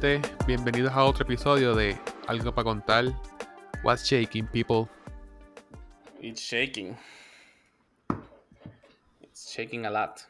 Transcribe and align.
gente, 0.00 0.20
bienvenidos 0.46 0.92
a 0.92 1.04
otro 1.04 1.24
episodio 1.24 1.74
de 1.74 1.96
Algo 2.26 2.54
para 2.54 2.64
contar. 2.64 3.04
What's 3.82 4.04
shaking, 4.04 4.46
people? 4.46 4.86
It's 6.20 6.42
shaking. 6.42 6.94
It's 9.22 9.54
shaking 9.54 9.86
a 9.86 9.90
lot. 9.90 10.20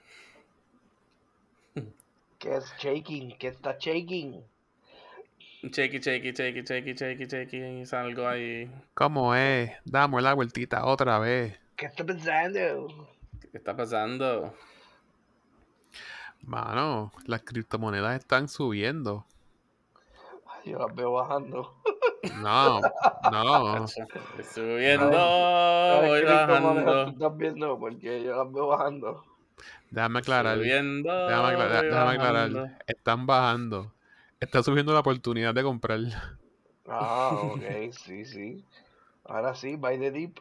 ¿Qué 2.38 2.56
es 2.56 2.72
shaking? 2.78 3.36
¿Qué 3.38 3.48
está 3.48 3.76
shaking? 3.76 4.44
Shaky, 5.64 5.98
shaky, 5.98 6.32
shaky, 6.32 6.62
shaky, 6.62 6.94
shaky, 6.94 7.26
shaky. 7.26 7.86
Salgo 7.86 8.28
ahí. 8.28 8.70
¿Cómo 8.94 9.34
es? 9.34 9.72
Damos 9.84 10.22
la 10.22 10.34
vueltita 10.34 10.84
otra 10.84 11.18
vez. 11.18 11.58
¿Qué 11.74 11.86
está 11.86 12.04
pensando? 12.04 13.08
¿Qué 13.50 13.58
está 13.58 13.76
pasando? 13.76 14.54
Mano, 16.42 17.10
las 17.24 17.42
criptomonedas 17.42 18.16
están 18.20 18.48
subiendo. 18.48 19.26
Yo 20.66 20.78
las 20.78 20.94
veo 20.94 21.12
bajando. 21.12 21.74
No, 22.42 22.80
no. 23.30 23.86
Subiendo, 24.52 25.10
¿Cuáles 25.10 26.08
voy 26.10 26.24
bajando. 26.24 27.04
tú 27.04 27.10
estás 27.12 27.36
viendo? 27.36 27.78
Porque 27.78 28.22
yo 28.24 28.36
las 28.44 28.52
veo 28.52 28.66
bajando. 28.66 29.24
Déjame 29.90 30.18
aclarar. 30.18 30.58
Subiendo, 30.58 31.26
Déjame 31.28 31.48
aclarar. 31.48 31.82
voy 31.82 31.90
Déjame 31.90 32.18
bajando. 32.18 32.60
aclarar. 32.60 32.78
Están 32.86 33.26
bajando. 33.26 33.92
Está 34.40 34.62
subiendo 34.62 34.92
la 34.92 35.00
oportunidad 35.00 35.54
de 35.54 35.62
comprar. 35.62 36.00
Ah, 36.88 37.30
ok, 37.42 37.62
sí, 37.92 38.24
sí. 38.24 38.64
Ahora 39.24 39.54
sí, 39.54 39.76
by 39.76 39.98
the 39.98 40.10
deep. 40.10 40.38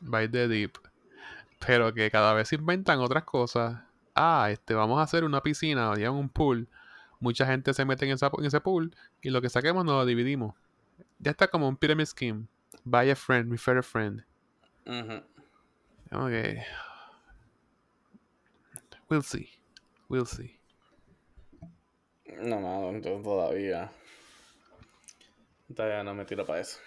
By 0.00 0.28
the 0.30 0.46
deep. 0.48 0.78
Pero 1.66 1.92
que 1.92 2.08
cada 2.10 2.34
vez 2.34 2.48
se 2.48 2.54
inventan 2.54 3.00
otras 3.00 3.24
cosas. 3.24 3.80
Ah, 4.14 4.48
este, 4.50 4.74
vamos 4.74 4.98
a 5.00 5.02
hacer 5.02 5.24
una 5.24 5.40
piscina 5.42 5.90
o 5.90 5.96
ya 5.96 6.10
un 6.12 6.28
pool. 6.28 6.68
Mucha 7.20 7.46
gente 7.46 7.74
se 7.74 7.84
mete 7.84 8.04
en, 8.06 8.12
esa- 8.12 8.30
en 8.38 8.44
ese 8.44 8.60
pool 8.60 8.94
y 9.22 9.30
lo 9.30 9.40
que 9.42 9.48
saquemos 9.48 9.84
nos 9.84 9.94
lo 9.96 10.06
dividimos. 10.06 10.54
Ya 11.18 11.32
está 11.32 11.48
como 11.48 11.68
un 11.68 11.76
pyramid 11.76 12.06
scheme. 12.06 12.46
Buy 12.84 13.10
a 13.10 13.16
friend, 13.16 13.50
refer 13.50 13.78
a 13.78 13.82
friend. 13.82 14.24
Ujú. 14.86 15.22
Ok. 16.12 16.64
We'll 19.08 19.22
see. 19.22 19.48
We'll 20.08 20.26
see. 20.26 20.58
No, 22.40 22.60
no, 22.60 22.90
entonces 22.90 23.22
todavía. 23.22 23.90
Todavía 25.74 26.02
no 26.04 26.14
me 26.14 26.24
tiro 26.24 26.44
para 26.46 26.60
eso. 26.60 26.78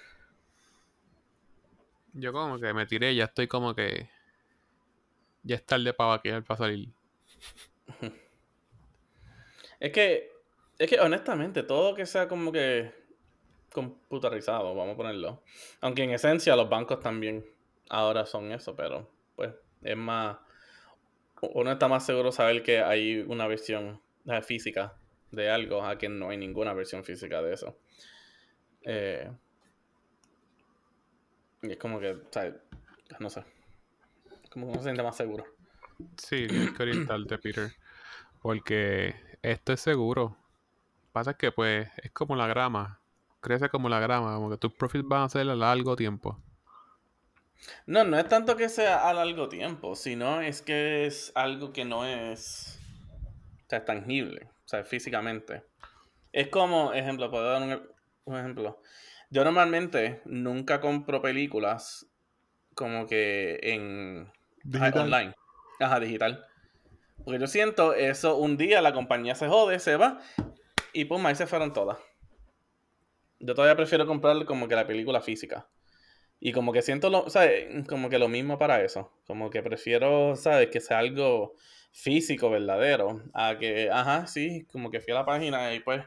Yo 2.14 2.32
como 2.34 2.60
que 2.60 2.74
me 2.74 2.86
tiré, 2.86 3.16
ya 3.16 3.26
estoy 3.26 3.48
como 3.48 3.74
que... 3.74 4.10
Ya 5.44 5.56
es 5.56 5.66
tarde 5.66 5.94
para 5.94 6.10
vaquear, 6.12 6.44
para 6.44 6.58
salir. 6.58 6.90
Es 9.82 9.92
que, 9.92 10.32
es 10.78 10.88
que 10.88 11.00
honestamente, 11.00 11.64
todo 11.64 11.96
que 11.96 12.06
sea 12.06 12.28
como 12.28 12.52
que 12.52 12.94
computarizado, 13.74 14.76
vamos 14.76 14.94
a 14.94 14.98
ponerlo. 14.98 15.42
Aunque 15.82 16.04
en 16.04 16.12
esencia 16.12 16.56
los 16.56 16.70
bancos 16.70 17.00
también 17.00 17.44
ahora 17.90 18.28
son 18.28 18.52
eso, 18.52 18.76
pero 18.76 19.10
pues 19.36 19.52
es 19.82 19.98
más. 19.98 20.38
Uno 21.42 21.72
está 21.72 21.88
más 21.88 22.06
seguro 22.06 22.32
saber 22.32 22.62
que 22.62 22.80
hay 22.80 23.22
una 23.22 23.48
versión 23.48 24.00
eh, 24.28 24.44
física 24.44 24.96
de 25.32 25.50
algo 25.50 25.84
a 25.84 25.98
que 25.98 26.10
no 26.10 26.30
hay 26.30 26.38
ninguna 26.38 26.74
versión 26.74 27.04
física 27.04 27.42
de 27.42 27.54
eso. 27.54 27.80
Eh, 28.84 29.32
y 31.64 31.72
es 31.72 31.78
como 31.78 32.00
que, 32.00 32.12
o 32.12 32.30
sea, 32.30 32.56
no 33.20 33.32
sé. 33.32 33.44
Como 34.52 34.68
uno 34.68 34.78
se 34.78 34.84
siente 34.84 35.02
más 35.02 35.18
seguro. 35.18 35.44
Sí, 36.18 36.46
tienes 36.46 36.72
que 36.74 36.84
orientarte, 36.84 37.40
Peter. 37.40 37.72
Porque 38.44 39.31
esto 39.44 39.74
es 39.74 39.82
seguro. 39.82 40.36
Pasa 41.14 41.36
que 41.36 41.52
pues 41.52 41.90
es 41.98 42.12
como 42.12 42.36
la 42.36 42.48
grama. 42.48 43.00
Crece 43.42 43.70
como 43.70 43.90
la 43.90 44.00
grama, 44.00 44.36
como 44.36 44.50
que 44.52 44.58
tus 44.58 44.74
profits 44.74 45.08
van 45.08 45.24
a 45.24 45.30
ser 45.30 45.50
a 45.50 45.56
largo 45.56 45.96
tiempo. 45.96 46.40
No, 47.86 48.04
no 48.04 48.18
es 48.18 48.28
tanto 48.28 48.56
que 48.58 48.70
sea 48.70 49.08
a 49.10 49.14
largo 49.14 49.50
tiempo, 49.50 49.96
sino 49.96 50.42
es 50.42 50.62
que 50.62 51.06
es 51.06 51.32
algo 51.36 51.72
que 51.74 51.86
no 51.86 52.06
es, 52.06 52.80
o 53.66 53.70
sea, 53.70 53.80
es 53.80 53.86
tangible, 53.86 54.50
o 54.66 54.68
sea, 54.68 54.84
físicamente. 54.86 55.64
Es 56.32 56.50
como, 56.50 56.94
ejemplo, 56.94 57.32
puedo 57.32 57.46
dar 57.52 57.62
un, 57.64 57.90
un 58.26 58.38
ejemplo. 58.40 58.82
Yo 59.30 59.44
normalmente 59.44 60.22
nunca 60.26 60.82
compro 60.82 61.22
películas 61.22 62.08
como 62.76 63.08
que 63.08 63.60
en 63.64 64.32
Digital. 64.64 65.02
online, 65.02 65.36
ajá, 65.80 66.00
digital. 66.00 66.46
Porque 67.24 67.40
yo 67.40 67.48
siento 67.48 67.94
eso, 67.94 68.38
un 68.38 68.58
día 68.58 68.82
la 68.82 68.94
compañía 68.94 69.36
se 69.36 69.48
jode, 69.48 69.80
se 69.80 69.96
va 69.96 70.20
y 70.94 71.06
pum, 71.06 71.26
ahí 71.26 71.36
se 71.36 71.48
fueron 71.48 71.74
todas. 71.74 71.98
Yo 73.40 73.56
todavía 73.56 73.76
prefiero 73.76 74.06
comprar 74.06 74.46
como 74.46 74.68
que 74.68 74.76
la 74.76 74.86
película 74.86 75.22
física. 75.22 75.68
Y 76.40 76.54
como 76.54 76.74
que 76.74 76.82
siento 76.82 77.10
lo, 77.10 77.30
¿sabes? 77.30 77.88
Como 77.88 78.10
que 78.10 78.18
lo 78.18 78.28
mismo 78.28 78.58
para 78.58 78.84
eso. 78.84 79.12
Como 79.28 79.50
que 79.50 79.62
prefiero, 79.62 80.36
¿sabes? 80.36 80.70
Que 80.70 80.80
sea 80.80 81.00
algo 81.00 81.56
físico, 81.92 82.50
verdadero. 82.50 83.24
A 83.34 83.58
que, 83.60 83.90
ajá, 83.92 84.26
sí, 84.28 84.66
como 84.72 84.90
que 84.90 85.02
fui 85.02 85.12
a 85.14 85.18
la 85.18 85.26
página 85.26 85.74
y 85.74 85.80
pues, 85.82 86.04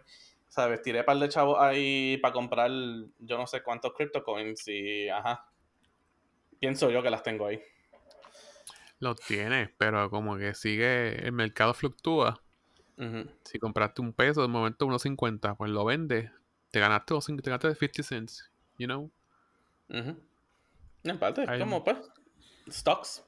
¿sabes? 0.49 0.83
Tiré 0.83 1.01
un 1.01 1.05
par 1.05 1.19
de 1.19 1.29
chavos 1.29 1.57
ahí 1.61 2.19
para 2.19 2.35
comprar 2.35 2.71
yo 3.19 3.39
no 3.39 3.47
sé 3.47 3.63
cuántos 3.63 3.93
CryptoCoins 3.95 4.67
y, 4.69 5.09
ajá. 5.09 5.47
Pienso 6.59 6.91
yo 6.91 7.03
que 7.03 7.11
las 7.11 7.23
tengo 7.23 7.47
ahí. 7.47 7.61
Los 9.01 9.17
tienes, 9.21 9.71
pero 9.77 10.09
como 10.11 10.37
que 10.39 10.55
sigue, 10.55 11.27
el 11.27 11.33
mercado 11.33 11.75
fluctúa. 11.75 12.41
Si 13.45 13.59
compraste 13.59 14.01
un 14.01 14.13
peso, 14.13 14.41
de 14.43 14.49
momento 14.49 14.87
unos 14.87 15.03
50, 15.03 15.55
pues 15.57 15.71
lo 15.71 15.85
vendes. 15.85 16.31
Te 16.71 16.81
ganaste, 16.81 17.15
te 17.43 17.51
ganaste 17.51 17.75
50 17.75 18.03
cents, 18.03 18.51
you 18.79 18.87
know? 18.87 19.11
Ujú. 19.89 20.17
En 21.03 21.19
parte, 21.19 21.43
es 21.43 21.49
Hay- 21.49 21.59
como 21.61 21.85
pues, 21.85 21.99
stocks. 22.71 23.25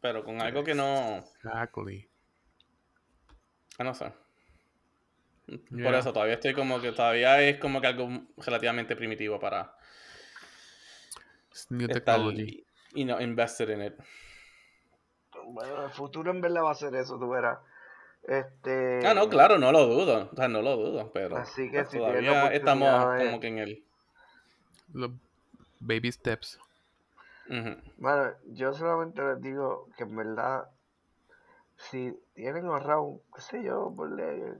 Pero 0.00 0.24
con 0.24 0.40
algo 0.40 0.64
que 0.64 0.74
no, 0.74 1.18
Exactly. 1.18 2.08
que 3.76 3.84
no 3.84 3.94
sé. 3.94 4.12
Por 5.82 5.94
eso 5.94 6.12
todavía 6.12 6.34
estoy 6.34 6.54
como 6.54 6.80
que 6.80 6.92
todavía 6.92 7.42
es 7.42 7.58
como 7.58 7.80
que 7.80 7.88
algo 7.88 8.08
relativamente 8.38 8.94
primitivo 8.96 9.38
para 9.40 9.76
It's 11.50 11.66
new 11.70 11.86
estar 11.88 12.02
technology. 12.02 12.64
y 12.94 13.04
no 13.04 13.20
invested 13.20 13.68
in 13.70 13.82
it. 13.82 13.94
Bueno, 15.46 15.84
el 15.84 15.90
futuro 15.90 16.30
en 16.30 16.40
verdad 16.40 16.64
va 16.64 16.70
a 16.72 16.74
ser 16.74 16.94
eso, 16.94 17.18
tú 17.18 17.28
verás. 17.30 17.58
Este. 18.22 19.06
Ah, 19.06 19.14
no, 19.14 19.28
claro, 19.28 19.58
no 19.58 19.72
lo 19.72 19.86
dudo. 19.86 20.28
O 20.32 20.36
sea, 20.36 20.48
no 20.48 20.62
lo 20.62 20.76
dudo, 20.76 21.10
pero 21.12 21.36
Así 21.38 21.70
que 21.70 21.78
pues, 21.78 21.90
si 21.90 21.98
todavía 21.98 22.20
estamos 22.20 22.50
oportunidad 22.50 23.16
de- 23.18 23.24
como 23.26 23.40
que 23.40 23.46
en 23.48 23.58
el. 23.58 23.84
Los 24.92 25.10
baby 25.80 26.12
steps. 26.12 26.58
Bueno, 27.96 28.32
yo 28.46 28.72
solamente 28.72 29.22
les 29.22 29.40
digo 29.40 29.88
que 29.96 30.04
en 30.04 30.16
verdad, 30.16 30.70
si 31.76 32.16
tienen 32.34 32.66
ahorrado, 32.66 33.20
qué 33.34 33.40
sé 33.40 33.62
yo, 33.64 33.92
ponle 33.96 34.54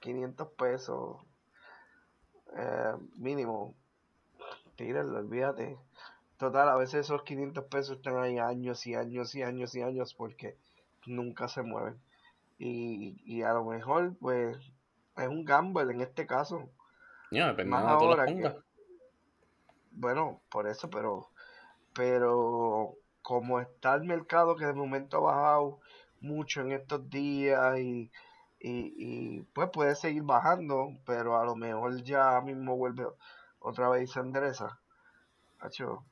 500 0.00 0.48
pesos 0.52 1.18
eh, 2.56 2.94
mínimo, 3.16 3.74
tírenlo, 4.76 5.18
olvídate. 5.18 5.78
Total, 6.40 6.70
a 6.70 6.76
veces 6.76 7.00
esos 7.04 7.22
500 7.22 7.64
pesos 7.64 7.98
están 7.98 8.16
ahí 8.16 8.38
años 8.38 8.86
y 8.86 8.94
años 8.94 9.34
y 9.34 9.42
años 9.42 9.74
y 9.74 9.82
años 9.82 10.14
porque 10.14 10.56
nunca 11.04 11.48
se 11.48 11.60
mueven. 11.60 12.00
Y, 12.58 13.20
y 13.26 13.42
a 13.42 13.52
lo 13.52 13.66
mejor, 13.66 14.16
pues, 14.18 14.56
es 15.18 15.28
un 15.28 15.44
gamble 15.44 15.92
en 15.92 16.00
este 16.00 16.26
caso. 16.26 16.70
Ya, 17.30 17.48
depende 17.48 17.72
Más 17.72 17.84
ahora 17.84 18.24
que-. 18.24 18.56
Bueno, 19.90 20.40
por 20.50 20.66
eso, 20.66 20.88
pero, 20.88 21.28
pero 21.94 22.94
como 23.20 23.60
está 23.60 23.94
el 23.96 24.04
mercado 24.04 24.56
que 24.56 24.64
de 24.64 24.72
momento 24.72 25.18
ha 25.18 25.34
bajado 25.34 25.80
mucho 26.22 26.62
en 26.62 26.72
estos 26.72 27.10
días 27.10 27.78
y, 27.78 28.10
y, 28.60 28.94
y, 28.96 29.42
pues 29.52 29.68
puede 29.68 29.94
seguir 29.94 30.22
bajando, 30.22 30.96
pero 31.04 31.38
a 31.38 31.44
lo 31.44 31.54
mejor 31.54 32.02
ya 32.02 32.40
mismo 32.40 32.78
vuelve 32.78 33.06
otra 33.58 33.90
vez 33.90 34.08
y 34.08 34.12
se 34.14 34.20
endereza. 34.20 34.80
Hacho, 35.58 36.02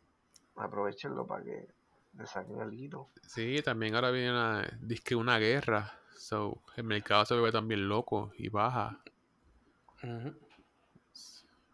aprovechenlo 0.60 1.26
para 1.26 1.44
que 1.44 1.69
le 2.14 2.26
saquen 2.26 2.60
el 2.60 2.75
hilo. 2.75 3.08
Sí, 3.26 3.60
también 3.64 3.94
ahora 3.94 4.10
viene 4.10 4.31
una, 4.31 4.78
una 5.16 5.38
guerra. 5.38 5.99
So, 6.16 6.60
el 6.76 6.84
mercado 6.84 7.25
se 7.25 7.34
ve 7.37 7.52
también 7.52 7.88
loco 7.88 8.32
y 8.37 8.49
baja. 8.49 9.00
Ujú. 10.02 10.34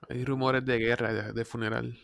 Hay 0.09 0.25
rumores 0.25 0.65
de 0.65 0.79
guerra, 0.79 1.13
de, 1.13 1.33
de 1.33 1.45
funeral. 1.45 1.99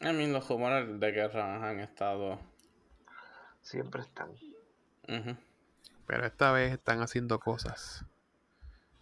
A 0.00 0.12
mí 0.12 0.26
los 0.26 0.48
rumores 0.48 1.00
de 1.00 1.12
guerra 1.12 1.68
han 1.68 1.80
estado. 1.80 2.40
Siempre 3.62 4.02
están. 4.02 4.30
ujú. 5.08 5.36
Pero 6.06 6.26
esta 6.26 6.52
vez 6.52 6.72
están 6.72 7.00
haciendo 7.00 7.38
cosas. 7.38 8.04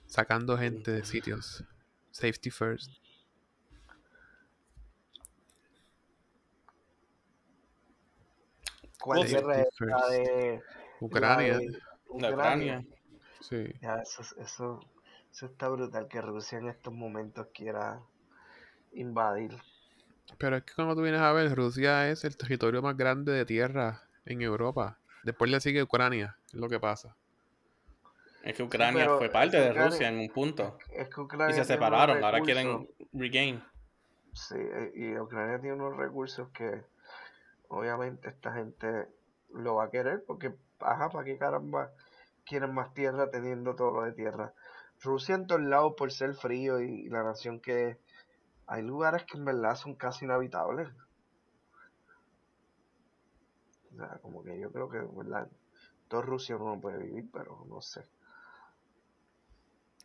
Sacando 0.07 0.57
gente 0.57 0.93
de 0.93 1.05
sitios. 1.05 1.65
Safety 2.13 2.51
first. 2.51 3.02
¿Cuál 9.03 9.27
guerra 9.27 9.57
es 9.63 9.69
la 9.81 10.09
de 10.11 10.63
Ucrania. 11.01 11.55
la 11.55 12.29
de 12.29 12.35
Ucrania. 12.35 12.85
Sí. 13.41 13.73
Ya, 13.81 13.97
eso, 13.97 14.23
eso, 14.39 14.81
Eso 15.33 15.47
está 15.47 15.69
brutal 15.69 16.09
que 16.09 16.21
Rusia 16.21 16.59
en 16.59 16.69
estos 16.69 16.93
momentos 16.95 17.49
quiera 17.53 18.01
invadir. 18.93 19.57
Pero 20.39 20.57
es 20.57 20.63
que 20.65 20.75
cuando 20.75 20.95
tú 20.95 21.03
vienes 21.03 21.21
a 21.21 21.33
ver, 21.33 21.55
Rusia 21.55 22.09
es 22.11 22.25
el 22.25 22.37
territorio 22.37 22.81
más 22.83 22.97
grande 22.97 23.33
de 23.33 23.45
tierra 23.45 24.03
en 24.25 24.43
Europa. 24.43 24.99
Después 25.25 25.51
le 25.51 25.61
sigue 25.61 25.83
Ucrania, 25.83 26.37
es 26.49 26.55
lo 26.55 26.69
que 26.69 26.79
pasa. 26.79 27.17
Es 28.43 28.57
que 28.57 28.63
Ucrania 28.63 29.09
fue 29.19 29.29
parte 29.31 29.57
de 29.57 29.71
Ucrania- 29.71 29.91
Rusia 29.91 30.09
en 30.09 30.19
un 30.19 30.29
punto. 30.29 30.79
Es 30.91 31.09
que 31.09 31.21
Y 31.21 31.25
Ucrania 31.25 31.55
se 31.55 31.55
tiene 31.55 31.59
unos 31.59 31.67
separaron, 31.67 32.25
ahora 32.25 32.41
quieren 32.41 32.89
regain. 33.13 33.63
Sí, 34.35 34.57
eh, 34.59 34.93
y 34.95 35.19
Ucrania 35.19 35.61
tiene 35.61 35.77
unos 35.77 35.97
recursos 35.97 36.49
que 36.51 36.85
obviamente 37.73 38.29
esta 38.29 38.53
gente 38.53 39.09
lo 39.51 39.77
va 39.77 39.85
a 39.85 39.91
querer 39.91 40.23
porque, 40.27 40.55
ajá, 40.81 41.09
¿para 41.09 41.25
qué 41.25 41.39
caramba 41.39 41.91
quieren 42.45 42.75
más 42.75 42.93
tierra 42.93 43.31
teniendo 43.31 43.75
todo 43.75 43.91
lo 43.91 44.03
de 44.03 44.13
tierra? 44.13 44.53
Rusia 45.01 45.35
en 45.35 45.47
todos 45.47 45.63
lados 45.63 45.95
por 45.97 46.13
ser 46.13 46.35
frío 46.35 46.81
y, 46.81 47.09
la 47.09 47.23
nación 47.23 47.61
que 47.61 47.89
es, 47.89 47.99
hay 48.67 48.83
lugares 48.83 49.25
que 49.25 49.39
en 49.39 49.45
verdad 49.45 49.75
son 49.75 49.95
casi 49.95 50.27
inhabitables. 50.27 50.89
O 53.93 53.97
sea, 53.97 54.19
como 54.23 54.43
que 54.45 54.59
yo 54.59 54.71
creo 54.71 54.89
que, 54.89 54.99
en 54.99 55.17
¿verdad? 55.17 55.49
Todo 56.09 56.23
Rusia 56.23 56.57
uno 56.57 56.75
no 56.77 56.81
puede 56.81 56.99
vivir, 56.99 57.29
pero 57.33 57.65
no 57.69 57.81
sé. 57.81 58.07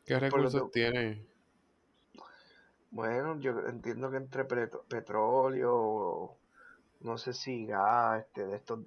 ¿Qué 0.05 0.19
recursos 0.19 0.63
que- 0.63 0.69
tiene? 0.71 1.25
Bueno, 2.91 3.39
yo 3.39 3.59
entiendo 3.67 4.09
que 4.09 4.17
entre 4.17 4.45
petróleo, 4.45 6.37
no 7.01 7.17
sé 7.17 7.33
si 7.33 7.65
gas, 7.65 8.21
este, 8.21 8.45
de 8.45 8.55
estos, 8.57 8.79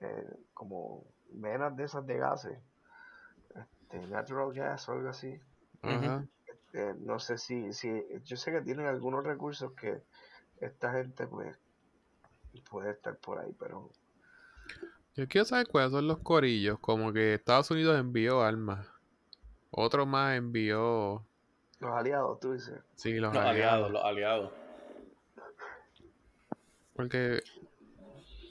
eh, 0.00 0.36
como 0.54 1.04
venas 1.32 1.76
de 1.76 1.84
esas 1.84 2.06
de 2.06 2.16
gases, 2.18 2.58
este, 3.54 4.06
natural 4.08 4.52
gas 4.52 4.88
o 4.88 4.92
algo 4.92 5.08
así. 5.08 5.38
Eh, 6.72 6.94
no 7.00 7.18
sé 7.18 7.36
si, 7.38 7.72
si, 7.72 7.90
yo 8.24 8.36
sé 8.36 8.52
que 8.52 8.60
tienen 8.60 8.86
algunos 8.86 9.24
recursos 9.24 9.72
que 9.72 10.02
esta 10.60 10.92
gente 10.92 11.26
pues 11.26 11.56
puede 12.70 12.90
estar 12.92 13.16
por 13.16 13.38
ahí, 13.40 13.52
pero 13.58 13.90
Yo 15.16 15.26
quiero 15.26 15.44
saber 15.44 15.66
cuáles 15.66 15.90
son 15.92 16.06
los 16.06 16.18
corillos. 16.18 16.78
Como 16.78 17.12
que 17.12 17.34
Estados 17.34 17.70
Unidos 17.70 17.98
envió 17.98 18.42
armas. 18.42 18.86
Otro 19.70 20.06
más 20.06 20.36
envió. 20.36 21.24
los 21.80 21.92
aliados, 21.92 22.38
tú 22.40 22.52
dices. 22.52 22.78
Sí, 22.94 23.14
los, 23.14 23.34
Los 23.34 23.42
aliados. 23.44 23.50
aliados, 23.50 23.90
los 23.90 24.04
aliados. 24.04 24.52
Porque 27.00 27.42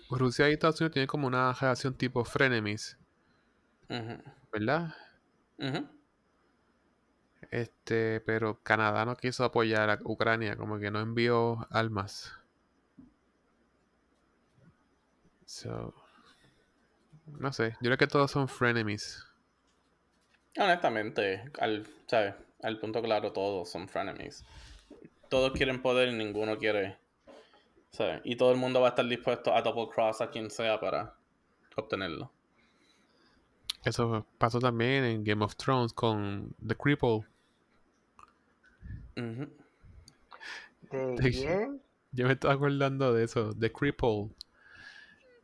Rusia 0.09 0.49
y 0.49 0.53
Estados 0.53 0.81
Unidos 0.81 0.93
tienen 0.93 1.07
como 1.07 1.27
una 1.27 1.53
relación 1.53 1.93
tipo 1.93 2.25
frenemies, 2.25 2.97
¿verdad? 4.51 4.95
Este, 7.51 8.21
pero 8.21 8.59
Canadá 8.63 9.05
no 9.05 9.15
quiso 9.15 9.43
apoyar 9.43 9.91
a 9.91 9.99
Ucrania, 10.03 10.57
como 10.57 10.79
que 10.79 10.89
no 10.89 10.99
envió 10.99 11.67
armas. 11.69 12.33
So, 15.45 15.93
no 17.27 17.53
sé, 17.53 17.73
yo 17.73 17.77
creo 17.81 17.97
que 17.97 18.07
todos 18.07 18.31
son 18.31 18.47
frenemies. 18.47 19.23
Honestamente, 20.57 21.51
al, 21.59 21.85
¿sabes? 22.07 22.33
al 22.63 22.79
punto 22.79 22.99
claro, 23.03 23.31
todos 23.31 23.69
son 23.69 23.87
frenemies. 23.87 24.43
Todos 25.29 25.51
quieren 25.51 25.83
poder 25.83 26.09
y 26.09 26.13
ninguno 26.13 26.57
quiere. 26.57 26.97
¿Sabes? 27.91 28.21
Y 28.23 28.35
todo 28.35 28.51
el 28.51 28.57
mundo 28.57 28.81
va 28.81 28.87
a 28.87 28.89
estar 28.89 29.05
dispuesto 29.07 29.53
a 29.53 29.61
double 29.61 29.87
cross 29.93 30.21
a 30.21 30.29
quien 30.29 30.49
sea 30.49 30.79
para 30.79 31.15
obtenerlo. 31.75 32.31
Eso 33.83 34.25
pasó 34.37 34.59
también 34.59 35.03
en 35.05 35.23
Game 35.23 35.43
of 35.43 35.55
Thrones 35.55 35.93
con 35.93 36.53
The 36.65 36.75
Cripple. 36.75 37.21
¿De 39.15 39.47
Sí. 41.31 41.31
quién? 41.31 41.81
Yo 42.11 42.25
me 42.25 42.33
estaba 42.33 42.55
acordando 42.55 43.13
de 43.13 43.23
eso, 43.23 43.53
The 43.53 43.71
Cripple. 43.71 44.29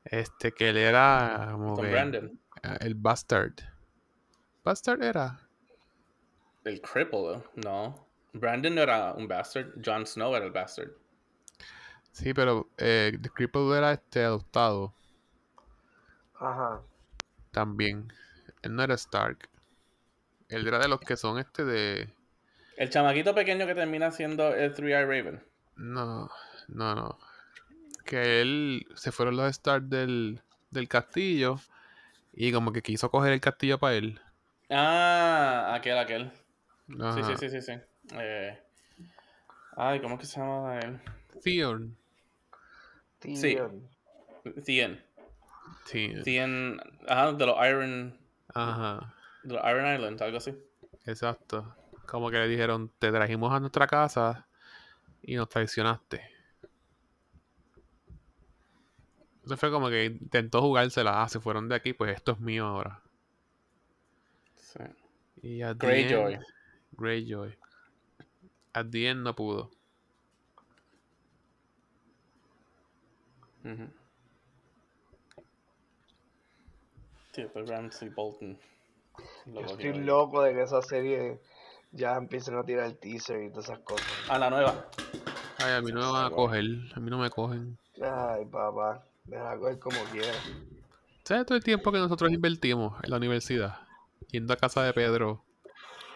Este, 0.05 0.51
que 0.51 0.69
él 0.69 0.77
era 0.77 1.49
como 1.51 1.75
Con 1.75 1.85
que, 1.85 1.91
Brandon. 1.91 2.39
eh, 2.63 2.77
el 2.81 2.95
Bastard. 2.95 3.53
Bastard 4.63 5.03
era. 5.03 5.39
El 6.63 6.81
cripple, 6.81 7.43
no. 7.55 8.07
Brandon 8.33 8.73
no 8.73 8.81
era 8.81 9.13
un 9.13 9.27
bastard. 9.27 9.73
Jon 9.85 10.05
Snow 10.07 10.35
era 10.35 10.45
el 10.45 10.51
bastard. 10.51 10.91
Sí, 12.15 12.33
pero 12.33 12.69
eh, 12.77 13.17
The 13.21 13.29
Cripple 13.29 13.77
era 13.77 13.91
este 13.91 14.23
adoptado 14.23 14.93
Ajá. 16.39 16.79
también. 17.51 18.13
Él 18.61 18.73
no 18.73 18.83
era 18.83 18.93
Stark. 18.95 19.49
Él 20.47 20.65
era 20.65 20.79
de 20.79 20.87
los 20.87 21.01
que 21.01 21.17
son 21.17 21.39
este 21.39 21.65
de. 21.65 22.09
El 22.77 22.89
chamaquito 22.89 23.35
pequeño 23.35 23.67
que 23.67 23.75
termina 23.75 24.11
siendo 24.11 24.55
el 24.55 24.73
Three 24.73 24.93
Eye 24.93 25.05
Raven. 25.05 25.43
No, 25.75 26.29
no, 26.69 26.95
no. 26.95 27.19
Que 28.05 28.39
él 28.39 28.87
se 28.95 29.11
fueron 29.11 29.35
los 29.35 29.49
Stark 29.49 29.83
del, 29.83 30.41
del 30.71 30.87
castillo 30.87 31.59
y 32.31 32.53
como 32.53 32.71
que 32.71 32.81
quiso 32.81 33.11
coger 33.11 33.33
el 33.33 33.41
castillo 33.41 33.77
para 33.77 33.95
él. 33.95 34.21
Ah, 34.69 35.73
aquel, 35.75 35.97
aquel. 35.97 36.31
Sí, 36.87 36.95
Ajá. 37.01 37.35
sí, 37.35 37.49
sí, 37.49 37.49
sí, 37.49 37.61
sí. 37.61 37.73
Eh, 38.13 38.57
Ay, 39.75 39.99
¿cómo 39.99 40.15
es 40.15 40.21
que 40.21 40.27
se 40.27 40.39
llama 40.39 40.79
él? 40.79 40.97
Theon. 41.43 41.97
Sí. 43.35 43.55
Tyrion. 43.55 43.89
Thien. 44.63 45.03
Sí. 45.85 46.13
Thien, 46.23 46.79
ajá, 47.07 47.33
de 47.33 47.45
los 47.45 47.57
Iron, 47.67 48.17
Ajá. 48.53 49.13
de 49.43 49.53
los 49.55 49.63
Iron 49.65 49.93
Islands, 49.93 50.21
algo 50.21 50.37
así. 50.37 50.53
Exacto. 51.05 51.75
Como 52.07 52.29
que 52.29 52.37
le 52.37 52.47
dijeron, 52.47 52.91
te 52.99 53.11
trajimos 53.11 53.51
a 53.53 53.59
nuestra 53.59 53.87
casa 53.87 54.47
y 55.23 55.35
nos 55.35 55.49
traicionaste. 55.49 56.21
Entonces 59.37 59.59
fue 59.59 59.71
como 59.71 59.89
que 59.89 60.05
intentó 60.05 60.61
jugársela. 60.61 61.21
Ah, 61.21 61.29
se 61.29 61.39
fueron 61.39 61.69
de 61.69 61.75
aquí, 61.75 61.93
pues 61.93 62.15
esto 62.15 62.31
es 62.33 62.39
mío 62.39 62.65
ahora. 62.65 63.01
Sí. 64.55 64.79
Y 65.43 65.61
at 65.61 65.77
the 65.77 65.85
Greyjoy. 65.87 66.33
end- 66.33 66.45
Greyjoy. 66.93 67.57
At 68.73 68.87
the 68.91 69.09
end 69.09 69.21
no 69.23 69.35
pudo. 69.35 69.69
Sí, 77.31 77.43
Ramsey 77.53 78.09
Bolton. 78.09 78.57
lo 79.47 79.61
Yo 79.61 79.67
cogió 79.67 79.89
estoy 79.91 80.03
loco 80.03 80.41
de 80.41 80.53
que 80.53 80.61
esa 80.61 80.81
serie 80.81 81.39
ya 81.91 82.15
empiecen 82.15 82.57
a 82.57 82.63
tirar 82.63 82.85
el 82.85 82.97
teaser 82.97 83.43
y 83.43 83.49
todas 83.49 83.65
esas 83.65 83.79
cosas. 83.79 84.07
A 84.29 84.39
la 84.39 84.49
nueva. 84.49 84.85
Ay, 85.59 85.73
a 85.73 85.81
mí 85.81 85.91
no 85.91 85.99
me 86.01 86.05
van 86.11 86.15
a 86.25 86.27
Igual. 86.27 86.33
coger. 86.35 86.65
A 86.95 86.99
mí 86.99 87.09
no 87.09 87.17
me 87.17 87.29
cogen. 87.29 87.77
Ay, 88.01 88.45
papá, 88.45 89.03
déjala 89.25 89.57
coger 89.57 89.79
como 89.79 89.99
quiera. 90.11 90.33
¿Sabes 91.23 91.45
todo 91.45 91.57
el 91.57 91.63
tiempo 91.63 91.91
que 91.91 91.97
nosotros 91.97 92.31
invertimos 92.31 93.03
en 93.03 93.09
la 93.09 93.17
universidad? 93.17 93.79
Yendo 94.29 94.53
a 94.53 94.57
casa 94.57 94.83
de 94.83 94.93
Pedro. 94.93 95.43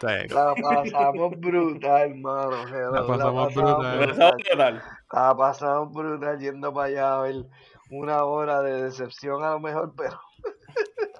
La 0.00 0.54
pasamos 0.54 1.38
brutal, 1.38 2.10
hermano. 2.10 2.64
La 2.66 3.06
pasamos 3.06 3.54
brutal. 3.54 4.82
La 5.12 5.36
pasamos 5.36 5.92
brutal 5.92 6.38
yendo 6.38 6.72
para 6.72 6.86
allá 6.86 7.14
a 7.18 7.22
ver 7.22 7.46
una 7.90 8.24
hora 8.24 8.62
de 8.62 8.84
decepción 8.84 9.42
a 9.42 9.50
lo 9.52 9.60
mejor, 9.60 9.92
pero. 9.96 10.20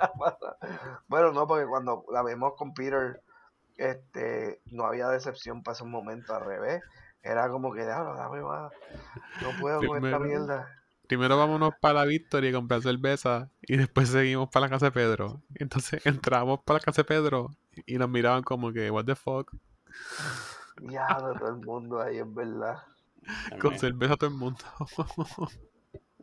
bueno, 1.09 1.32
no, 1.32 1.47
porque 1.47 1.66
cuando 1.66 2.04
la 2.12 2.23
vemos 2.23 2.54
con 2.56 2.73
Peter, 2.75 3.20
este, 3.76 4.61
no 4.66 4.85
había 4.87 5.09
decepción 5.09 5.62
para 5.62 5.75
ese 5.75 5.85
momento, 5.85 6.35
al 6.35 6.44
revés. 6.44 6.82
Era 7.23 7.50
como 7.50 7.73
que, 7.73 7.82
"Diablo, 7.85 8.14
dame 8.14 8.40
más. 8.42 8.73
No 9.42 9.49
puedo 9.61 9.78
con 9.78 10.04
esta 10.04 10.18
Primero- 10.18 10.20
mierda. 10.20 10.76
Primero 11.06 11.37
vámonos 11.37 11.73
para 11.80 11.94
la 11.94 12.04
Victoria 12.04 12.50
y 12.50 12.52
comprar 12.52 12.82
cerveza 12.82 13.50
y 13.62 13.76
después 13.90 14.09
seguimos 14.11 14.49
para 14.50 14.66
la 14.66 14.70
casa 14.70 14.87
de 14.87 14.92
Pedro. 14.92 15.42
Entonces 15.56 16.00
entramos 16.06 16.61
para 16.64 16.78
la 16.78 16.85
casa 16.85 17.02
de 17.02 17.06
Pedro 17.06 17.50
y 17.85 17.99
nos 17.99 18.09
miraban 18.09 18.42
como 18.44 18.73
que, 18.73 18.90
what 18.92 19.04
the 19.04 19.16
fuck, 19.16 19.50
Ya, 20.82 21.09
todo 21.18 21.49
el 21.49 21.56
mundo 21.56 22.00
ahí, 22.00 22.18
es 22.18 22.32
verdad. 22.35 22.78
Con 23.60 23.78
cerveza 23.78 24.16
todo 24.16 24.30
el 24.30 24.37
mundo. 24.37 24.60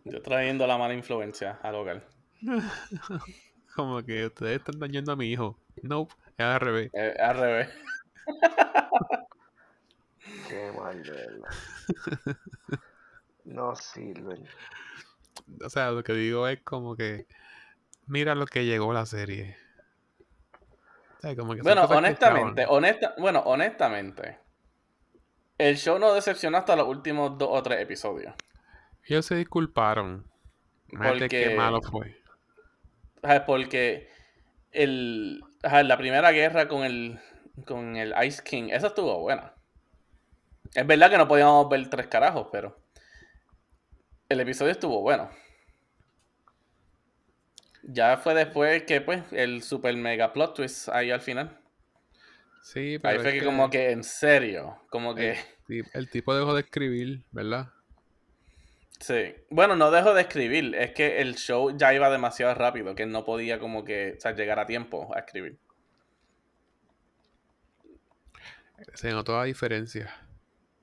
Yo 0.03 0.21
trayendo 0.21 0.65
la 0.67 0.77
mala 0.77 0.93
influencia 0.93 1.59
al 1.61 1.75
hogar. 1.75 2.07
como 3.75 4.01
que 4.03 4.25
ustedes 4.25 4.57
están 4.57 4.79
dañando 4.79 5.11
a 5.11 5.15
mi 5.15 5.31
hijo. 5.31 5.59
Nope, 5.81 6.13
es 6.37 6.45
al 6.45 6.59
revés. 6.59 6.89
Eh, 6.93 7.13
al 7.19 7.37
revés. 7.37 7.69
Qué 10.47 10.71
mal. 10.71 11.03
No 13.45 13.75
sirven. 13.75 14.47
O 15.63 15.69
sea, 15.69 15.91
lo 15.91 16.03
que 16.03 16.13
digo 16.13 16.47
es 16.47 16.61
como 16.61 16.95
que, 16.95 17.27
mira 18.07 18.35
lo 18.35 18.45
que 18.45 18.65
llegó 18.65 18.93
la 18.93 19.05
serie. 19.05 19.57
O 21.17 21.21
sea, 21.21 21.35
como 21.35 21.53
que 21.53 21.59
son 21.59 21.65
Bueno, 21.65 21.85
honestamente, 21.85 22.65
honesta, 22.67 23.15
bueno, 23.17 23.39
honestamente. 23.45 24.39
El 25.57 25.77
show 25.77 25.97
no 25.99 26.13
decepcionó 26.13 26.57
hasta 26.57 26.75
los 26.75 26.87
últimos 26.87 27.37
dos 27.37 27.49
o 27.51 27.63
tres 27.63 27.81
episodios. 27.81 28.33
Ellos 29.03 29.25
se 29.25 29.35
disculparon. 29.35 30.29
Imagínate 30.89 31.29
qué 31.29 31.41
Porque- 31.43 31.55
malo 31.55 31.81
fue. 31.81 32.21
Porque 33.45 34.09
el. 34.71 35.41
La 35.63 35.97
primera 35.97 36.31
guerra 36.31 36.67
con 36.67 36.83
el, 36.83 37.19
con 37.65 37.95
el 37.97 38.13
Ice 38.25 38.43
King, 38.43 38.69
esa 38.71 38.87
estuvo 38.87 39.19
buena. 39.19 39.53
Es 40.75 40.85
verdad 40.85 41.09
que 41.09 41.17
no 41.17 41.27
podíamos 41.27 41.67
ver 41.69 41.89
tres 41.89 42.07
carajos, 42.07 42.47
pero 42.51 42.77
el 44.29 44.39
episodio 44.39 44.71
estuvo 44.71 45.01
bueno. 45.01 45.29
Ya 47.83 48.17
fue 48.17 48.33
después 48.33 48.83
que, 48.83 49.01
pues, 49.01 49.23
el 49.31 49.63
super 49.63 49.95
mega 49.95 50.33
plot 50.33 50.55
twist 50.55 50.89
ahí 50.89 51.09
al 51.09 51.21
final. 51.21 51.57
Sí, 52.73 52.99
pero 52.99 53.13
Ahí 53.13 53.23
fue 53.23 53.39
que, 53.39 53.45
como 53.45 53.69
que 53.69 53.91
en 53.91 54.03
serio, 54.03 54.81
como 54.89 55.15
que... 55.15 55.31
el, 55.31 55.37
ti- 55.67 55.89
el 55.93 56.09
tipo 56.09 56.35
dejó 56.35 56.53
de 56.53 56.61
escribir, 56.61 57.23
¿verdad? 57.31 57.69
Sí. 58.99 59.35
Bueno, 59.49 59.77
no 59.77 59.89
dejo 59.89 60.13
de 60.13 60.23
escribir, 60.23 60.75
es 60.75 60.91
que 60.91 61.21
el 61.21 61.35
show 61.35 61.77
ya 61.77 61.93
iba 61.93 62.09
demasiado 62.09 62.53
rápido, 62.55 62.93
que 62.93 63.05
no 63.05 63.23
podía 63.23 63.57
como 63.57 63.85
que, 63.85 64.15
o 64.17 64.19
sea, 64.19 64.33
llegar 64.35 64.59
a 64.59 64.65
tiempo 64.65 65.15
a 65.15 65.19
escribir. 65.19 65.57
Se 68.95 69.11
notó 69.11 69.37
la 69.37 69.45
diferencia. 69.45 70.13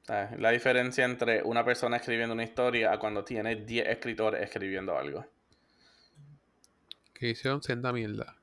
¿Sabes? 0.05 0.41
La 0.41 0.51
diferencia 0.53 1.05
entre 1.05 1.43
una 1.43 1.67
persona 1.67 1.99
escribiendo 1.99 2.33
una 2.33 2.45
historia 2.45 2.93
a 2.93 2.99
cuando 2.99 3.25
tiene 3.25 3.57
10 3.57 3.89
escritores 3.89 4.43
escribiendo 4.43 4.97
algo. 4.97 5.27
Que 7.13 7.29
hicieron 7.29 7.63
senda 7.63 7.93
mierda. 7.93 8.37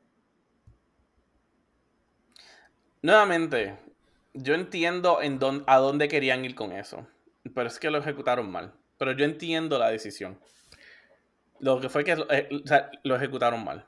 Nuevamente, 3.02 3.78
yo 4.34 4.54
entiendo 4.54 5.22
en 5.22 5.40
dónde, 5.40 5.64
a 5.68 5.78
dónde 5.78 6.08
querían 6.08 6.46
ir 6.46 6.56
con 6.56 6.72
eso, 6.72 7.08
pero 7.56 7.68
es 7.68 7.80
que 7.80 7.90
lo 7.90 7.98
ejecutaron 7.98 8.52
mal. 8.52 8.74
Pero 8.98 9.14
yo 9.14 9.26
entiendo 9.26 9.80
la 9.80 9.90
decisión. 9.90 10.40
Lo 11.60 11.80
que 11.80 11.90
fue 11.90 12.04
que 12.04 12.12
eh, 12.30 12.50
o 12.64 12.68
sea, 12.68 12.92
lo 13.04 13.16
ejecutaron 13.16 13.64
mal. 13.64 13.88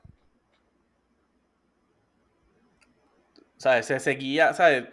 ¿Sabes? 3.58 3.86
Se 3.86 4.00
seguía, 4.00 4.54
¿sabes? 4.54 4.86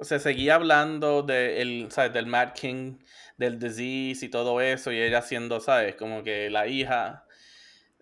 Se 0.00 0.18
seguía 0.18 0.54
hablando 0.56 1.22
de 1.22 1.60
el, 1.62 1.90
¿sabes? 1.90 2.12
del 2.12 2.26
Mad 2.26 2.52
King, 2.54 2.98
del 3.36 3.58
disease 3.58 4.26
y 4.26 4.28
todo 4.30 4.60
eso, 4.60 4.92
y 4.92 5.00
ella 5.00 5.22
siendo, 5.22 5.60
¿sabes? 5.60 5.96
Como 5.96 6.22
que 6.22 6.50
la 6.50 6.66
hija, 6.66 7.26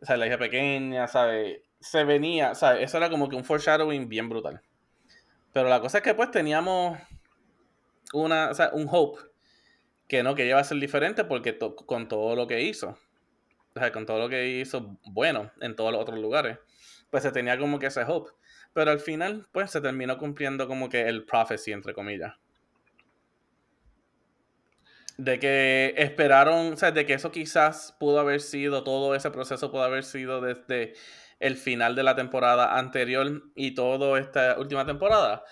o 0.01 0.07
sea, 0.07 0.17
la 0.17 0.27
hija 0.27 0.39
pequeña, 0.39 1.09
¿sabes? 1.09 1.61
Se 1.81 2.05
venía, 2.05 2.55
¿sabes? 2.55 2.85
Eso 2.85 2.99
era 2.99 3.11
como 3.11 3.29
que 3.29 3.37
un 3.37 3.45
foreshadowing 3.45 4.09
bien 4.09 4.29
brutal. 4.29 4.63
Pero 5.53 5.69
la 5.69 5.81
cosa 5.81 5.99
es 5.99 6.05
que 6.05 6.15
pues 6.15 6.31
teníamos 6.31 6.99
una, 8.13 8.53
un 8.73 8.89
hope 8.91 9.23
que 10.09 10.23
no, 10.23 10.35
que 10.35 10.47
iba 10.47 10.59
a 10.59 10.65
ser 10.65 10.79
diferente 10.79 11.25
porque 11.25 11.59
con 11.59 12.09
todo 12.09 12.37
lo 12.37 12.47
que 12.47 12.63
hizo, 12.63 12.99
o 13.75 13.79
sea, 13.79 13.93
con 13.93 14.07
todo 14.07 14.19
lo 14.19 14.29
que 14.29 14.61
hizo 14.61 14.99
bueno 15.05 15.51
en 15.61 15.77
todos 15.77 15.93
los 15.93 16.01
otros 16.01 16.19
lugares, 16.19 16.59
pues 17.11 17.23
se 17.23 17.33
tenía 17.33 17.59
como 17.59 17.79
que 17.79 17.87
ese 17.87 18.03
hope. 18.03 18.31
Pero 18.75 18.91
al 18.91 19.01
final, 19.01 19.47
pues 19.53 19.71
se 19.71 19.81
terminó 19.81 20.17
cumpliendo 20.19 20.67
como 20.67 20.89
que 20.89 21.03
el 21.03 21.25
prophecy, 21.25 21.73
entre 21.73 21.95
comillas. 21.95 22.35
De 25.19 25.39
que 25.39 25.95
esperaron, 25.99 26.73
o 26.73 26.77
sea, 26.77 26.91
de 26.91 27.05
que 27.05 27.13
eso 27.13 27.31
quizás 27.31 27.95
pudo 28.01 28.19
haber 28.19 28.41
sido, 28.41 28.83
todo 28.83 29.15
ese 29.15 29.31
proceso 29.31 29.71
pudo 29.71 29.83
haber 29.85 30.05
sido 30.05 30.41
desde 30.41 30.95
el 31.43 31.57
final 31.57 31.97
de 31.97 32.05
la 32.05 32.15
temporada 32.15 32.79
anterior 32.79 33.43
y 33.57 33.75
toda 33.75 34.19
esta 34.21 34.57
última 34.59 34.87
temporada, 34.87 35.43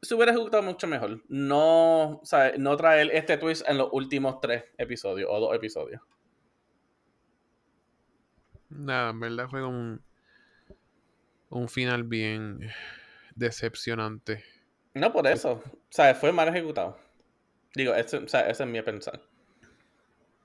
se 0.00 0.14
hubiera 0.14 0.32
ejecutado 0.32 0.62
mucho 0.62 0.86
mejor. 0.86 1.22
No, 1.28 2.20
¿sabes? 2.24 2.58
no 2.58 2.74
traer 2.76 3.10
este 3.12 3.36
twist 3.36 3.68
en 3.68 3.76
los 3.76 3.90
últimos 3.92 4.40
tres 4.40 4.64
episodios 4.78 5.28
o 5.30 5.38
dos 5.38 5.54
episodios. 5.54 6.00
Nada, 8.70 9.10
en 9.10 9.20
verdad 9.20 9.46
fue 9.48 9.64
un, 9.64 10.02
un 11.50 11.68
final 11.68 12.04
bien 12.04 12.70
decepcionante. 13.34 14.42
No 14.94 15.12
por 15.12 15.26
eso, 15.26 15.62
¿sabes? 15.90 16.16
Fue 16.16 16.32
mal 16.32 16.48
ejecutado. 16.48 16.96
Digo, 17.74 17.94
ese, 17.94 18.16
o 18.16 18.28
sea, 18.28 18.48
ese 18.48 18.62
es 18.62 18.68
mi 18.68 18.80
pensar. 18.80 19.20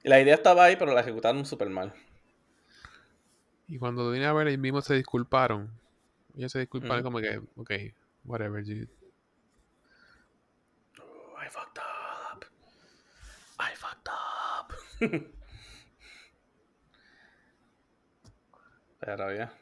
La 0.03 0.19
idea 0.19 0.35
estaba 0.35 0.65
ahí, 0.65 0.75
pero 0.75 0.93
la 0.93 0.99
ejecutaron 0.99 1.45
súper 1.45 1.69
mal. 1.69 1.93
Y 3.71 3.79
cuando 3.79 4.11
vine 4.11 4.25
a 4.25 4.33
ver, 4.33 4.47
ellos 4.49 4.59
mismos 4.59 4.83
se 4.83 4.95
disculparon. 4.95 5.71
Ellos 6.35 6.51
se 6.51 6.59
disculparon 6.59 7.03
como 7.03 7.19
que, 7.19 7.37
ok, 7.55 7.71
whatever, 8.25 8.61
dude. 8.65 8.89
I 11.41 11.47
fucked 11.49 11.79
up. 11.79 12.45
I 13.59 13.73
fucked 13.75 14.09
up. 14.09 14.73
Pero 18.99 19.33
ya. 19.33 19.53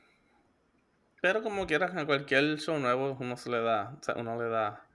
Pero 1.21 1.43
como 1.43 1.67
quieras, 1.67 1.95
a 1.95 2.05
cualquier 2.07 2.57
show 2.57 2.79
nuevo 2.79 3.15
uno 3.19 3.37
se 3.37 3.49
le 3.51 3.61
da, 3.61 3.95
o 3.99 4.03
sea, 4.03 4.15
uno 4.15 4.41
le 4.41 4.49
da, 4.49 4.85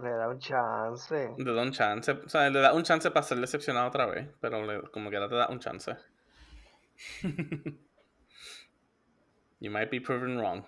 Le 0.00 0.10
da 0.10 0.28
un 0.28 0.38
chance. 0.38 1.34
le 1.38 1.52
da 1.52 1.62
un 1.62 1.72
chance, 1.72 2.12
o 2.12 2.28
sea, 2.28 2.48
le 2.50 2.60
da 2.60 2.72
un 2.74 2.82
chance 2.84 3.10
para 3.10 3.24
ser 3.26 3.38
decepcionado 3.40 3.88
otra 3.88 4.06
vez, 4.06 4.28
pero 4.40 4.64
le- 4.64 4.88
como 4.90 5.10
quiera 5.10 5.28
te 5.28 5.34
da 5.34 5.48
un 5.48 5.58
chance. 5.58 5.96
you 9.60 9.70
might 9.70 9.90
be 9.90 10.00
proven 10.00 10.38
wrong. 10.38 10.64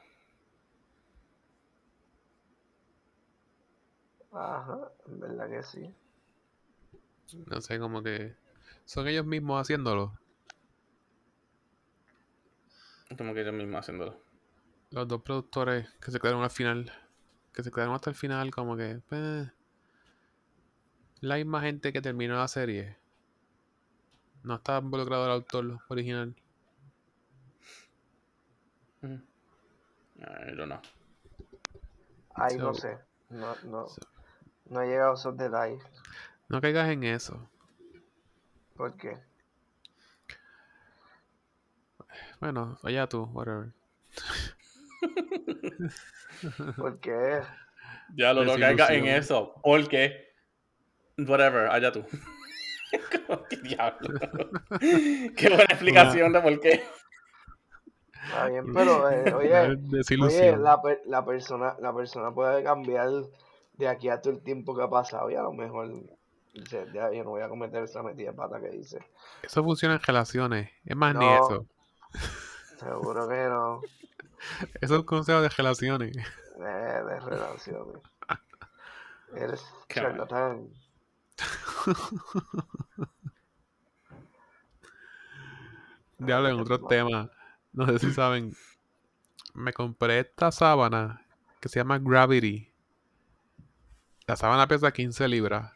Ajá, 4.33 4.93
en 5.09 5.21
verdad 5.21 5.51
que 5.51 5.63
sí. 5.63 5.95
No 7.47 7.61
sé, 7.61 7.79
como 7.79 8.03
que 8.03 8.35
son 8.85 9.09
ellos 9.09 9.27
mismos 9.27 9.61
haciéndolo. 9.61 10.19
Como 13.17 13.35
que 13.35 13.45
yo 13.45 13.53
mismo 13.53 13.79
haciéndolo. 13.79 14.19
Los 14.91 15.09
dos 15.09 15.23
productores 15.23 15.89
que 16.01 16.11
se 16.11 16.19
quedaron 16.19 16.43
al 16.43 16.51
final. 16.51 16.93
Que 17.53 17.63
se 17.63 17.71
quedaron 17.71 17.95
hasta 17.95 18.11
el 18.11 18.17
final, 18.17 18.51
como 18.51 18.77
que. 18.77 19.01
pues, 19.09 19.49
la 21.21 21.37
misma 21.37 21.61
gente 21.61 21.93
que 21.93 22.03
terminó 22.03 22.37
la 22.37 22.49
serie. 22.49 22.97
No 24.43 24.57
estaba 24.57 24.81
involucrado 24.81 25.27
el 25.27 25.33
autor 25.33 25.79
original. 25.89 26.35
I 30.23 30.55
don't 30.57 30.69
know. 30.69 30.81
Ay, 32.35 32.57
no 32.57 32.75
So- 32.75 32.81
sé. 32.83 32.99
No, 33.31 33.55
no, 33.65 33.89
so- 33.89 34.01
no 34.67 34.83
he 34.83 34.87
llegado 34.87 35.13
a 35.13 35.15
esos 35.15 35.37
detalles. 35.37 35.83
No 36.49 36.61
caigas 36.61 36.89
en 36.91 37.05
eso. 37.05 37.49
¿Por 38.77 38.97
qué? 38.97 39.19
Bueno, 42.41 42.79
allá 42.83 43.07
tú, 43.09 43.25
whatever. 43.33 43.73
¿Por 46.77 47.01
qué? 47.01 47.41
Ya 48.15 48.33
lo 48.33 48.45
no 48.45 48.59
caiga 48.59 48.93
en 48.93 49.07
eso. 49.07 49.55
Porque. 49.63 50.33
Whatever, 51.19 51.69
allá 51.71 51.93
tú. 51.93 52.05
¿Qué 53.49 53.57
diablo? 53.57 54.21
Qué 55.37 55.49
buena 55.49 55.65
explicación 55.65 56.33
de 56.33 56.41
por 56.41 56.61
qué. 56.61 56.83
Está 58.25 58.47
bien, 58.47 58.73
pero 58.73 59.11
eh, 59.11 59.33
oye, 59.35 59.79
oye, 60.23 60.57
la, 60.57 60.81
per- 60.81 61.03
la 61.07 61.25
persona, 61.25 61.77
la 61.81 61.93
persona 61.95 62.33
puede 62.33 62.63
cambiar 62.63 63.11
de 63.75 63.89
aquí 63.89 64.09
a 64.09 64.21
todo 64.21 64.33
el 64.33 64.43
tiempo 64.43 64.77
que 64.77 64.83
ha 64.83 64.89
pasado 64.91 65.31
y 65.31 65.35
a 65.35 65.43
lo 65.43 65.53
mejor 65.53 65.91
dice, 66.55 66.87
ya, 66.95 67.11
yo 67.13 67.25
no 67.25 67.31
voy 67.31 67.43
a 67.43 67.49
cometer 67.49 67.83
esa 67.83 68.03
metida 68.03 68.31
de 68.31 68.37
pata 68.37 68.61
que 68.61 68.77
hice. 68.77 68.99
Eso 69.43 69.65
funciona 69.65 69.95
en 69.95 70.01
relaciones. 70.03 70.71
Es 70.85 70.97
más, 70.97 71.15
ni 71.15 71.27
eso. 71.29 71.67
Seguro 72.79 73.29
que 73.29 73.45
no. 73.49 73.81
Eso 74.81 74.95
es 74.95 75.01
un 75.01 75.07
consejo 75.07 75.41
de 75.41 75.49
relaciones. 75.49 76.17
Eh, 76.17 76.63
de 76.63 77.21
relaciones. 77.21 78.03
Eres 79.35 79.65
charlatán. 79.89 80.69
Diablo, 86.19 86.49
en 86.49 86.61
otro 86.61 86.81
tema. 86.87 87.31
No 87.73 87.87
sé 87.87 87.99
si 87.99 88.13
saben. 88.13 88.55
Me 89.55 89.73
compré 89.73 90.21
esta 90.21 90.51
sábana 90.53 91.27
que 91.61 91.69
se 91.69 91.81
llama 91.81 91.99
Gravity. 91.99 92.69
La 94.27 94.37
sábana 94.37 94.67
pesa 94.67 94.93
15 94.93 95.29
libras. 95.29 95.73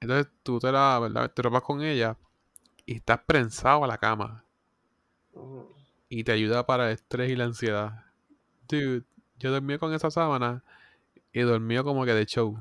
Entonces 0.00 0.32
tú 0.42 0.58
te 0.58 0.70
la, 0.72 0.98
¿verdad? 0.98 1.30
Te 1.32 1.42
ropas 1.42 1.62
con 1.62 1.82
ella 1.82 2.16
y 2.86 2.96
estás 2.96 3.20
prensado 3.26 3.84
a 3.84 3.86
la 3.86 3.98
cama. 3.98 4.44
Y 6.08 6.24
te 6.24 6.32
ayuda 6.32 6.66
para 6.66 6.86
el 6.88 6.94
estrés 6.94 7.30
y 7.30 7.36
la 7.36 7.44
ansiedad. 7.44 8.04
Dude, 8.68 9.04
yo 9.38 9.50
dormí 9.52 9.78
con 9.78 9.92
esa 9.94 10.10
sábana 10.10 10.62
y 11.32 11.40
dormí 11.40 11.76
como 11.82 12.04
que 12.04 12.14
de 12.14 12.26
show. 12.26 12.58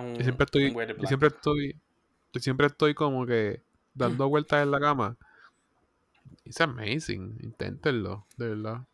Un- 0.00 0.16
Yo 0.16 0.22
siempre 0.24 0.44
estoy, 0.44 0.62
yo 1.02 1.06
siempre 1.08 1.28
estoy, 1.28 1.80
yo 2.32 2.40
siempre 2.40 2.66
estoy 2.66 2.94
como 2.94 3.26
que 3.26 3.62
dando 3.94 4.28
vueltas 4.28 4.62
en 4.62 4.70
la 4.70 4.80
cama. 4.80 5.16
It's 6.44 6.60
amazing. 6.60 7.38
Inténtenlo, 7.42 8.26
de 8.36 8.48
verdad. 8.50 8.86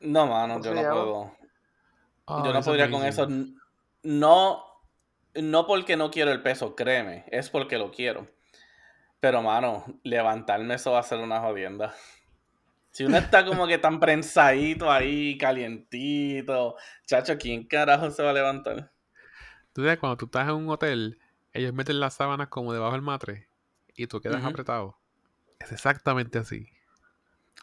No, 0.00 0.26
mano, 0.26 0.54
¿Cómo 0.54 0.64
yo 0.64 0.74
no 0.74 0.82
llama? 0.82 0.94
puedo. 0.94 1.36
Ah, 2.26 2.42
yo 2.44 2.52
no 2.52 2.62
podría 2.62 2.90
con 2.90 3.04
eso. 3.04 3.26
No, 4.02 4.64
no 5.34 5.66
porque 5.66 5.96
no 5.96 6.10
quiero 6.10 6.30
el 6.30 6.42
peso, 6.42 6.74
créeme. 6.76 7.24
Es 7.28 7.48
porque 7.50 7.78
lo 7.78 7.90
quiero. 7.90 8.28
Pero, 9.20 9.40
mano, 9.40 9.84
levantarme 10.02 10.74
eso 10.74 10.92
va 10.92 10.98
a 10.98 11.04
ser 11.04 11.20
una 11.20 11.40
jodienda. 11.40 11.94
Si 12.90 13.04
uno 13.04 13.16
está 13.16 13.44
como 13.44 13.66
que 13.66 13.78
tan 13.78 13.98
prensadito 13.98 14.90
ahí, 14.90 15.36
calientito, 15.38 16.76
chacho, 17.06 17.36
¿quién 17.38 17.66
carajo 17.66 18.10
se 18.10 18.22
va 18.22 18.30
a 18.30 18.34
levantar? 18.34 18.92
Tú 19.72 19.82
sabes, 19.82 19.98
cuando 19.98 20.16
tú 20.16 20.26
estás 20.26 20.48
en 20.48 20.54
un 20.54 20.68
hotel, 20.68 21.18
ellos 21.52 21.72
meten 21.72 21.98
las 21.98 22.14
sábanas 22.14 22.48
como 22.48 22.72
debajo 22.72 22.92
del 22.92 23.02
matre 23.02 23.48
y 23.96 24.06
tú 24.06 24.20
quedas 24.20 24.44
apretado. 24.44 24.96
Es 25.60 25.72
exactamente 25.72 26.38
así. 26.38 26.68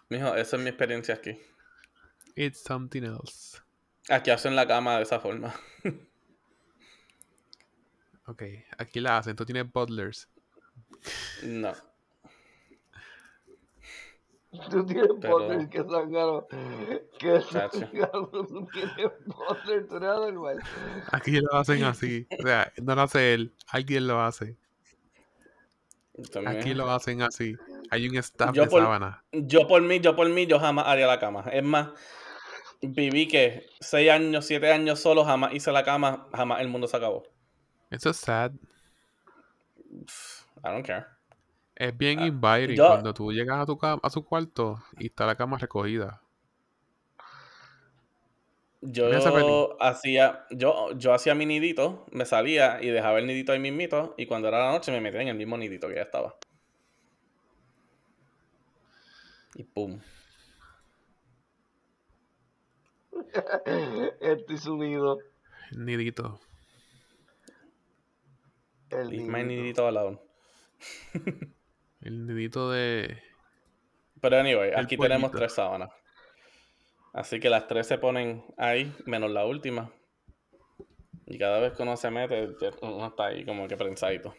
Mijo, 0.10 0.36
esa 0.36 0.56
es 0.58 0.62
mi 0.62 0.70
experiencia 0.70 1.16
aquí. 1.16 1.40
It's 2.36 2.62
something 2.64 3.04
else. 3.04 3.60
Aquí 4.10 4.32
hacen 4.32 4.56
la 4.56 4.68
cama 4.68 4.98
de 4.98 5.04
esa 5.04 5.20
forma. 5.20 5.54
Ok, 8.28 8.44
aquí 8.78 9.02
la 9.02 9.18
hacen. 9.18 9.36
Tú 9.36 9.44
tienes 9.46 9.70
butlers. 9.70 10.30
No. 11.44 11.74
Tú 14.70 14.86
tienes 14.86 15.10
Pero- 15.20 15.38
Potter 15.38 15.70
que 15.70 15.80
zángano. 15.84 16.48
Que 17.20 17.42
zángano. 17.42 18.28
Tú 18.30 18.68
tienes 18.72 19.12
Potter, 19.26 19.88
tú 19.88 19.98
eres 19.98 20.10
anormal. 20.10 20.60
Aquí 21.12 21.42
lo 21.42 21.54
hacen 21.56 21.84
así. 21.84 22.26
O 22.40 22.44
sea, 22.44 22.72
no 22.82 22.96
lo 22.96 23.02
hace 23.02 23.34
él. 23.34 23.54
Alguien 23.68 24.08
lo 24.08 24.22
hace. 24.22 24.56
También. 26.32 26.58
Aquí 26.58 26.74
lo 26.74 26.90
hacen 26.90 27.24
así. 27.24 27.56
Hay 27.92 28.08
un 28.08 28.16
staff 28.18 28.54
Yo 28.56 28.64
de 28.64 28.70
por- 28.70 28.82
sábana. 28.82 29.24
Yo 29.34 29.68
por 29.68 29.82
mí, 29.82 30.00
yo 30.00 30.16
por 30.16 30.28
mí, 30.30 30.48
yo 30.48 30.60
jamás 30.60 30.88
haría 30.88 31.06
la 31.08 31.20
cama. 31.20 31.44
Es 31.52 31.62
más, 31.64 31.90
viví 32.82 33.28
que 33.28 33.68
seis 33.82 34.10
años, 34.10 34.46
siete 34.46 34.72
años 34.72 35.00
solo, 35.00 35.24
jamás 35.26 35.54
hice 35.54 35.72
la 35.72 35.84
cama, 35.84 36.28
jamás 36.34 36.62
el 36.62 36.70
mundo 36.70 36.88
se 36.88 36.96
acabó. 36.98 37.24
Eso 37.90 38.10
es 38.10 38.18
sad. 38.18 38.52
I 39.90 40.64
don't 40.64 40.86
care. 40.86 41.06
Es 41.76 41.98
bien 41.98 42.20
Ah, 42.20 42.28
inviting 42.28 42.78
yo- 42.78 42.88
cuando 42.88 43.14
tú 43.14 43.32
llegas 43.34 43.60
a 43.60 43.66
tu, 43.66 43.78
cam- 43.78 44.00
a 44.02 44.10
su 44.10 44.24
cuarto 44.24 44.82
y 44.98 45.08
está 45.08 45.26
la 45.26 45.36
cama 45.36 45.58
recogida. 45.58 46.22
Yo 48.84 49.78
hacía, 49.80 50.46
yo, 50.50 50.92
yo 50.98 51.14
hacía 51.14 51.36
mi 51.36 51.46
nidito, 51.46 52.06
me 52.12 52.26
salía 52.26 52.80
y 52.82 52.88
dejaba 52.88 53.20
el 53.20 53.28
nidito 53.28 53.52
ahí 53.52 53.60
mismito, 53.60 54.16
y 54.18 54.26
cuando 54.26 54.48
era 54.48 54.60
la 54.66 54.72
noche 54.72 54.92
me 54.92 55.02
metía 55.02 55.22
en 55.22 55.28
el 55.28 55.36
mismo 55.38 55.56
nidito 55.58 55.88
que 55.88 55.96
ya 55.96 56.02
estaba. 56.02 56.36
Y 59.55 59.63
pum. 59.63 60.00
Estoy 64.22 64.58
sumido. 64.58 65.20
Nidito. 65.72 66.39
El 68.89 69.10
Leave 69.10 69.25
my 69.25 69.43
nidito. 69.43 69.62
nidito 69.62 69.88
al 69.88 69.93
lado. 69.93 70.24
El 72.01 72.25
nidito 72.25 72.72
de. 72.72 73.22
Pero 74.20 74.38
anyway, 74.38 74.70
El 74.70 74.79
aquí 74.79 74.98
tenemos 74.98 75.31
tres 75.31 75.53
sábanas. 75.53 75.89
Así 77.13 77.39
que 77.39 77.50
las 77.50 77.67
tres 77.67 77.88
se 77.88 77.98
ponen 77.98 78.43
ahí, 78.58 78.93
menos 79.05 79.31
la 79.31 79.46
última. 79.46 79.91
Y 81.25 81.38
cada 81.38 81.60
vez 81.60 81.74
que 81.74 81.84
uno 81.84 81.98
se 81.98 82.10
mete, 82.10 82.50
uno 82.81 83.08
está 83.08 83.27
ahí 83.27 83.46
como 83.46 83.67
que 83.67 83.77
prensadito. 83.77 84.34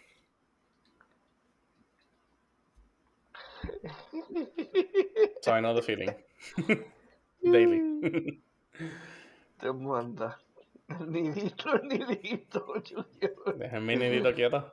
So 5.43 5.53
I 5.53 5.61
know 5.61 5.75
the 5.75 5.83
feeling. 5.83 6.15
Daily. 7.43 7.81
Te 9.59 9.73
manda. 9.73 10.39
El 10.89 11.11
nidito, 11.11 11.75
el 11.75 11.89
nidito. 11.89 12.67
Junior. 12.85 13.59
Dejen 13.59 13.87
mi 13.87 13.97
nidito 13.97 14.35
quieto. 14.35 14.73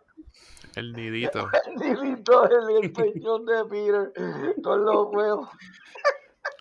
El 0.75 0.93
nidito. 0.93 1.49
El 1.65 1.75
nidito, 1.75 2.43
el, 2.49 2.83
el 2.83 2.91
peñón 2.91 3.45
de 3.45 3.65
Peter. 3.65 4.13
Con 4.61 4.85
los 4.85 5.07
huevos. 5.11 5.49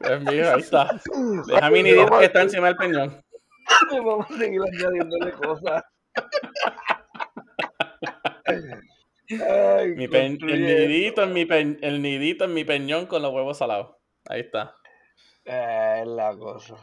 Es 0.00 0.20
mío, 0.22 0.54
ahí 0.54 0.60
está. 0.60 0.88
Deja 1.46 1.70
mi 1.70 1.82
nidito 1.82 2.18
que 2.18 2.24
está 2.26 2.42
encima 2.42 2.68
del 2.68 2.76
peñón. 2.76 3.22
Vamos 3.90 4.30
a 4.30 4.38
seguir 4.38 4.60
añadiéndole 4.62 5.32
cosas. 5.32 5.84
Ay, 9.30 9.94
Mi 9.96 10.08
pe- 10.08 10.24
el 10.26 10.38
nidito 10.38 11.22
en 11.22 11.32
mi 11.34 11.44
pe- 11.44 11.78
el 11.82 12.00
nidito 12.00 12.44
en 12.44 12.54
mi 12.54 12.64
peñón 12.64 13.06
con 13.06 13.20
los 13.22 13.32
huevos 13.32 13.58
salados. 13.58 13.96
Ahí 14.28 14.40
está. 14.40 14.76
Eh, 15.44 16.00
Es 16.02 16.06
la 16.06 16.36
cosa. 16.36 16.76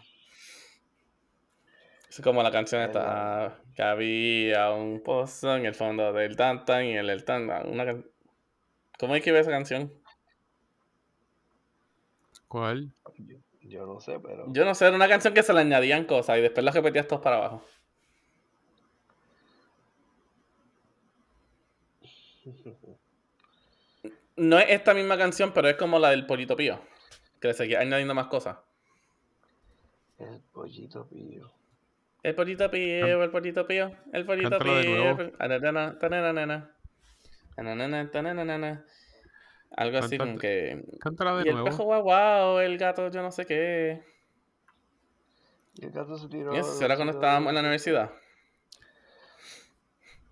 Es 2.09 2.21
como 2.21 2.41
la 2.43 2.51
canción 2.51 2.81
Es 2.81 2.87
esta. 2.87 3.59
que 3.75 3.83
había 3.83 4.71
un 4.71 5.01
pozo 5.03 5.55
en 5.55 5.65
el 5.65 5.75
fondo 5.75 6.13
del 6.13 6.35
tantan 6.35 6.85
y 6.85 6.95
el 6.97 7.09
el 7.09 7.23
tantan. 7.25 7.69
Una 7.69 8.03
¿Cómo 8.97 9.15
es 9.15 9.23
que 9.23 9.29
iba 9.31 9.39
esa 9.39 9.51
canción? 9.51 9.93
¿Cuál? 12.47 12.93
Yo, 13.17 13.37
yo 13.61 13.85
no 13.85 13.99
sé, 13.99 14.19
pero. 14.19 14.45
Yo 14.53 14.65
no 14.65 14.73
sé, 14.75 14.85
era 14.87 14.95
una 14.95 15.07
canción 15.09 15.33
que 15.33 15.43
se 15.43 15.53
le 15.53 15.59
añadían 15.61 16.05
cosas 16.05 16.37
y 16.37 16.41
después 16.41 16.63
las 16.63 16.73
repetías 16.75 17.07
todos 17.07 17.21
para 17.21 17.37
abajo. 17.37 17.63
No 24.37 24.59
es 24.59 24.65
esta 24.69 24.93
misma 24.93 25.17
canción, 25.17 25.53
pero 25.53 25.69
es 25.69 25.77
como 25.77 25.97
la 25.97 26.09
del 26.09 26.25
Pollito 26.25 26.57
Pío. 26.57 26.81
Que 27.39 27.49
le 27.49 27.53
seguía 27.53 27.79
añadiendo 27.79 28.13
más 28.13 28.27
cosas. 28.27 28.57
El 30.17 30.41
pollito 30.53 31.07
pío. 31.07 31.51
El 32.23 32.33
pollito 32.33 32.71
pío, 32.71 33.23
el 33.23 33.29
pollito 33.29 33.67
pío, 33.67 33.91
el 34.11 34.25
pollito 34.25 34.57
pío. 34.57 35.17
nuevo. 38.57 38.83
Algo 39.77 39.97
así 39.99 40.17
como 40.17 40.37
que. 40.37 40.83
Cántala 40.99 41.35
de 41.37 41.45
Y 41.45 41.49
el 41.49 41.63
pejo 41.63 41.83
nuevo. 41.83 41.83
guau 41.83 42.03
guau, 42.03 42.59
el 42.59 42.77
gato 42.77 43.11
yo 43.11 43.21
no 43.21 43.31
sé 43.31 43.45
qué. 43.45 44.03
Y 45.75 45.85
el 45.85 45.91
gato 45.91 46.17
se 46.17 46.27
tiró. 46.29 46.55
Y 46.55 46.57
eso 46.57 46.83
era 46.83 46.95
cuando 46.95 47.13
estábamos 47.13 47.49
en 47.49 47.55
la 47.55 47.61
universidad. 47.61 48.11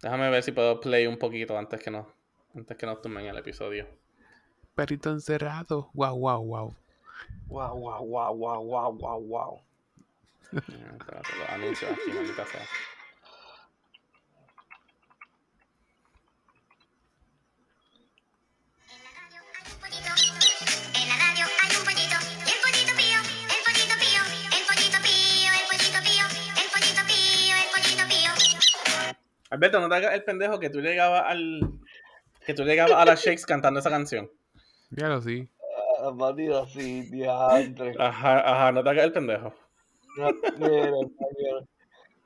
Déjame 0.02 0.30
ver 0.30 0.44
si 0.44 0.52
puedo 0.52 0.80
play 0.80 1.08
un 1.08 1.18
poquito 1.18 1.58
antes 1.58 1.82
que 1.82 1.92
nos, 1.92 2.08
antes 2.56 2.76
que 2.76 2.86
nos 2.86 3.02
tumben 3.02 3.26
el 3.26 3.38
episodio. 3.38 3.88
Perrito 4.76 5.12
encerrado. 5.12 5.92
Wow. 5.94 6.16
Guau, 6.16 6.44
guau, 6.44 6.76
guau, 7.48 7.78
guau, 7.78 8.04
guau, 8.36 8.94
guau, 8.94 9.22
guau. 9.22 9.62
Eh, 10.54 10.60
Espérate, 11.00 11.36
los 11.40 11.50
anuncios 11.50 11.92
aquí, 11.92 12.12
maldita 12.12 12.46
sea. 12.46 12.62
En 20.96 21.10
la 21.10 21.16
radio 21.18 21.46
hay 21.62 21.76
un 21.76 21.84
pollito 21.84 22.18
y 22.46 22.50
el 22.50 22.60
pollito 22.62 22.94
pío, 22.96 23.20
el 23.50 23.62
pollito 23.66 23.96
pío, 23.98 24.22
el 24.54 24.64
pollito 24.68 24.98
pío, 25.04 25.50
el 25.58 25.70
pollito 25.70 26.00
pío, 26.02 26.24
el 26.62 26.70
pollito 26.72 27.04
pío, 27.08 27.56
el 27.56 27.70
pollito 27.74 28.06
pío. 28.08 28.32
Alberto, 29.50 29.80
no 29.80 29.90
te 29.90 29.96
hagas 29.96 30.14
el 30.14 30.24
pendejo 30.24 30.60
que 30.60 30.70
tú 30.70 30.80
llegabas 30.82 31.24
al. 31.28 31.62
Que 32.46 32.54
tú 32.54 32.64
llegabas 32.64 32.94
a 32.94 33.06
las 33.06 33.22
shakes 33.24 33.46
cantando 33.46 33.80
esa 33.80 33.90
canción. 33.90 34.30
Míralo, 34.90 35.22
sí. 35.22 35.50
Batido 36.12 36.63
así, 36.63 37.04
diantre. 37.04 37.94
Ajá, 38.00 38.39
ajá, 38.39 38.72
no 38.72 38.84
te 38.84 38.89
hagas 38.89 39.06
el 39.06 39.13
pendejo. 39.13 39.54
No, 40.18 40.30
mira, 40.58 40.92
mira. 41.38 41.66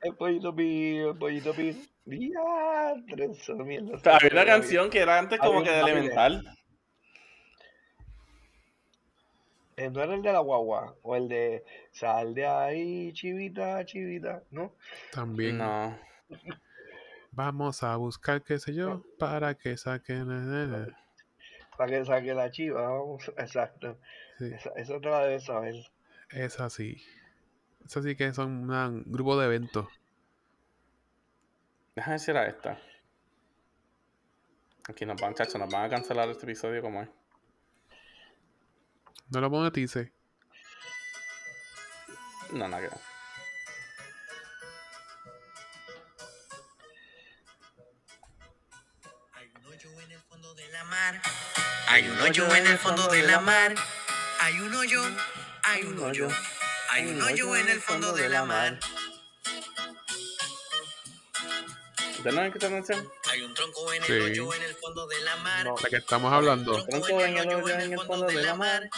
El 0.00 0.14
pollito 0.14 0.54
pío, 0.54 1.10
el 1.12 1.18
pollito 1.18 1.52
pío. 1.52 1.74
Diantre, 2.04 3.26
esa 3.26 3.54
mierda. 3.54 3.94
O 3.94 3.98
sea, 3.98 4.16
había 4.16 4.30
una 4.32 4.46
canción 4.46 4.90
que 4.90 5.00
era 5.00 5.18
antes 5.18 5.38
como 5.38 5.62
que 5.62 5.70
de 5.70 5.80
elemental. 5.80 6.42
Eh, 9.76 9.90
¿No 9.90 10.02
era 10.02 10.14
el 10.14 10.22
de 10.22 10.32
la 10.32 10.40
guagua? 10.40 10.96
O 11.02 11.14
el 11.14 11.28
de 11.28 11.64
sal 11.92 12.34
de 12.34 12.46
ahí, 12.46 13.12
chivita, 13.12 13.84
chivita, 13.84 14.42
¿no? 14.50 14.74
También. 15.12 15.58
No. 15.58 15.96
Vamos 17.30 17.84
a 17.84 17.94
buscar, 17.94 18.42
qué 18.42 18.58
sé 18.58 18.74
yo, 18.74 19.04
para 19.20 19.54
que 19.54 19.76
saquen. 19.76 20.28
Para 21.78 21.90
que 21.92 22.04
saque 22.04 22.34
la 22.34 22.50
chiva, 22.50 22.82
vamos. 22.82 23.26
Exacto. 23.38 23.98
Sí, 24.38 24.52
Esa, 24.52 24.70
esa 24.76 25.00
te 25.00 25.08
la 25.08 25.20
debes 25.24 25.44
saber. 25.44 25.74
es 26.30 26.60
así. 26.60 27.02
Es 27.86 27.96
así 27.96 28.14
que 28.16 28.34
son 28.34 28.64
una- 28.64 28.88
un 28.88 29.04
grupo 29.06 29.38
de 29.38 29.46
eventos. 29.46 29.86
Déjame 31.96 32.12
ver 32.14 32.20
si 32.20 32.30
era 32.30 32.46
esta. 32.46 32.78
Aquí 34.88 35.06
nos 35.06 35.20
van, 35.20 35.34
chacho, 35.34 35.56
nos 35.58 35.72
van 35.72 35.84
a 35.84 35.88
cancelar 35.88 36.28
este 36.28 36.44
episodio 36.44 36.82
como 36.82 37.02
es. 37.02 37.08
No 39.30 39.40
lo 39.40 39.48
monetice. 39.50 40.12
No, 42.52 42.66
nada 42.68 42.88
que. 42.88 42.96
Hay 49.34 49.50
un 49.58 49.66
hoyo 49.66 50.00
en 50.00 50.12
el 50.12 50.20
fondo 50.20 50.54
de 50.54 50.68
la 50.68 50.84
mar. 50.84 51.20
Hay 51.90 52.06
un 52.06 52.20
hoyo 52.20 52.54
en 52.54 52.66
el 52.66 52.76
fondo 52.76 53.08
de 53.08 53.22
la 53.22 53.40
mar. 53.40 53.74
Hay 54.40 54.60
un 54.60 54.74
hoyo, 54.74 55.00
hay 55.64 55.84
un 55.84 55.98
hoyo. 55.98 56.28
Hay 56.90 57.06
un 57.06 57.22
hoyo 57.22 57.56
en 57.56 57.68
el 57.68 57.80
fondo 57.80 58.12
de 58.12 58.28
la 58.28 58.44
mar. 58.44 58.78
Hay 63.30 63.42
un 63.42 63.54
tronco 63.54 63.92
en 63.92 64.02
el 64.04 64.22
hoyo 64.22 64.52
en 64.54 64.62
el 64.64 64.74
fondo 64.74 65.06
de 65.06 65.20
la 65.22 65.36
mar. 65.36 65.64
No. 65.64 65.76
La 65.82 65.88
que 65.88 65.96
estamos 65.96 66.30
hablando. 66.30 66.84
Tronco 66.84 67.20
en 67.22 67.38
el 67.38 67.48
hoyo 67.48 67.68
en 67.68 67.92
el 67.92 68.00
fondo 68.00 68.26
de 68.26 68.42
la 68.42 68.54
mar. 68.54 68.90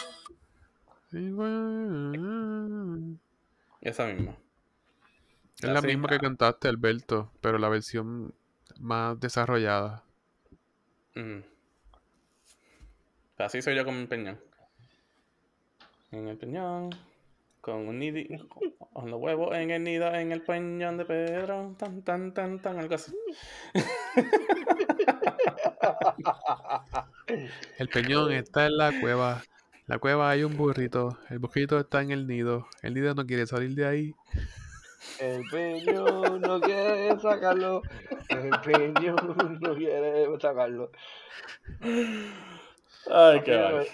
Esa 3.80 4.06
misma. 4.06 4.36
Es 5.60 5.68
la 5.68 5.80
misma 5.80 6.08
que 6.08 6.18
cantaste, 6.18 6.66
Alberto, 6.66 7.32
pero 7.40 7.58
la 7.58 7.68
versión 7.68 8.34
más 8.80 9.20
desarrollada. 9.20 10.02
Ujú. 11.14 11.44
Así 13.40 13.62
soy 13.62 13.74
yo 13.74 13.84
con 13.84 13.98
mi 13.98 14.06
peñón. 14.06 14.38
En 16.12 16.28
el 16.28 16.36
peñón, 16.36 16.90
con 17.60 17.88
un 17.88 17.98
nido, 17.98 18.46
con 18.92 19.10
los 19.10 19.20
huevos 19.20 19.54
en 19.56 19.70
el 19.70 19.82
nido, 19.82 20.14
en 20.14 20.32
el 20.32 20.42
peñón 20.42 20.98
de 20.98 21.04
Pedro, 21.06 21.74
tan, 21.78 22.02
tan, 22.02 22.34
tan, 22.34 22.60
tan, 22.60 22.78
algo 22.78 22.94
así. 22.94 23.14
El 27.78 27.88
peñón 27.88 28.32
está 28.32 28.66
en 28.66 28.76
la 28.76 29.00
cueva. 29.00 29.42
En 29.74 29.84
la 29.86 29.98
cueva 29.98 30.30
hay 30.30 30.42
un 30.42 30.56
burrito. 30.56 31.18
El 31.30 31.38
burrito 31.38 31.78
está 31.78 32.02
en 32.02 32.10
el 32.10 32.26
nido. 32.26 32.66
El 32.82 32.94
nido 32.94 33.14
no 33.14 33.24
quiere 33.26 33.46
salir 33.46 33.74
de 33.74 33.86
ahí. 33.86 34.14
El 35.18 35.44
peño 35.50 36.38
no 36.38 36.60
quiere 36.60 37.18
sacarlo. 37.20 37.82
El 38.28 38.50
peño 38.60 39.16
no 39.60 39.74
quiere 39.74 40.26
sacarlo. 40.40 40.90
Ay, 43.10 43.42
qué 43.42 43.52
Papi, 43.56 43.70
no, 43.70 43.76
mal. 43.76 43.86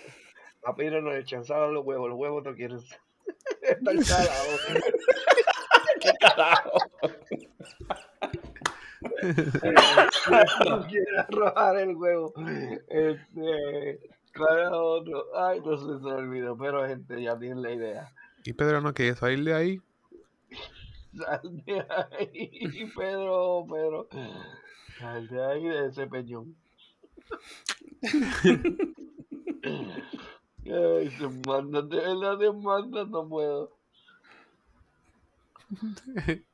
papi, 0.63 0.91
no 0.91 1.01
le 1.13 1.25
chanzaban 1.25 1.75
los 1.75 1.85
huevos. 1.85 2.09
Los 2.09 2.19
huevos 2.19 2.45
no 2.45 2.55
quieren 2.55 2.79
estar 3.63 4.05
salados. 4.05 4.61
¿Qué 6.01 6.13
carajo? 6.21 6.79
no 10.65 10.87
quiere 10.87 11.19
arrojar 11.19 11.77
el 11.79 11.97
huevo. 11.97 12.33
Este, 12.89 14.01
¿Cuál 14.37 14.59
era 14.59 14.77
otro? 14.77 15.25
Ay, 15.37 15.61
no 15.61 15.77
sé, 15.77 15.85
se 15.99 16.05
me 16.05 16.13
olvidó. 16.13 16.57
Pero, 16.57 16.87
gente, 16.87 17.23
ya 17.23 17.39
tienen 17.39 17.63
la 17.63 17.73
idea. 17.73 18.13
Y 18.45 18.53
Pedro 18.53 18.81
no 18.81 18.93
quiere 18.95 19.15
salir 19.17 19.43
de 19.45 19.55
ahí. 19.55 19.81
Sal 21.17 21.41
de 21.65 21.87
ahí, 21.89 22.93
Pedro, 22.97 23.67
Pedro. 23.69 24.09
Sal 24.99 25.29
de 25.29 25.45
ahí 25.45 25.65
de 25.69 25.87
ese 25.87 26.07
peñón. 26.07 26.55
Ay, 30.65 31.11
se 31.11 31.29
mandan, 31.47 31.89
de 31.89 31.97
verdad 31.97 32.39
se 32.39 32.53
mandan, 32.53 33.11
no 33.11 33.29
puedo. 33.29 33.77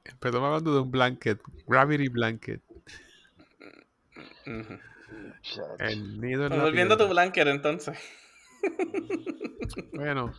Empezamos 0.04 0.46
hablando 0.46 0.74
de 0.74 0.80
un 0.80 0.90
blanket. 0.90 1.40
Gravity 1.66 2.08
blanket. 2.08 2.62
El 5.78 6.20
nido 6.20 6.46
en 6.46 6.56
la 6.56 6.64
Volviendo 6.64 6.94
a 6.94 6.98
tu 6.98 7.08
blanket, 7.08 7.46
entonces. 7.46 7.98
Bueno, 9.92 10.32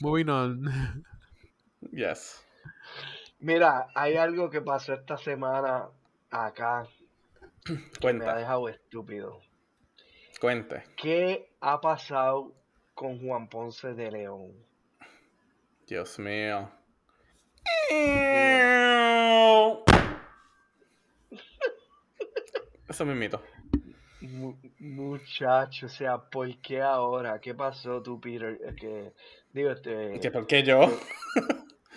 moving 0.00 0.28
on. 0.28 1.04
Yes. 1.92 2.44
Mira, 3.38 3.88
hay 3.94 4.16
algo 4.16 4.50
que 4.50 4.60
pasó 4.60 4.94
esta 4.94 5.16
semana 5.16 5.88
acá 6.30 6.88
que 7.64 7.72
me 7.72 7.78
ha 7.78 8.00
Cuenta, 8.00 8.36
dejado 8.36 8.68
estúpido. 8.68 9.40
Cuente. 10.38 10.84
¿Qué 10.96 11.50
ha 11.60 11.80
pasado 11.80 12.52
con 12.94 13.20
Juan 13.20 13.48
Ponce 13.48 13.94
de 13.94 14.10
León? 14.10 14.52
Dios 15.86 16.18
mío. 16.18 16.70
Eso 22.88 23.04
me. 23.04 23.40
Mu- 24.20 24.56
muchacho, 24.78 25.86
o 25.86 25.88
sea, 25.88 26.18
¿por 26.18 26.56
qué 26.60 26.80
ahora? 26.82 27.40
¿Qué 27.40 27.54
pasó 27.54 28.02
tú, 28.02 28.20
Peter? 28.20 28.58
Es 28.64 28.74
que, 28.76 29.12
digo, 29.52 29.70
este... 29.70 30.18
¿Que 30.20 30.30
¿Por 30.30 30.46
qué 30.46 30.62
yo? 30.62 30.86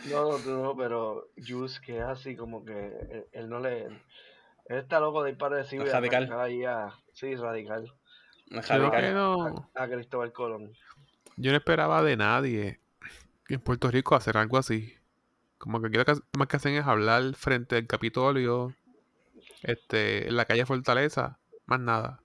No, 0.05 0.31
no, 0.31 0.37
tú 0.37 0.49
no, 0.49 0.75
pero 0.75 1.29
Juice, 1.37 1.79
que 1.85 1.97
es 1.97 2.03
así 2.03 2.35
como 2.35 2.63
que 2.65 2.73
él, 2.73 3.25
él 3.31 3.49
no 3.49 3.59
le... 3.59 3.85
Él 3.85 4.77
está 4.77 4.99
loco 4.99 5.23
de 5.23 5.31
ir 5.31 5.37
para 5.37 5.61
y 5.61 5.77
Radical. 5.77 6.65
a... 6.65 6.93
Sí, 7.13 7.35
radical. 7.35 7.91
Radical. 8.49 9.01
que 9.01 9.11
no, 9.11 9.69
A 9.75 9.87
Cristóbal 9.87 10.31
Colón. 10.33 10.73
yo 11.37 11.51
no 11.51 11.57
esperaba 11.57 12.01
de 12.03 12.17
nadie 12.17 12.79
en 13.47 13.59
Puerto 13.61 13.89
Rico 13.91 14.15
hacer 14.15 14.37
algo 14.37 14.57
así. 14.57 14.93
Como 15.57 15.81
que 15.81 15.87
aquí 15.87 15.97
lo 15.97 16.05
que 16.05 16.13
más 16.37 16.47
que 16.47 16.57
hacen 16.57 16.75
es 16.75 16.85
hablar 16.85 17.35
frente 17.35 17.75
al 17.75 17.87
Capitolio, 17.87 18.73
este, 19.63 20.27
en 20.27 20.35
la 20.35 20.45
calle 20.45 20.65
Fortaleza, 20.65 21.37
más 21.65 21.79
nada. 21.79 22.21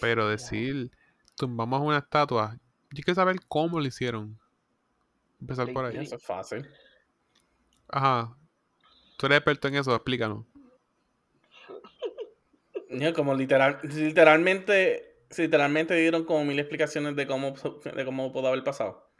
Pero 0.00 0.28
decir, 0.28 0.90
tumbamos 1.36 1.80
una 1.80 1.98
estatua, 1.98 2.56
yo 2.90 3.02
quiero 3.02 3.14
saber 3.16 3.36
cómo 3.48 3.80
lo 3.80 3.86
hicieron. 3.86 4.38
Empezar 5.40 5.72
por 5.72 5.84
ahí. 5.84 5.96
Eso 5.98 6.16
es 6.16 6.24
fácil. 6.24 6.66
Ajá. 7.88 8.36
Tú 9.18 9.26
eres 9.26 9.38
experto 9.38 9.68
en 9.68 9.74
eso, 9.76 9.94
explícanos. 9.94 10.44
Yo, 12.90 13.12
como 13.12 13.34
literal, 13.34 13.80
literalmente, 13.82 15.13
literalmente 15.38 15.94
dieron 15.94 16.24
como 16.24 16.44
mil 16.44 16.58
explicaciones 16.58 17.16
de 17.16 17.26
cómo, 17.26 17.54
de 17.94 18.04
cómo 18.04 18.32
pudo 18.32 18.48
haber 18.48 18.64
pasado. 18.64 19.10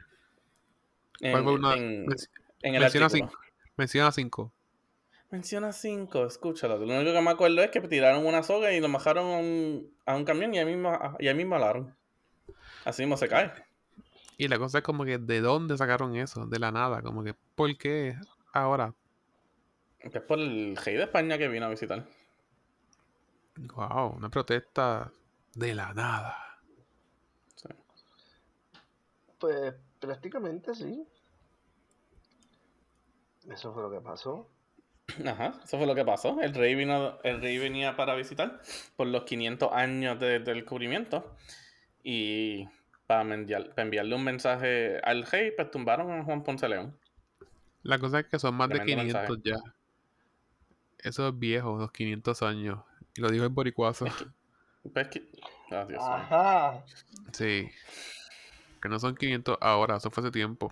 ¿Cuál 1.29 1.43
fue 1.43 1.53
En, 1.53 1.59
una- 1.59 1.73
en- 1.75 2.05
men- 2.05 2.17
en 2.61 2.75
el 2.75 2.81
menciona 2.81 3.07
artículo. 3.07 3.09
cinco. 3.09 3.39
Menciona 3.77 4.11
cinco. 4.11 4.53
Menciona 5.31 5.71
cinco, 5.73 6.25
escúchalo. 6.25 6.77
Lo 6.77 6.95
único 6.95 7.11
que 7.13 7.21
me 7.21 7.31
acuerdo 7.31 7.61
es 7.61 7.71
que 7.71 7.81
tiraron 7.81 8.25
una 8.25 8.43
soga 8.43 8.71
y 8.71 8.79
lo 8.79 8.91
bajaron 8.91 9.25
a 9.33 9.37
un, 9.37 9.93
a 10.05 10.15
un 10.15 10.23
camión 10.25 10.53
y 10.53 10.59
ahí 10.59 10.65
mismo, 10.65 10.97
y 11.19 11.27
ahí 11.27 11.35
mismo 11.35 11.55
alaron. 11.55 11.95
Así 12.85 13.01
mismo 13.01 13.17
se 13.17 13.27
cae. 13.27 13.51
Y 14.37 14.47
la 14.47 14.57
cosa 14.59 14.79
es 14.79 14.83
como 14.83 15.03
que, 15.05 15.17
¿de 15.17 15.41
dónde 15.41 15.77
sacaron 15.77 16.15
eso? 16.15 16.45
De 16.45 16.59
la 16.59 16.71
nada. 16.71 17.01
Como 17.01 17.23
que, 17.23 17.33
¿por 17.55 17.75
qué 17.77 18.15
ahora? 18.53 18.93
Que 19.99 20.19
es 20.19 20.23
por 20.23 20.39
el 20.39 20.75
rey 20.77 20.95
de 20.95 21.03
España 21.03 21.37
que 21.37 21.47
vino 21.47 21.65
a 21.65 21.69
visitar. 21.69 22.05
Wow, 23.75 24.15
una 24.17 24.29
protesta 24.29 25.11
de 25.55 25.73
la 25.73 25.93
nada. 25.93 26.37
Sí. 27.55 27.69
Pues 29.39 29.73
prácticamente 29.99 30.75
sí. 30.75 31.03
Eso 33.49 33.73
fue 33.73 33.83
lo 33.83 33.91
que 33.91 34.01
pasó. 34.01 34.49
Ajá, 35.25 35.59
eso 35.63 35.77
fue 35.77 35.85
lo 35.87 35.95
que 35.95 36.03
pasó. 36.05 36.39
El 36.41 36.53
rey, 36.53 36.75
vino, 36.75 37.19
el 37.23 37.41
rey 37.41 37.57
venía 37.57 37.95
para 37.95 38.15
visitar 38.15 38.61
por 38.95 39.07
los 39.07 39.23
500 39.23 39.71
años 39.71 40.19
de- 40.19 40.39
del 40.39 40.57
descubrimiento. 40.61 41.35
Y 42.03 42.67
para, 43.07 43.23
mendiar- 43.23 43.69
para 43.69 43.83
enviarle 43.83 44.15
un 44.15 44.23
mensaje 44.23 44.99
al 45.03 45.25
rey, 45.25 45.51
pues 45.55 45.71
tumbaron 45.71 46.11
a 46.11 46.23
Juan 46.23 46.43
Ponce 46.43 46.67
León. 46.67 46.97
La 47.83 47.99
cosa 47.99 48.19
es 48.19 48.25
que 48.27 48.39
son 48.39 48.55
más 48.55 48.67
de 48.69 48.75
Tremendo 48.79 49.03
500 49.03 49.39
ya. 49.43 49.57
Eso 50.99 51.27
es 51.27 51.37
viejo, 51.37 51.77
los 51.77 51.91
500 51.91 52.41
años. 52.41 52.79
Y 53.15 53.21
lo 53.21 53.29
dijo 53.29 53.43
el 53.43 53.51
boricuazo. 53.51 54.05
Que- 54.05 54.11
ah, 54.93 55.85
Dios 55.85 55.87
mío. 55.87 56.01
Ajá. 56.01 56.83
Sí. 57.33 57.69
Que 58.81 58.89
no 58.89 58.99
son 58.99 59.15
500 59.15 59.57
ahora, 59.61 59.97
eso 59.97 60.11
fue 60.11 60.21
hace 60.21 60.31
tiempo. 60.31 60.71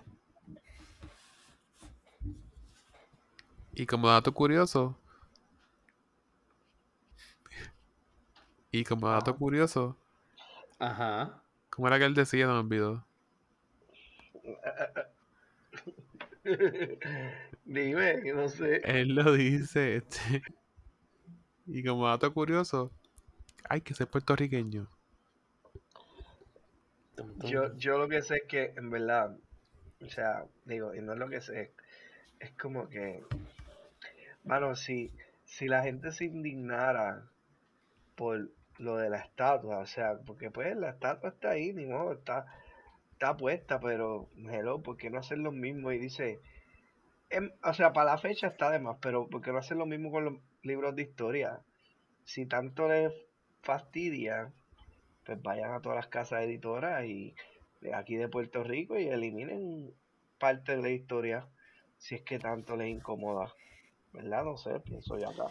Y 3.72 3.86
como 3.86 4.08
dato 4.08 4.32
curioso. 4.32 4.96
Y 8.70 8.84
como 8.84 9.08
dato 9.08 9.30
Ajá. 9.30 9.38
curioso, 9.38 9.96
Ajá. 10.78 11.40
¿cómo 11.70 11.86
era 11.86 11.98
que 11.98 12.04
él 12.06 12.14
decía? 12.14 12.46
No 12.46 12.54
me 12.54 12.60
olvidó. 12.60 13.04
Dime, 17.64 18.20
que 18.22 18.32
no 18.32 18.48
sé. 18.48 18.80
Él 18.84 19.14
lo 19.14 19.32
dice, 19.32 19.96
este. 19.96 20.42
Y 21.66 21.82
como 21.84 22.06
dato 22.06 22.32
curioso, 22.34 22.90
hay 23.68 23.80
que 23.80 23.94
ser 23.94 24.08
puertorriqueño. 24.08 24.88
Yo, 27.44 27.74
yo 27.76 27.98
lo 27.98 28.08
que 28.08 28.22
sé 28.22 28.36
es 28.36 28.42
que, 28.44 28.72
en 28.76 28.90
verdad, 28.90 29.36
o 30.00 30.08
sea, 30.08 30.44
digo, 30.64 30.94
y 30.94 31.00
no 31.00 31.12
es 31.12 31.18
lo 31.18 31.28
que 31.28 31.40
sé, 31.40 31.72
es 32.40 32.50
como 32.52 32.88
que, 32.88 33.22
bueno, 34.42 34.74
si, 34.74 35.12
si 35.44 35.68
la 35.68 35.82
gente 35.82 36.12
se 36.12 36.24
indignara 36.24 37.28
por 38.16 38.50
lo 38.78 38.96
de 38.96 39.10
la 39.10 39.18
estatua, 39.18 39.78
o 39.78 39.86
sea, 39.86 40.18
porque 40.26 40.50
pues 40.50 40.76
la 40.76 40.90
estatua 40.90 41.30
está 41.30 41.50
ahí, 41.50 41.72
ni 41.72 41.86
modo, 41.86 42.12
está, 42.12 42.46
está 43.12 43.36
puesta, 43.36 43.80
pero, 43.80 44.28
hello, 44.36 44.82
¿por 44.82 44.96
qué 44.96 45.10
no 45.10 45.18
hacer 45.18 45.38
lo 45.38 45.52
mismo? 45.52 45.92
Y 45.92 45.98
dice, 45.98 46.40
em, 47.30 47.52
o 47.62 47.72
sea, 47.72 47.92
para 47.92 48.12
la 48.12 48.18
fecha 48.18 48.48
está 48.48 48.70
de 48.70 48.80
más, 48.80 48.98
pero 49.00 49.28
¿por 49.28 49.40
qué 49.40 49.52
no 49.52 49.58
hacer 49.58 49.76
lo 49.76 49.86
mismo 49.86 50.10
con 50.10 50.24
los 50.24 50.34
libros 50.62 50.96
de 50.96 51.02
historia? 51.02 51.60
Si 52.24 52.46
tanto 52.46 52.88
les 52.88 53.12
fastidia, 53.64 54.52
pues 55.24 55.42
vayan 55.42 55.72
a 55.72 55.80
todas 55.80 55.96
las 55.96 56.08
casas 56.08 56.42
editoras 56.42 57.04
y 57.04 57.34
de 57.80 57.94
aquí 57.94 58.16
de 58.16 58.28
Puerto 58.28 58.62
Rico 58.62 58.98
y 58.98 59.08
eliminen 59.08 59.92
parte 60.38 60.76
de 60.76 60.82
la 60.82 60.90
historia 60.90 61.48
si 61.98 62.14
es 62.14 62.22
que 62.22 62.38
tanto 62.38 62.76
les 62.76 62.88
incomoda. 62.88 63.52
¿Verdad? 64.12 64.44
No 64.44 64.56
sé, 64.56 64.78
pienso 64.80 65.18
yo 65.18 65.28
acá. 65.28 65.46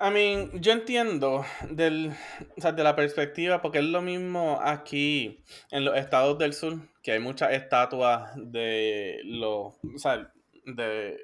I 0.00 0.10
mean, 0.10 0.60
yo 0.60 0.72
entiendo 0.72 1.44
del, 1.70 2.12
o 2.56 2.60
sea, 2.60 2.72
de 2.72 2.82
la 2.82 2.96
perspectiva, 2.96 3.62
porque 3.62 3.78
es 3.78 3.84
lo 3.84 4.02
mismo 4.02 4.58
aquí 4.60 5.44
en 5.70 5.84
los 5.84 5.96
estados 5.96 6.36
del 6.38 6.52
sur, 6.52 6.78
que 7.02 7.12
hay 7.12 7.20
muchas 7.20 7.52
estatuas 7.52 8.32
de 8.36 9.20
los, 9.24 9.74
o 9.82 9.98
sea, 9.98 10.32
de, 10.66 11.16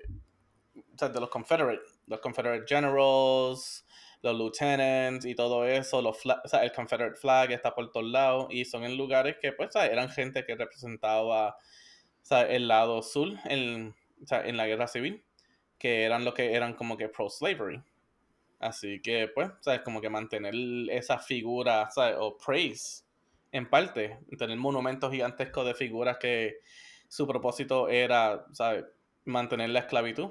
o 0.94 0.98
sea, 0.98 1.08
de 1.08 1.20
los 1.20 1.30
Confederate, 1.30 1.82
los 2.06 2.20
Confederate 2.20 2.64
Generals, 2.66 3.84
los 4.22 4.36
Lieutenants 4.36 5.24
y 5.26 5.34
todo 5.34 5.64
eso, 5.66 6.02
los 6.02 6.16
fla- 6.22 6.40
o 6.44 6.48
sea, 6.48 6.62
el 6.64 6.72
Confederate 6.72 7.16
Flag 7.16 7.52
está 7.52 7.74
por 7.74 7.90
todos 7.90 8.06
lados 8.06 8.46
y 8.50 8.64
son 8.64 8.84
en 8.84 8.96
lugares 8.96 9.36
que 9.40 9.52
pues 9.52 9.72
sea, 9.72 9.86
eran 9.86 10.10
gente 10.10 10.44
que 10.44 10.54
representaba 10.56 11.56
sea, 12.22 12.42
el 12.42 12.68
lado 12.68 13.02
sur 13.02 13.28
en, 13.46 13.94
en 14.30 14.56
la 14.56 14.66
guerra 14.66 14.86
civil, 14.88 15.24
que 15.78 16.04
eran 16.04 16.24
lo 16.24 16.34
que 16.34 16.54
eran 16.54 16.74
como 16.74 16.96
que 16.96 17.08
pro-slavery. 17.08 17.82
Así 18.58 19.00
que, 19.00 19.28
pues, 19.28 19.50
¿sabes? 19.60 19.80
Como 19.82 20.00
que 20.00 20.10
mantener 20.10 20.54
esa 20.90 21.18
figura, 21.18 21.90
¿sabes? 21.90 22.16
O 22.18 22.36
praise, 22.36 23.04
en 23.52 23.68
parte, 23.70 24.18
tener 24.38 24.56
monumentos 24.58 25.10
gigantescos 25.12 25.64
de 25.66 25.74
figuras 25.74 26.18
que 26.18 26.56
su 27.08 27.26
propósito 27.26 27.88
era, 27.88 28.44
¿sabes? 28.52 28.84
Mantener 29.24 29.70
la 29.70 29.80
esclavitud. 29.80 30.30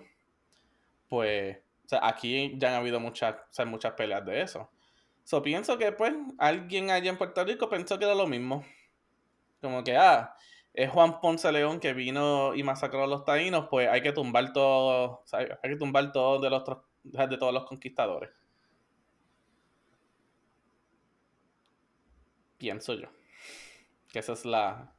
Pues, 1.08 1.58
o 1.90 1.96
sea, 1.98 2.08
aquí 2.08 2.54
ya 2.60 2.70
han 2.70 2.76
habido 2.76 3.00
muchas, 3.00 3.34
o 3.34 3.52
sea, 3.52 3.66
muchas 3.66 3.94
peleas 3.94 4.24
de 4.24 4.44
eso. 4.44 4.70
So, 5.24 5.42
pienso 5.42 5.76
que, 5.80 5.92
pues, 5.92 6.14
alguien 6.38 6.92
allá 6.92 7.10
en 7.10 7.18
Puerto 7.18 7.44
Rico 7.44 7.68
pensó 7.68 7.98
que 7.98 8.06
era 8.06 8.14
lo 8.14 8.28
mismo. 8.28 8.64
Como 9.60 9.84
que, 9.84 9.98
ah, 9.98 10.36
es 10.72 10.88
Juan 10.92 11.20
Ponce 11.20 11.52
León 11.52 11.80
que 11.80 11.94
vino 11.94 12.54
y 12.54 12.62
masacró 12.62 13.04
a 13.06 13.08
los 13.08 13.26
taínos, 13.26 13.68
pues 13.72 13.90
hay 13.90 14.04
que 14.04 14.12
tumbar 14.12 14.54
todo, 14.54 15.22
o 15.24 15.24
sea, 15.26 15.40
hay 15.40 15.70
que 15.72 15.78
tumbar 15.78 16.12
todo 16.12 16.40
de 16.40 16.52
los 16.52 16.64
de 17.04 17.38
todos 17.38 17.54
los 17.54 17.66
conquistadores. 17.66 18.30
Pienso 22.60 22.94
yo. 22.94 23.08
Que 24.12 24.20
ese 24.20 24.34
es 24.34 24.46
la 24.46 24.94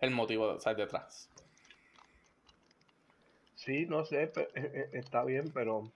el 0.00 0.10
motivo 0.12 0.46
o 0.54 0.60
sea, 0.60 0.74
detrás. 0.74 1.29
Sí, 3.60 3.84
no 3.84 4.06
sé, 4.06 4.22
eh, 4.22 4.48
eh, 4.54 4.90
está 4.94 5.22
bien, 5.22 5.50
pero 5.52 5.92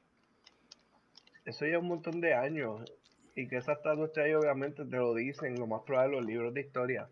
eso 1.46 1.66
ya 1.66 1.78
un 1.78 1.88
montón 1.88 2.20
de 2.20 2.34
años. 2.34 2.82
Y 3.34 3.48
que 3.48 3.56
esa 3.56 3.72
estatua 3.72 4.04
esté 4.04 4.22
ahí, 4.22 4.34
obviamente, 4.34 4.84
te 4.84 4.96
lo 4.96 5.14
dicen, 5.14 5.58
lo 5.58 5.66
más 5.66 5.80
probable, 5.82 6.16
los 6.16 6.26
libros 6.26 6.52
de 6.52 6.60
historia. 6.60 7.08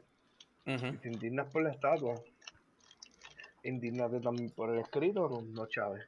Te 0.64 1.08
indignas 1.08 1.50
por 1.50 1.62
la 1.62 1.70
estatua. 1.70 2.16
Indígnate 3.64 4.20
también 4.20 4.50
por 4.50 4.70
el 4.70 4.80
escrito, 4.80 5.28
no, 5.30 5.40
no 5.40 5.66
Chávez. 5.68 6.06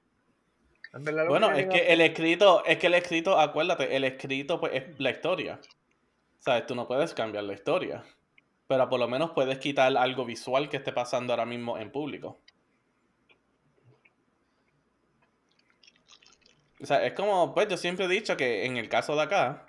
Verdad, 0.92 1.26
Bueno, 1.26 1.46
es 1.50 1.66
quieren 1.66 1.70
que 1.70 1.92
el 1.92 2.00
escrito, 2.02 2.64
es 2.66 2.76
que 2.76 2.86
el 2.88 2.94
escrito, 2.94 3.40
acuérdate, 3.40 3.96
el 3.96 4.04
escrito 4.04 4.60
pues 4.60 4.74
es 4.74 5.00
la 5.00 5.10
historia. 5.10 5.58
¿Sabes? 6.40 6.66
Tú 6.66 6.74
no 6.74 6.86
puedes 6.86 7.14
cambiar 7.14 7.44
la 7.44 7.54
historia. 7.54 8.04
Pero 8.68 8.88
por 8.90 9.00
lo 9.00 9.08
menos 9.08 9.30
puedes 9.30 9.58
quitar 9.58 9.96
algo 9.96 10.26
visual 10.26 10.68
que 10.68 10.76
esté 10.76 10.92
pasando 10.92 11.32
ahora 11.32 11.46
mismo 11.46 11.78
en 11.78 11.90
público. 11.90 12.43
O 16.80 16.86
sea, 16.86 17.04
es 17.06 17.12
como, 17.14 17.54
pues 17.54 17.68
yo 17.68 17.76
siempre 17.76 18.06
he 18.06 18.08
dicho 18.08 18.36
que 18.36 18.66
en 18.66 18.76
el 18.76 18.88
caso 18.88 19.14
de 19.14 19.22
acá, 19.22 19.66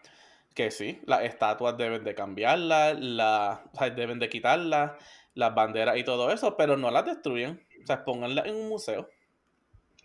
que 0.53 0.71
sí, 0.71 1.01
las 1.05 1.23
estatuas 1.23 1.77
deben 1.77 2.03
de 2.03 2.15
cambiarlas, 2.15 2.99
la, 2.99 3.63
o 3.73 3.77
sea, 3.77 3.89
deben 3.89 4.19
de 4.19 4.29
quitarlas, 4.29 4.93
las 5.33 5.53
banderas 5.53 5.97
y 5.97 6.03
todo 6.03 6.31
eso, 6.31 6.57
pero 6.57 6.77
no 6.77 6.89
las 6.91 7.05
destruyen. 7.05 7.65
O 7.83 7.85
sea, 7.85 8.03
pónganlas 8.03 8.47
en 8.47 8.55
un 8.55 8.69
museo 8.69 9.09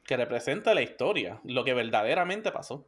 que 0.04 0.16
representa 0.16 0.74
la 0.74 0.82
historia, 0.82 1.40
lo 1.44 1.64
que 1.64 1.72
verdaderamente 1.72 2.50
pasó. 2.50 2.86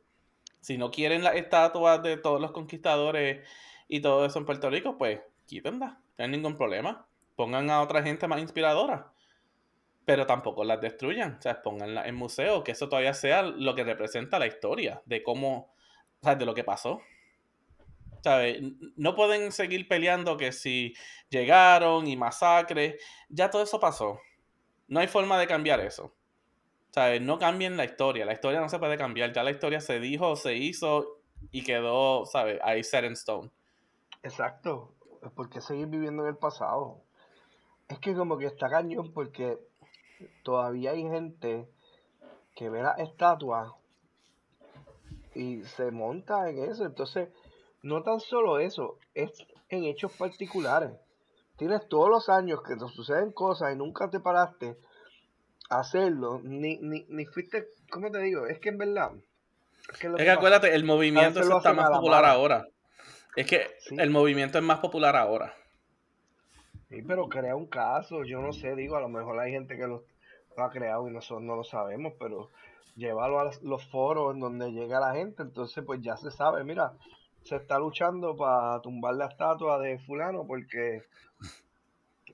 Si 0.61 0.77
no 0.77 0.91
quieren 0.91 1.25
las 1.25 1.37
estatuas 1.37 2.03
de 2.03 2.17
todos 2.17 2.41
los 2.41 2.51
conquistadores 2.51 3.47
y 3.89 4.01
todo 4.01 4.27
eso 4.27 4.39
en 4.39 4.45
Puerto 4.47 4.69
Rico, 4.71 4.99
pues 4.99 5.21
quítenlas, 5.47 5.95
no 6.19 6.25
hay 6.25 6.31
ningún 6.31 6.57
problema. 6.57 7.07
Pongan 7.37 7.71
a 7.71 7.81
otra 7.81 8.03
gente 8.03 8.27
más 8.27 8.41
inspiradora. 8.41 9.12
Pero 10.05 10.27
tampoco 10.27 10.65
las 10.65 10.81
destruyan, 10.81 11.37
o 11.39 11.43
sea, 11.43 11.63
pónganlas 11.63 12.07
en 12.07 12.15
museo, 12.17 12.65
que 12.65 12.73
eso 12.73 12.89
todavía 12.89 13.15
sea 13.15 13.43
lo 13.43 13.75
que 13.75 13.85
representa 13.85 14.39
la 14.39 14.47
historia, 14.47 15.03
de 15.07 15.23
cómo, 15.23 15.75
o 16.21 16.25
sea, 16.25 16.35
de 16.37 16.47
lo 16.47 16.55
que 16.55 16.65
pasó. 16.65 17.01
¿Sabes? 18.23 18.59
N- 18.59 18.77
No 18.97 19.15
pueden 19.15 19.53
seguir 19.53 19.89
peleando 19.89 20.37
que 20.37 20.53
si 20.53 20.95
llegaron 21.29 22.07
y 22.07 22.17
masacre, 22.17 22.99
ya 23.29 23.51
todo 23.51 23.63
eso 23.63 23.81
pasó. 23.81 24.21
No 24.89 25.01
hay 25.01 25.09
forma 25.09 25.39
de 25.39 25.47
cambiar 25.47 25.81
eso. 25.81 26.15
¿Sabes? 26.93 27.23
No 27.23 27.39
cambien 27.39 27.77
la 27.77 27.85
historia. 27.85 28.27
La 28.27 28.35
historia 28.35 28.61
no 28.61 28.69
se 28.69 28.79
puede 28.79 28.99
cambiar. 28.99 29.33
Ya 29.33 29.43
la 29.45 29.51
historia 29.53 29.81
se 29.81 30.01
dijo, 30.01 30.37
se 30.37 30.55
hizo 30.57 31.21
y 31.53 31.65
quedó, 31.65 32.27
¿sabes? 32.27 32.61
Ahí 32.63 32.85
set 32.85 33.05
in 33.05 33.13
stone. 33.15 33.51
Exacto. 34.25 34.95
¿Por 35.37 35.49
qué 35.49 35.61
seguir 35.61 35.87
viviendo 35.87 36.23
en 36.25 36.31
el 36.31 36.37
pasado? 36.37 37.03
Es 37.89 37.99
que 38.01 38.15
como 38.15 38.39
que 38.39 38.47
está 38.47 38.69
cañón 38.71 39.13
porque 39.13 39.59
todavía 40.43 40.93
hay 40.93 41.03
gente 41.03 41.69
que 42.55 42.69
ve 42.69 42.83
las 42.83 42.99
estatuas 42.99 43.73
y 45.35 45.63
se 45.63 45.91
monta 45.91 46.49
en 46.51 46.65
eso. 46.71 46.85
Entonces, 46.85 47.29
no 47.83 48.03
tan 48.03 48.21
solo 48.21 48.59
eso, 48.59 48.99
es 49.15 49.31
en 49.69 49.85
hechos 49.85 50.13
particulares. 50.13 50.91
Tienes 51.57 51.89
todos 51.89 52.09
los 52.09 52.29
años 52.29 52.63
que 52.63 52.75
te 52.75 52.89
suceden 52.89 53.33
cosas 53.33 53.73
y 53.73 53.77
nunca 53.77 54.11
te 54.11 54.21
paraste 54.21 54.77
a 55.71 55.81
hacerlo, 55.81 56.41
ni, 56.43 56.77
ni, 56.79 57.07
ni 57.09 57.25
fuiste, 57.27 57.69
¿cómo 57.91 58.11
te 58.11 58.19
digo? 58.19 58.47
Es 58.47 58.59
que 58.59 58.69
en 58.71 58.79
verdad, 58.79 59.13
es 59.91 59.99
que 59.99 60.09
Es 60.09 60.17
que 60.17 60.31
acuérdate, 60.31 60.75
el 60.75 60.85
movimiento 60.85 61.41
está 61.41 61.73
más 61.73 61.89
la 61.89 61.97
popular 61.97 62.25
ahora. 62.25 62.67
Es 63.37 63.47
que 63.47 63.71
Sí. 63.79 63.97
el 63.99 64.11
movimiento 64.11 64.59
es 64.59 64.65
más 64.65 64.81
popular 64.81 65.17
ahora. 65.17 65.55
Sí, 66.89 67.01
pero 67.03 67.29
crea 67.29 67.57
un 67.57 67.67
caso, 67.67 68.23
yo 68.25 68.41
no 68.43 68.53
sé, 68.53 68.75
digo, 68.75 68.97
a 68.97 69.01
lo 69.01 69.09
mejor 69.09 69.39
hay 69.39 69.53
gente 69.53 69.77
que 69.77 69.87
lo, 69.87 70.05
lo 70.57 70.65
ha 70.65 70.71
creado 70.71 71.09
y 71.09 71.13
nosotros 71.13 71.43
no 71.43 71.57
lo 71.57 71.65
sabemos, 71.65 72.15
pero 72.19 72.51
llevarlo 72.97 73.41
a 73.41 73.51
los 73.63 73.87
foros 73.91 74.35
en 74.35 74.41
donde 74.41 74.73
llega 74.73 75.01
la 75.01 75.15
gente, 75.15 75.43
entonces 75.43 75.85
pues 75.85 76.01
ya 76.01 76.17
se 76.17 76.31
sabe, 76.31 76.65
mira, 76.65 76.93
se 77.43 77.57
está 77.57 77.79
luchando 77.79 78.37
para 78.37 78.81
tumbar 78.83 79.15
la 79.15 79.27
estatua 79.27 79.79
de 79.79 79.99
fulano 79.99 80.47
porque 80.47 81.03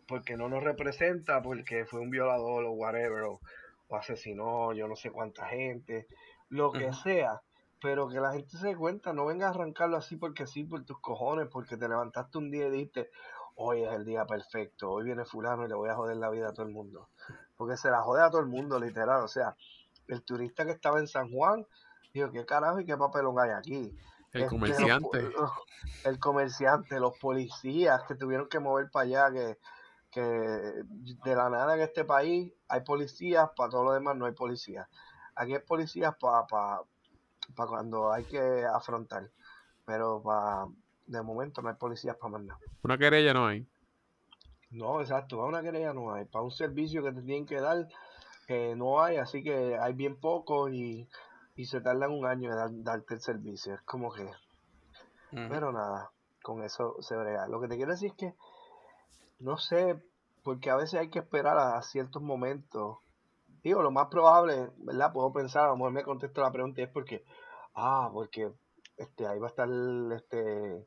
porque 0.07 0.37
no 0.39 0.49
nos 0.49 0.63
representa, 0.63 1.43
porque 1.43 1.85
fue 1.85 2.01
un 2.01 2.11
violador 2.11 2.65
o 2.65 2.73
whatever, 2.73 3.25
o, 3.25 3.41
o 3.89 3.97
asesinó 3.97 4.73
yo 4.73 4.89
no 4.89 4.97
sé 4.97 5.11
cuánta 5.11 5.47
gente, 5.47 6.07
lo 6.49 6.73
que 6.73 6.93
sea, 6.93 7.43
pero 7.81 8.09
que 8.09 8.21
la 8.21 8.33
gente 8.33 8.57
se 8.57 8.69
dé 8.69 8.77
cuenta, 8.77 9.13
no 9.13 9.27
venga 9.27 9.47
a 9.47 9.51
arrancarlo 9.51 9.97
así 9.97 10.17
porque 10.17 10.47
sí, 10.47 10.65
por 10.65 10.85
tus 10.85 10.99
cojones, 11.01 11.49
porque 11.49 11.77
te 11.77 11.89
levantaste 11.89 12.39
un 12.39 12.51
día 12.51 12.67
y 12.67 12.71
dijiste, 12.71 13.11
hoy 13.57 13.83
es 13.83 13.93
el 13.93 14.05
día 14.05 14.25
perfecto, 14.25 14.91
hoy 14.91 15.05
viene 15.05 15.25
fulano 15.25 15.65
y 15.65 15.69
le 15.69 15.75
voy 15.75 15.91
a 15.91 15.95
joder 15.95 16.17
la 16.17 16.31
vida 16.31 16.49
a 16.49 16.53
todo 16.53 16.67
el 16.67 16.73
mundo. 16.73 17.09
Porque 17.59 17.77
se 17.77 17.91
la 17.91 18.01
jode 18.01 18.23
a 18.23 18.31
todo 18.31 18.41
el 18.41 18.47
mundo, 18.47 18.79
literal. 18.81 19.23
O 19.25 19.29
sea, 19.29 19.55
el 20.07 20.23
turista 20.23 20.65
que 20.65 20.71
estaba 20.71 21.01
en 21.01 21.09
San 21.09 21.31
Juan, 21.31 21.67
dijo, 22.15 22.31
¿qué 22.31 22.47
carajo 22.47 22.79
y 22.81 22.87
qué 22.87 22.97
papelón 22.97 23.39
hay 23.39 23.51
aquí? 23.51 23.99
El 24.33 24.43
Este, 24.43 24.47
comerciante. 24.47 25.23
los- 25.23 25.51
el 26.05 26.19
comerciante, 26.21 27.01
los 27.01 27.19
policías 27.19 28.05
que 28.05 28.15
tuvieron 28.15 28.49
que 28.49 28.61
mover 28.61 28.89
para 28.93 29.05
allá, 29.05 29.33
que, 29.33 29.59
que 30.13 30.21
de 30.23 31.35
la 31.35 31.51
nada 31.51 31.75
en 31.75 31.81
este 31.81 32.05
país 32.05 32.53
hay 32.69 32.83
policías, 32.83 33.51
para 33.57 33.71
todo 33.71 33.85
lo 33.85 33.93
demás 33.93 34.17
no 34.17 34.27
hay 34.27 34.33
policías. 34.33 34.87
Aquí 35.35 35.55
hay 35.55 35.61
policías 35.61 36.15
para 36.21 36.47
pa, 36.47 36.83
pa 37.57 37.67
cuando 37.67 38.13
hay 38.13 38.25
que 38.25 38.65
afrontar, 38.73 39.29
pero 39.85 40.23
pa, 40.23 40.69
de 41.07 41.23
momento 41.23 41.61
no 41.61 41.71
hay 41.71 41.75
policías 41.75 42.17
para 42.17 42.33
más 42.33 42.43
nada. 42.43 42.61
Una 42.85 42.97
querella 42.97 43.35
no 43.35 43.47
hay. 43.49 43.67
No, 44.71 45.01
exacto, 45.01 45.37
para 45.37 45.49
una 45.49 45.63
querella 45.63 45.93
no 45.95 46.13
hay, 46.13 46.25
para 46.27 46.45
un 46.45 46.51
servicio 46.51 47.03
que 47.03 47.13
te 47.13 47.23
tienen 47.23 47.47
que 47.47 47.61
dar, 47.61 47.87
no 48.77 49.01
hay, 49.03 49.17
así 49.17 49.43
que 49.43 49.77
hay 49.79 49.93
bien 49.95 50.19
poco 50.21 50.69
y, 50.69 51.09
y 51.57 51.65
se 51.67 51.81
tardan 51.81 52.13
un 52.13 52.27
año 52.27 52.51
en 52.51 52.57
dar- 52.57 52.83
darte 52.85 53.15
el 53.15 53.21
servicio. 53.21 53.75
Es 53.75 53.83
como 53.83 54.13
que, 54.13 54.29
pero 55.49 55.73
nada, 55.73 56.11
con 56.43 56.63
eso 56.63 56.97
se 57.01 57.17
brega. 57.17 57.47
Lo 57.49 57.61
que 57.61 57.69
te 57.69 57.77
quiero 57.77 57.93
decir 57.93 58.11
es 58.11 58.17
que, 58.17 58.35
no 59.41 59.57
sé, 59.57 60.03
porque 60.45 60.71
a 60.71 60.77
veces 60.77 61.01
hay 61.01 61.11
que 61.11 61.19
esperar 61.21 61.59
a, 61.59 61.77
a 61.77 61.83
ciertos 61.83 62.23
momentos. 62.23 62.99
Digo, 63.63 63.83
lo 63.83 63.91
más 63.91 64.09
probable, 64.09 64.71
¿verdad? 64.79 65.13
Puedo 65.13 65.33
pensar, 65.33 65.65
a 65.65 65.69
lo 65.69 65.77
mejor 65.77 65.93
me 65.93 66.05
contesto 66.05 66.41
la 66.41 66.53
pregunta 66.53 66.81
y 66.81 66.85
es 66.85 66.91
porque, 66.91 67.25
ah, 67.75 68.09
porque 68.13 68.53
este, 68.97 69.27
ahí 69.27 69.39
va 69.39 69.47
a 69.47 69.51
estar 69.51 69.69
este, 70.17 70.87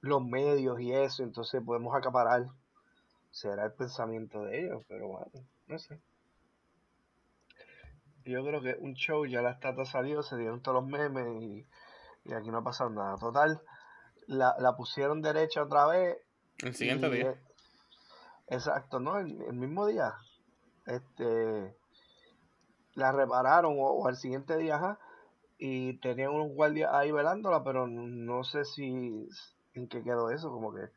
los 0.00 0.22
medios 0.24 0.80
y 0.80 0.92
eso, 0.92 1.22
entonces 1.22 1.62
podemos 1.64 1.94
acaparar. 1.94 2.46
Será 3.30 3.66
el 3.66 3.72
pensamiento 3.72 4.42
de 4.44 4.64
ellos, 4.64 4.84
pero 4.88 5.08
bueno, 5.08 5.30
no 5.66 5.78
sé. 5.78 6.00
Yo 8.24 8.44
creo 8.44 8.60
que 8.60 8.76
un 8.80 8.94
show, 8.94 9.24
ya 9.26 9.40
la 9.40 9.52
estatua 9.52 9.84
salió, 9.84 10.22
se 10.22 10.36
dieron 10.36 10.62
todos 10.62 10.82
los 10.82 10.90
memes 10.90 11.42
y, 11.42 11.66
y 12.24 12.32
aquí 12.32 12.50
no 12.50 12.58
ha 12.58 12.64
pasado 12.64 12.90
nada. 12.90 13.16
Total, 13.16 13.60
la, 14.26 14.54
la 14.58 14.76
pusieron 14.76 15.22
derecha 15.22 15.62
otra 15.62 15.86
vez. 15.86 16.18
El 16.62 16.74
siguiente 16.74 17.08
y, 17.08 17.10
día. 17.10 17.34
exacto, 18.48 19.00
¿no? 19.00 19.18
El, 19.18 19.40
el 19.42 19.54
mismo 19.54 19.86
día. 19.86 20.12
Este, 20.86 21.76
la 22.94 23.12
repararon 23.12 23.76
o, 23.78 23.84
o 23.84 24.06
al 24.06 24.16
siguiente 24.16 24.56
día, 24.56 24.76
ajá, 24.76 24.98
y 25.58 25.98
tenían 26.00 26.30
unos 26.30 26.54
guardias 26.54 26.90
ahí 26.92 27.12
velándola, 27.12 27.62
pero 27.62 27.86
no 27.86 28.44
sé 28.44 28.64
si 28.64 29.28
en 29.74 29.88
qué 29.88 30.02
quedó 30.02 30.30
eso, 30.30 30.50
como 30.50 30.74
que 30.74 30.90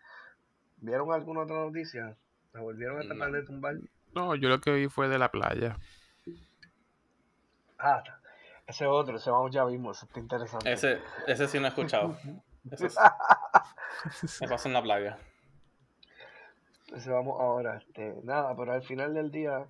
¿vieron 0.77 1.11
alguna 1.11 1.43
otra 1.43 1.65
noticia? 1.65 2.17
¿La 2.53 2.61
volvieron 2.61 2.97
a 2.99 3.01
tratar 3.01 3.29
No. 3.29 3.35
de 3.37 3.43
tumbar? 3.43 3.75
No, 4.13 4.35
yo 4.35 4.49
lo 4.49 4.59
que 4.61 4.71
vi 4.73 4.87
fue 4.87 5.09
de 5.09 5.17
la 5.17 5.31
playa. 5.31 5.77
Ah, 7.79 7.97
está. 8.05 8.19
ese 8.67 8.85
otro, 8.85 9.17
ese 9.17 9.29
vamos 9.29 9.51
ya 9.51 9.65
mismo, 9.65 9.91
eso 9.91 10.05
está 10.05 10.19
interesante. 10.19 10.71
Ese, 10.71 11.01
ese 11.27 11.47
sí 11.47 11.59
no 11.59 11.65
he 11.65 11.69
escuchado. 11.69 12.17
Ese 12.71 12.89
sí. 12.89 12.97
Me 14.41 14.47
pasó 14.47 14.69
en 14.69 14.73
la 14.73 14.81
playa. 14.81 15.17
Ese 16.95 17.09
vamos 17.11 17.37
ahora, 17.41 17.75
este, 17.77 18.15
nada, 18.23 18.55
pero 18.55 18.71
al 18.71 18.83
final 18.83 19.13
del 19.13 19.31
día 19.31 19.65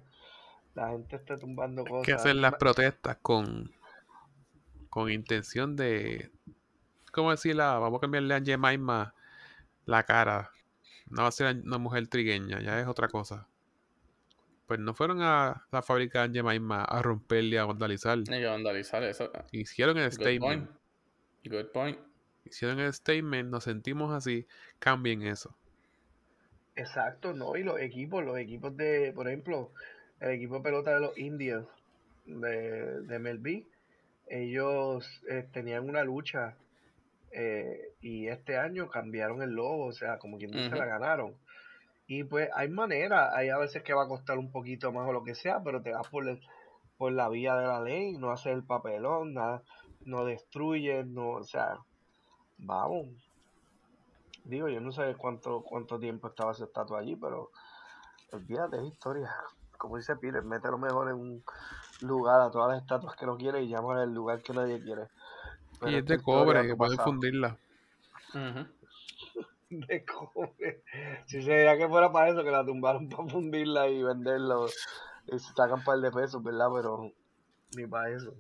la 0.76 0.90
gente 0.90 1.16
está 1.16 1.40
tumbando 1.40 1.84
cosas. 1.86 2.06
que 2.06 2.14
hacen 2.14 2.40
las 2.42 2.54
protestas 2.56 3.18
con 3.22 3.72
con 4.92 5.10
intención 5.10 5.76
de 5.76 6.32
¿cómo 7.12 7.32
decirla? 7.32 7.80
Vamos 7.80 7.98
a 7.98 8.02
cambiarle 8.02 8.36
a 8.36 8.42
Jemima 8.42 9.16
la 9.86 10.04
cara. 10.04 10.52
No 11.14 11.22
va 11.22 11.28
a 11.28 11.32
ser 11.32 11.56
una 11.64 11.78
mujer 11.78 12.08
trigueña, 12.08 12.60
ya 12.60 12.80
es 12.80 12.88
otra 12.88 13.08
cosa. 13.08 13.48
Pues 14.66 14.80
no 14.80 14.96
fueron 14.96 15.22
a 15.22 15.68
la 15.72 15.84
fábrica 15.84 16.28
de 16.28 16.34
Jemima 16.34 16.84
a 16.84 17.04
romperle, 17.04 17.60
a 17.60 17.66
vandalizar. 17.66 18.18
Y 18.18 18.24
que 18.24 18.46
vandalizar 18.46 19.04
eso. 19.04 19.32
Hicieron 19.52 19.98
el 20.00 20.10
Good 20.10 20.14
statement. 20.14 20.42
point. 20.42 20.70
Good 21.46 21.72
point. 21.72 22.00
Hicieron 22.46 22.80
el 22.80 22.92
statement, 22.92 23.52
nos 23.52 23.66
sentimos 23.66 24.12
así, 24.12 24.48
cambien 24.80 25.22
eso. 25.22 25.56
Exacto, 26.76 27.34
no, 27.34 27.56
y 27.56 27.64
los 27.64 27.80
equipos, 27.80 28.26
los 28.26 28.40
equipos 28.40 28.76
de, 28.76 29.12
por 29.14 29.28
ejemplo, 29.28 29.72
el 30.20 30.32
equipo 30.32 30.56
de 30.56 30.62
pelota 30.62 30.96
de 30.96 31.00
los 31.00 31.16
Indians 31.16 31.68
de, 32.26 33.02
de 33.02 33.20
MLB, 33.20 33.66
ellos 34.28 35.22
eh, 35.30 35.48
tenían 35.54 35.88
una 35.88 36.04
lucha 36.04 36.58
eh, 37.34 37.96
y 38.02 38.28
este 38.28 38.58
año 38.58 38.90
cambiaron 38.90 39.42
el 39.42 39.52
logo, 39.52 39.88
o 39.88 39.92
sea, 39.94 40.18
como 40.20 40.38
quien 40.38 40.52
dice, 40.52 40.76
la 40.76 40.86
ganaron. 40.86 41.36
Y 42.08 42.24
pues 42.26 42.50
hay 42.54 42.70
maneras, 42.70 43.32
hay 43.34 43.50
a 43.50 43.58
veces 43.58 43.82
que 43.84 43.94
va 43.94 44.04
a 44.04 44.08
costar 44.08 44.38
un 44.38 44.52
poquito 44.52 44.92
más 44.92 45.08
o 45.08 45.14
lo 45.14 45.24
que 45.24 45.36
sea, 45.36 45.62
pero 45.64 45.82
te 45.82 45.92
vas 45.94 46.08
por, 46.10 46.28
el- 46.28 46.42
por 46.98 47.12
la 47.12 47.30
vía 47.30 47.56
de 47.56 47.66
la 47.68 47.82
ley, 47.82 48.14
no 48.18 48.32
haces 48.32 48.54
el 48.54 48.64
papelón, 48.66 49.34
nada, 49.34 49.64
no 50.06 50.26
destruyes, 50.26 51.06
no, 51.08 51.30
o 51.32 51.44
sea, 51.44 51.78
vamos. 52.58 53.08
Digo, 54.44 54.68
yo 54.68 54.82
no 54.82 54.92
sé 54.92 55.16
cuánto 55.18 55.64
cuánto 55.64 56.00
tiempo 56.00 56.28
estaba 56.28 56.52
esa 56.52 56.66
estatua 56.66 57.00
allí, 57.00 57.16
pero 57.16 57.50
olvídate, 58.32 58.78
es 58.78 58.94
historia. 58.94 59.34
Como 59.78 59.98
dice 59.98 60.16
Peter, 60.18 60.44
mételo 60.44 60.78
mejor 60.78 61.10
en 61.10 61.16
un 61.16 61.44
lugar 62.02 62.42
a 62.42 62.52
todas 62.52 62.74
las 62.74 62.82
estatuas 62.82 63.16
que 63.16 63.26
no 63.26 63.38
quiere 63.38 63.62
y 63.64 63.70
llámale 63.70 64.04
el 64.04 64.14
lugar 64.14 64.42
que 64.42 64.54
nadie 64.54 64.82
quiere. 64.82 65.08
Pero 65.84 65.96
y 65.96 66.00
es 66.00 66.06
de 66.06 66.22
cobre, 66.22 66.66
que 66.66 66.76
pueden 66.76 66.98
fundirla. 66.98 67.58
Ujú. 68.30 68.68
De 69.70 70.06
cobre. 70.06 70.84
Si 71.26 71.42
sería 71.42 71.78
que 71.78 71.90
fuera 71.90 72.12
para 72.12 72.30
eso, 72.30 72.44
que 72.44 72.52
la 72.52 72.66
tumbaron 72.66 73.10
para 73.10 73.28
fundirla 73.28 73.90
y 73.90 74.02
venderlo. 74.04 74.68
Y 75.28 75.40
se 75.40 75.54
sacan 75.54 75.80
un 75.80 75.84
par 75.84 76.00
de 76.00 76.12
pesos, 76.12 76.42
¿verdad? 76.44 76.68
Pero 76.74 77.12
ni 77.76 77.88
para 77.88 78.10
eso. 78.12 78.34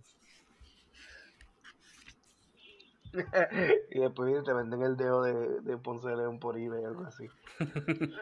y 3.91 3.99
después 3.99 4.43
te 4.43 4.53
venden 4.53 4.83
el 4.83 4.95
dedo 4.95 5.21
de, 5.23 5.59
de 5.61 5.77
Ponce 5.77 6.07
de 6.09 6.17
León 6.17 6.39
por 6.39 6.57
eBay 6.57 6.83
o 6.83 6.87
algo 6.87 7.03
así. 7.05 7.27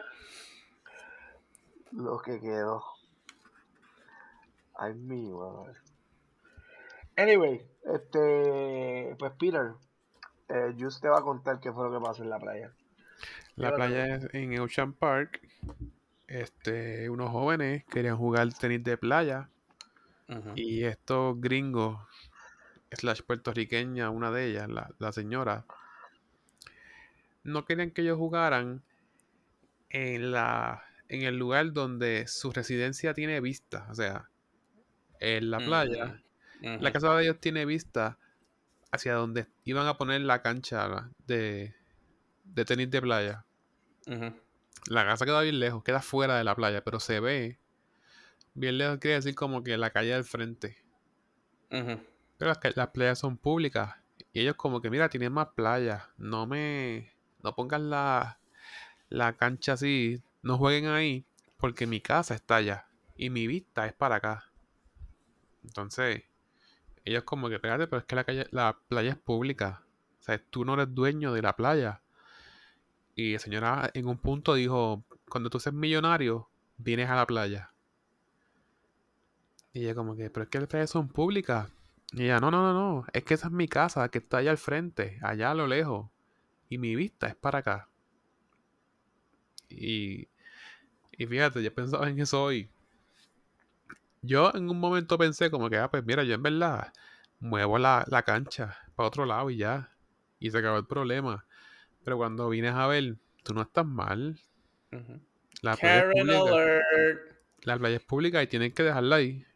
Lo 1.92 2.18
que 2.18 2.40
quedó. 2.40 2.82
Ay, 4.74 4.94
mi 4.94 5.30
madre. 5.30 5.81
Anyway, 7.22 7.62
este. 7.84 9.14
Pues 9.18 9.32
Peter, 9.38 9.72
eh, 10.48 10.74
Just 10.78 11.00
te 11.00 11.08
va 11.08 11.18
a 11.18 11.22
contar 11.22 11.60
qué 11.60 11.72
fue 11.72 11.88
lo 11.88 11.98
que 11.98 12.04
pasó 12.04 12.22
en 12.22 12.30
la 12.30 12.40
playa. 12.40 12.72
La 13.54 13.74
playa 13.74 14.16
es 14.16 14.34
en 14.34 14.58
Ocean 14.58 14.92
Park. 14.92 15.40
Este, 16.26 17.08
unos 17.10 17.30
jóvenes 17.30 17.84
querían 17.84 18.16
jugar 18.16 18.52
tenis 18.54 18.82
de 18.82 18.96
playa 18.96 19.50
y 20.54 20.84
estos 20.84 21.38
gringos, 21.40 21.98
slash 22.90 23.20
puertorriqueña, 23.20 24.08
una 24.08 24.30
de 24.30 24.46
ellas, 24.46 24.68
la, 24.70 24.90
la 24.98 25.12
señora, 25.12 25.66
no 27.44 27.66
querían 27.66 27.90
que 27.90 28.00
ellos 28.00 28.16
jugaran 28.16 28.82
en 29.90 30.32
la 30.32 30.84
en 31.10 31.22
el 31.22 31.36
lugar 31.36 31.74
donde 31.74 32.26
su 32.26 32.50
residencia 32.50 33.12
tiene 33.12 33.40
vista, 33.40 33.86
o 33.90 33.94
sea, 33.94 34.30
en 35.20 35.50
la 35.50 35.58
playa. 35.58 36.22
La 36.62 36.92
casa 36.92 37.14
de 37.14 37.24
ellos 37.24 37.40
tiene 37.40 37.66
vista 37.66 38.18
hacia 38.92 39.14
donde 39.14 39.48
iban 39.64 39.86
a 39.88 39.96
poner 39.96 40.20
la 40.20 40.42
cancha 40.42 41.10
de, 41.26 41.74
de 42.44 42.64
tenis 42.64 42.90
de 42.90 43.02
playa. 43.02 43.44
La 44.86 45.04
casa 45.04 45.24
queda 45.24 45.40
bien 45.42 45.58
lejos, 45.58 45.82
queda 45.82 46.00
fuera 46.00 46.38
de 46.38 46.44
la 46.44 46.54
playa, 46.54 46.84
pero 46.84 47.00
se 47.00 47.20
ve. 47.20 47.58
Bien 48.54 48.78
lejos 48.78 48.98
quiere 48.98 49.16
decir 49.16 49.34
como 49.34 49.62
que 49.62 49.76
la 49.76 49.90
calle 49.90 50.14
al 50.14 50.24
frente. 50.24 50.76
Pero 51.68 52.52
las 52.76 52.88
playas 52.88 53.18
son 53.18 53.38
públicas. 53.38 53.96
Y 54.32 54.40
ellos 54.40 54.56
como 54.56 54.80
que, 54.80 54.90
mira, 54.90 55.08
tienen 55.08 55.32
más 55.32 55.48
playas. 55.54 56.04
No 56.16 56.46
me... 56.46 57.12
No 57.42 57.54
pongan 57.54 57.90
la, 57.90 58.38
la 59.08 59.32
cancha 59.34 59.72
así. 59.72 60.22
No 60.42 60.58
jueguen 60.58 60.86
ahí. 60.86 61.24
Porque 61.56 61.86
mi 61.86 62.00
casa 62.00 62.34
está 62.34 62.56
allá. 62.56 62.86
Y 63.16 63.30
mi 63.30 63.46
vista 63.46 63.86
es 63.86 63.92
para 63.92 64.16
acá. 64.16 64.50
Entonces, 65.64 66.24
ellos 67.04 67.24
como 67.24 67.48
que, 67.48 67.56
espérate, 67.56 67.86
pero 67.86 68.00
es 68.00 68.06
que 68.06 68.16
la, 68.16 68.24
calle, 68.24 68.46
la 68.50 68.78
playa 68.88 69.10
es 69.10 69.18
pública. 69.18 69.82
O 70.20 70.22
sea, 70.22 70.38
tú 70.38 70.64
no 70.64 70.74
eres 70.74 70.94
dueño 70.94 71.32
de 71.32 71.42
la 71.42 71.56
playa. 71.56 72.02
Y 73.14 73.34
la 73.34 73.38
señora 73.38 73.90
en 73.94 74.06
un 74.06 74.18
punto 74.18 74.54
dijo, 74.54 75.04
cuando 75.28 75.50
tú 75.50 75.58
seas 75.60 75.74
millonario, 75.74 76.48
vienes 76.78 77.10
a 77.10 77.16
la 77.16 77.26
playa. 77.26 77.72
Y 79.72 79.84
ella 79.84 79.94
como 79.94 80.16
que, 80.16 80.30
pero 80.30 80.44
es 80.44 80.50
que 80.50 80.60
las 80.60 80.68
playas 80.68 80.90
son 80.90 81.08
públicas. 81.08 81.68
Y 82.12 82.24
ella, 82.24 82.38
no, 82.40 82.50
no, 82.50 82.62
no, 82.62 82.74
no, 82.74 83.06
es 83.12 83.24
que 83.24 83.34
esa 83.34 83.48
es 83.48 83.52
mi 83.52 83.68
casa, 83.68 84.08
que 84.10 84.18
está 84.18 84.38
allá 84.38 84.50
al 84.50 84.58
frente, 84.58 85.18
allá 85.22 85.50
a 85.50 85.54
lo 85.54 85.66
lejos. 85.66 86.10
Y 86.68 86.78
mi 86.78 86.94
vista 86.94 87.26
es 87.26 87.34
para 87.34 87.60
acá. 87.60 87.88
Y, 89.68 90.28
y 91.12 91.26
fíjate, 91.26 91.62
yo 91.62 91.74
pensaba 91.74 92.08
en 92.08 92.20
eso 92.20 92.42
hoy. 92.42 92.70
Yo 94.22 94.52
en 94.54 94.70
un 94.70 94.78
momento 94.78 95.18
pensé 95.18 95.50
como 95.50 95.68
que, 95.68 95.78
ah, 95.78 95.90
pues 95.90 96.04
mira, 96.04 96.22
yo 96.22 96.34
en 96.34 96.42
verdad 96.42 96.92
muevo 97.40 97.78
la, 97.78 98.04
la 98.08 98.22
cancha 98.22 98.78
para 98.94 99.08
otro 99.08 99.26
lado 99.26 99.50
y 99.50 99.58
ya. 99.58 99.90
Y 100.38 100.50
se 100.50 100.58
acabó 100.58 100.78
el 100.78 100.86
problema. 100.86 101.44
Pero 102.04 102.16
cuando 102.16 102.48
vienes 102.48 102.74
a 102.74 102.86
ver, 102.86 103.16
tú 103.42 103.54
no 103.54 103.62
estás 103.62 103.86
mal. 103.86 104.38
Ujú. 104.92 105.20
La 105.60 105.76
playa 105.76 105.98
es 105.98 106.04
Karen 106.04 106.26
pública. 106.26 106.52
alert. 106.52 107.32
La 107.64 107.78
playa 107.78 107.96
es 107.96 108.02
pública 108.02 108.42
y 108.42 108.46
tienen 108.46 108.72
que 108.72 108.82
dejarla 108.82 109.16
ahí. 109.16 109.46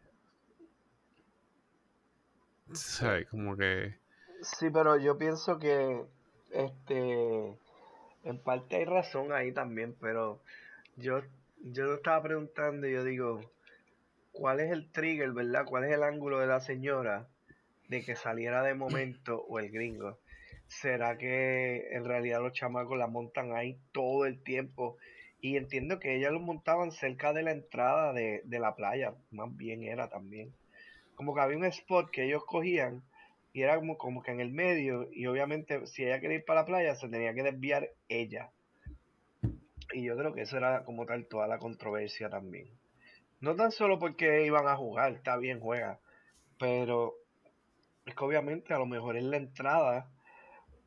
O 2.69 2.75
sea, 2.75 3.25
como 3.29 3.55
que... 3.57 3.97
Sí, 4.41 4.69
pero 4.69 4.97
yo 4.97 5.17
pienso 5.17 5.57
que 5.59 6.05
este 6.51 7.57
en 8.23 8.39
parte 8.43 8.75
hay 8.77 8.85
razón 8.85 9.31
ahí 9.31 9.51
también, 9.51 9.95
pero 9.99 10.41
yo 10.95 11.21
yo 11.61 11.95
estaba 11.95 12.21
preguntando 12.23 12.87
y 12.87 12.93
yo 12.93 13.03
digo, 13.03 13.41
¿cuál 14.37 14.59
es 14.59 14.71
el 14.71 14.91
trigger, 14.91 15.31
verdad? 15.31 15.65
¿Cuál 15.65 15.85
es 15.85 15.91
el 15.91 16.03
ángulo 16.03 16.39
de 16.39 16.47
la 16.47 16.59
señora 16.59 17.27
de 17.89 18.03
que 18.03 18.15
saliera 18.15 18.61
de 18.61 18.75
momento 18.75 19.43
o 19.49 19.57
el 19.57 19.71
gringo? 19.71 20.19
¿Será 20.67 21.17
que 21.17 21.87
en 21.91 22.05
realidad 22.05 22.41
los 22.41 22.53
chamacos 22.53 22.97
la 22.97 23.07
montan 23.07 23.53
ahí 23.53 23.79
todo 23.91 24.25
el 24.25 24.43
tiempo? 24.43 24.97
Y 25.41 25.57
entiendo 25.57 25.99
que 25.99 26.15
ellas 26.15 26.31
los 26.31 26.41
montaban 26.41 26.91
cerca 26.91 27.33
de 27.33 27.41
la 27.41 27.51
entrada 27.51 28.13
de, 28.13 28.41
de 28.45 28.59
la 28.59 28.75
playa, 28.75 29.15
más 29.31 29.55
bien 29.55 29.83
era 29.83 30.07
también. 30.07 30.53
Como 31.15 31.33
que 31.33 31.41
había 31.41 31.57
un 31.57 31.65
spot 31.65 32.11
que 32.11 32.25
ellos 32.25 32.45
cogían 32.45 33.03
y 33.53 33.63
era 33.63 33.77
como, 33.77 33.97
como 33.97 34.21
que 34.21 34.31
en 34.31 34.39
el 34.39 34.51
medio 34.51 35.09
y 35.11 35.25
obviamente 35.25 35.87
si 35.87 36.03
ella 36.03 36.19
quería 36.19 36.37
ir 36.37 36.45
para 36.45 36.61
la 36.61 36.67
playa 36.67 36.95
se 36.95 37.09
tenía 37.09 37.33
que 37.33 37.41
desviar 37.41 37.89
ella. 38.07 38.51
Y 39.93 40.03
yo 40.03 40.15
creo 40.15 40.33
que 40.35 40.41
eso 40.41 40.57
era 40.57 40.83
como 40.83 41.07
tal 41.07 41.25
toda 41.25 41.47
la 41.47 41.57
controversia 41.57 42.29
también. 42.29 42.67
No 43.39 43.55
tan 43.55 43.71
solo 43.71 43.99
porque 43.99 44.45
iban 44.45 44.67
a 44.67 44.75
jugar, 44.75 45.13
está 45.13 45.37
bien, 45.37 45.59
juega, 45.59 45.99
pero 46.57 47.13
es 48.05 48.15
que 48.15 48.23
obviamente 48.23 48.73
a 48.73 48.79
lo 48.79 48.85
mejor 48.85 49.17
es 49.17 49.23
la 49.23 49.37
entrada 49.37 50.09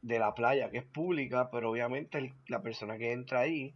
de 0.02 0.18
la 0.18 0.34
playa 0.34 0.70
que 0.70 0.78
es 0.78 0.84
pública, 0.84 1.50
pero 1.50 1.70
obviamente 1.70 2.34
la 2.48 2.62
persona 2.62 2.98
que 2.98 3.12
entra 3.12 3.40
ahí 3.40 3.74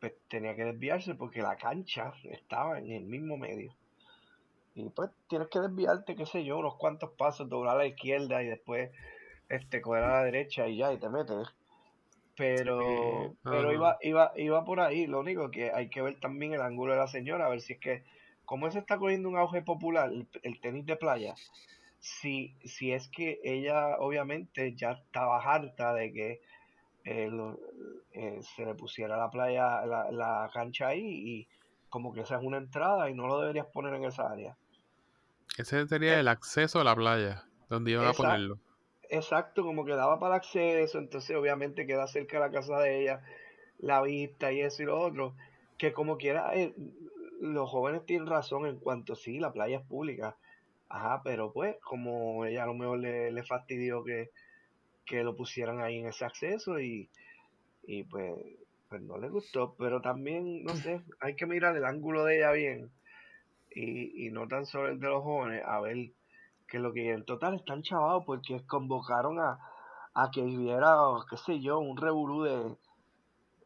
pues 0.00 0.14
tenía 0.28 0.54
que 0.56 0.64
desviarse 0.64 1.14
porque 1.14 1.42
la 1.42 1.56
cancha 1.56 2.12
estaba 2.24 2.78
en 2.78 2.90
el 2.90 3.04
mismo 3.04 3.36
medio. 3.36 3.72
Y 4.74 4.88
pues 4.90 5.10
tienes 5.28 5.48
que 5.48 5.60
desviarte, 5.60 6.16
qué 6.16 6.26
sé 6.26 6.44
yo, 6.44 6.58
unos 6.58 6.76
cuantos 6.76 7.10
pasos, 7.10 7.48
doblar 7.48 7.76
a 7.76 7.78
la 7.78 7.86
izquierda 7.86 8.42
y 8.42 8.48
después 8.48 8.90
este 9.48 9.80
coger 9.80 10.02
a 10.04 10.18
la 10.18 10.24
derecha 10.24 10.66
y 10.66 10.78
ya, 10.78 10.92
y 10.92 10.98
te 10.98 11.08
metes. 11.08 11.46
Pero, 12.36 13.34
Sí, 13.34 13.36
pero 13.48 13.72
iba, 13.72 13.98
iba, 14.02 14.32
iba 14.36 14.64
por 14.64 14.80
ahí, 14.80 15.06
lo 15.06 15.20
único 15.20 15.50
que 15.50 15.70
hay 15.72 15.90
que 15.90 16.02
ver 16.02 16.18
también 16.20 16.54
el 16.54 16.62
ángulo 16.62 16.92
de 16.92 16.98
la 17.00 17.06
señora, 17.08 17.46
a 17.46 17.50
ver 17.50 17.60
si 17.60 17.74
es 17.74 17.80
que, 17.80 18.04
como 18.44 18.66
eso 18.66 18.78
está 18.78 18.98
cogiendo 18.98 19.28
un 19.28 19.36
auge 19.38 19.62
popular, 19.62 20.10
el, 20.12 20.28
el 20.42 20.60
tenis 20.60 20.86
de 20.86 20.96
playa, 20.96 21.34
si, 22.00 22.56
si 22.64 22.92
es 22.92 23.08
que 23.10 23.40
ella 23.44 23.98
obviamente 23.98 24.74
ya 24.76 24.92
estaba 24.92 25.38
harta 25.42 25.94
de 25.94 26.12
que 26.12 26.40
eh, 27.04 27.28
lo- 27.30 27.58
eh, 28.12 28.40
se 28.56 28.64
le 28.66 28.74
pusiera 28.74 29.16
la 29.16 29.30
playa, 29.30 29.86
la, 29.86 30.10
la 30.12 30.50
cancha 30.52 30.88
ahí 30.88 31.02
y 31.04 31.48
como 31.88 32.12
que 32.12 32.22
esa 32.22 32.36
es 32.38 32.42
una 32.44 32.58
entrada 32.58 33.10
y 33.10 33.14
no 33.14 33.26
lo 33.28 33.40
deberías 33.40 33.66
poner 33.68 33.94
en 33.94 34.04
esa 34.04 34.30
área. 34.30 34.56
Ese 35.56 35.86
sería 35.88 36.16
Eh, 36.16 36.20
el 36.20 36.28
acceso 36.28 36.78
a 36.78 36.84
la 36.84 36.94
playa, 36.94 37.44
donde 37.70 37.92
iban 37.92 38.06
a 38.06 38.12
ponerlo. 38.14 38.58
Exacto, 39.12 39.62
como 39.62 39.84
que 39.84 39.92
daba 39.92 40.18
para 40.18 40.36
acceso, 40.36 40.98
entonces 40.98 41.36
obviamente 41.36 41.86
queda 41.86 42.06
cerca 42.06 42.38
de 42.38 42.46
la 42.46 42.50
casa 42.50 42.78
de 42.78 43.02
ella, 43.02 43.22
la 43.78 44.00
vista 44.00 44.50
y 44.52 44.62
eso 44.62 44.82
y 44.82 44.86
lo 44.86 44.98
otro, 44.98 45.34
que 45.76 45.92
como 45.92 46.16
quiera, 46.16 46.54
eh, 46.56 46.74
los 47.38 47.68
jóvenes 47.68 48.06
tienen 48.06 48.26
razón 48.26 48.64
en 48.66 48.78
cuanto 48.78 49.14
sí, 49.14 49.38
la 49.38 49.52
playa 49.52 49.80
es 49.80 49.86
pública, 49.86 50.38
ajá, 50.88 51.20
pero 51.22 51.52
pues 51.52 51.76
como 51.82 52.46
ella 52.46 52.62
a 52.62 52.66
lo 52.66 52.74
mejor 52.74 53.00
le, 53.00 53.30
le 53.30 53.42
fastidió 53.44 54.02
que, 54.02 54.30
que 55.06 55.24
lo 55.24 55.36
pusieran 55.36 55.80
ahí 55.82 55.98
en 55.98 56.06
ese 56.08 56.24
acceso 56.24 56.80
y, 56.80 57.10
y 57.84 58.04
pues, 58.04 58.34
pues 58.88 59.02
no 59.02 59.18
le 59.18 59.28
gustó, 59.28 59.74
pero 59.78 60.00
también, 60.00 60.64
no 60.64 60.74
sé, 60.76 61.02
hay 61.20 61.36
que 61.36 61.46
mirar 61.46 61.76
el 61.76 61.84
ángulo 61.84 62.24
de 62.24 62.38
ella 62.38 62.52
bien 62.52 62.90
y, 63.70 64.26
y 64.26 64.30
no 64.30 64.48
tan 64.48 64.66
solo 64.66 64.88
el 64.88 65.00
de 65.00 65.08
los 65.08 65.22
jóvenes, 65.22 65.62
a 65.66 65.80
ver 65.80 66.12
que 66.72 66.78
lo 66.78 66.90
que 66.94 67.12
en 67.12 67.26
total 67.26 67.54
están 67.56 67.82
chavados 67.82 68.24
porque 68.24 68.64
convocaron 68.66 69.38
a, 69.38 69.58
a 70.14 70.30
que 70.30 70.40
hubiera, 70.40 70.96
qué 71.28 71.36
sé 71.36 71.60
yo, 71.60 71.78
un 71.78 71.98
revolú 71.98 72.44
de, 72.44 72.76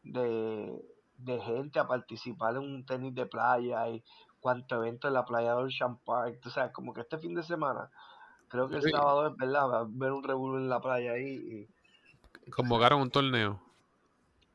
de, 0.03 0.85
de 1.17 1.39
gente 1.39 1.79
a 1.79 1.87
participar 1.87 2.57
en 2.57 2.63
un 2.63 2.85
tenis 2.85 3.15
de 3.15 3.25
playa 3.25 3.87
y 3.87 4.03
cuánto 4.41 4.75
evento 4.75 5.07
en 5.07 5.13
la 5.13 5.23
playa 5.23 5.55
de 5.55 5.63
Ocean 5.63 5.97
Park, 5.99 6.41
o 6.45 6.49
sea, 6.49 6.73
como 6.73 6.93
que 6.93 6.99
este 6.99 7.17
fin 7.17 7.33
de 7.33 7.43
semana, 7.43 7.89
creo 8.49 8.67
que 8.67 8.75
el 8.75 8.81
Sí. 8.83 8.91
sábado 8.91 9.27
es 9.27 9.37
verdad, 9.37 9.69
va 9.69 9.77
a 9.77 9.81
haber 9.81 10.11
un 10.11 10.23
revolú 10.23 10.57
en 10.57 10.67
la 10.67 10.81
playa 10.81 11.13
ahí 11.13 11.67
y 12.45 12.51
Convocaron 12.51 13.01
un 13.01 13.09
torneo. 13.09 13.61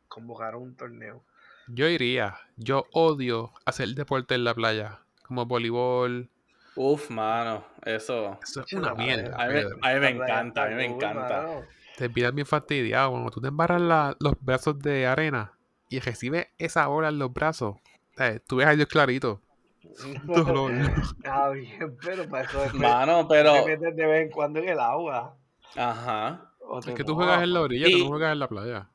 convocaron 0.08 0.62
un 0.62 0.76
torneo. 0.76 1.22
Yo 1.68 1.86
iría. 1.88 2.36
Yo 2.56 2.84
odio 2.92 3.52
hacer 3.64 3.88
deporte 3.94 4.34
en 4.34 4.44
la 4.44 4.54
playa. 4.54 5.00
Como 5.26 5.46
voleibol. 5.46 6.28
Uf, 6.74 7.10
mano, 7.10 7.64
eso. 7.84 8.38
Eso 8.42 8.60
es 8.62 8.72
una 8.72 8.94
mierda, 8.94 9.36
A 9.36 9.46
mí, 9.48 9.54
me- 9.54 9.60
a 9.88 9.94
mí 9.94 10.00
encanta, 10.10 10.64
a 10.64 10.68
mí 10.68 10.74
me 10.74 10.84
encanta. 10.86 11.66
Te 11.96 12.06
empiezas 12.06 12.34
bien 12.34 12.46
fastidiado. 12.46 13.10
Cuando 13.10 13.30
tú 13.30 13.40
te 13.40 13.48
embarras 13.48 13.80
la- 13.82 14.16
los 14.20 14.34
brazos 14.40 14.78
de 14.78 15.06
arena 15.06 15.52
y 15.90 15.98
recibes 16.00 16.48
esa 16.58 16.86
bola 16.86 17.08
en 17.08 17.18
los 17.18 17.32
brazos. 17.32 17.76
sea, 18.16 18.38
tú 18.40 18.56
ves 18.56 18.66
a 18.66 18.74
Dios 18.74 18.88
clarito. 18.88 19.40
Está 21.18 21.50
bien, 21.50 21.96
pero 22.02 22.28
para 22.28 22.44
eso 22.44 22.60
después 22.60 22.80
Mano, 22.80 23.26
te 23.26 23.34
pero. 23.34 23.66
metes 23.66 23.94
de 23.96 24.06
vez 24.06 24.22
en 24.26 24.30
cuando 24.30 24.58
en 24.60 24.68
el 24.70 24.80
agua. 24.80 25.36
Ajá. 25.76 26.50
Es 26.86 26.94
que 26.94 27.04
tú 27.04 27.14
juegas 27.14 27.42
en 27.42 27.52
la 27.52 27.60
orilla, 27.60 27.84
tú 27.86 27.96
Y- 27.98 28.02
no 28.02 28.08
juegas 28.08 28.32
en 28.32 28.38
la 28.38 28.48
playa. 28.48 28.88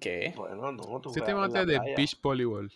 ¿Qué? 0.00 0.34
Bueno, 0.36 0.72
no, 0.72 1.00
tú 1.00 1.10
Si 1.10 1.20
te 1.20 1.32
de 1.64 1.76
playa. 1.78 1.94
beach 1.96 2.20
volleyball. 2.20 2.70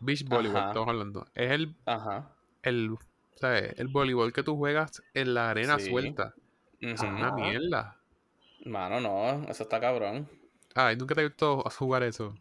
Beach 0.00 0.24
volleyball, 0.28 0.56
Ajá. 0.60 0.68
estamos 0.68 0.88
hablando. 0.88 1.26
Es 1.34 1.50
el, 1.52 1.76
Ajá. 1.86 2.30
El, 2.64 2.96
¿sabes? 3.36 3.78
el 3.78 3.88
voleibol 3.88 4.32
que 4.32 4.42
tú 4.42 4.56
juegas 4.56 5.02
en 5.14 5.34
la 5.34 5.50
arena 5.50 5.78
Sí. 5.78 5.90
suelta. 5.90 6.34
Es 6.80 7.00
una 7.00 7.32
mierda. 7.32 7.96
Mano, 8.64 9.00
no, 9.00 9.48
eso 9.48 9.62
está 9.62 9.80
cabrón. 9.80 10.28
Ay, 10.74 10.96
nunca 10.96 11.14
te 11.14 11.20
he 11.22 11.24
visto 11.24 11.62
jugar 11.78 12.02
eso. 12.02 12.34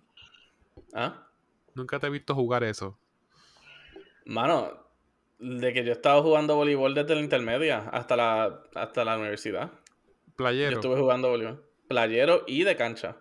¿Ah? 0.93 1.28
Nunca 1.76 1.99
te 1.99 2.07
he 2.07 2.09
visto 2.09 2.34
jugar 2.36 2.63
eso. 2.63 2.97
Mano, 4.26 4.71
de 5.39 5.74
que 5.74 5.84
yo 5.84 5.91
estaba 5.91 6.21
jugando 6.21 6.55
voleibol 6.55 6.93
desde 6.93 7.15
la 7.15 7.21
intermedia 7.21 7.89
hasta 7.91 8.15
la, 8.15 8.61
hasta 8.76 9.03
la 9.05 9.17
universidad. 9.17 9.71
Yo 9.71 10.34
Playero. 10.36 10.76
estuve 10.78 10.99
jugando 10.99 11.30
voleibol. 11.30 11.63
Playero 11.88 12.43
y 12.47 12.63
de 12.63 12.76
cancha. 12.76 13.17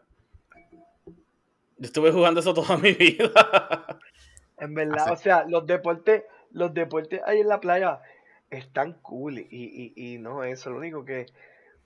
Yo 1.05 1.87
estuve 1.87 2.13
jugando 2.13 2.41
eso 2.41 2.55
toda 2.55 2.77
mi 2.77 2.93
vida. 2.95 3.99
En 4.59 4.75
verdad, 4.75 5.13
o 5.13 5.17
sea, 5.17 5.45
los 5.49 5.67
deportes, 5.67 6.23
los 6.53 6.75
deportes 6.75 7.21
ahí 7.27 7.41
en 7.41 7.49
la 7.49 7.61
playa 7.61 8.01
están 8.51 8.95
cool 9.03 9.39
y, 9.39 9.47
y, 9.51 9.93
y 9.97 10.19
no, 10.19 10.45
eso 10.45 10.71
lo 10.71 10.79
único 10.79 11.05
que, 11.05 11.27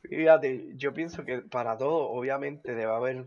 fíjate, 0.02 0.72
yo 0.74 0.92
pienso 0.92 1.24
que 1.24 1.38
para 1.38 1.76
todo, 1.76 2.10
obviamente, 2.10 2.74
debe 2.74 2.92
haber 2.92 3.26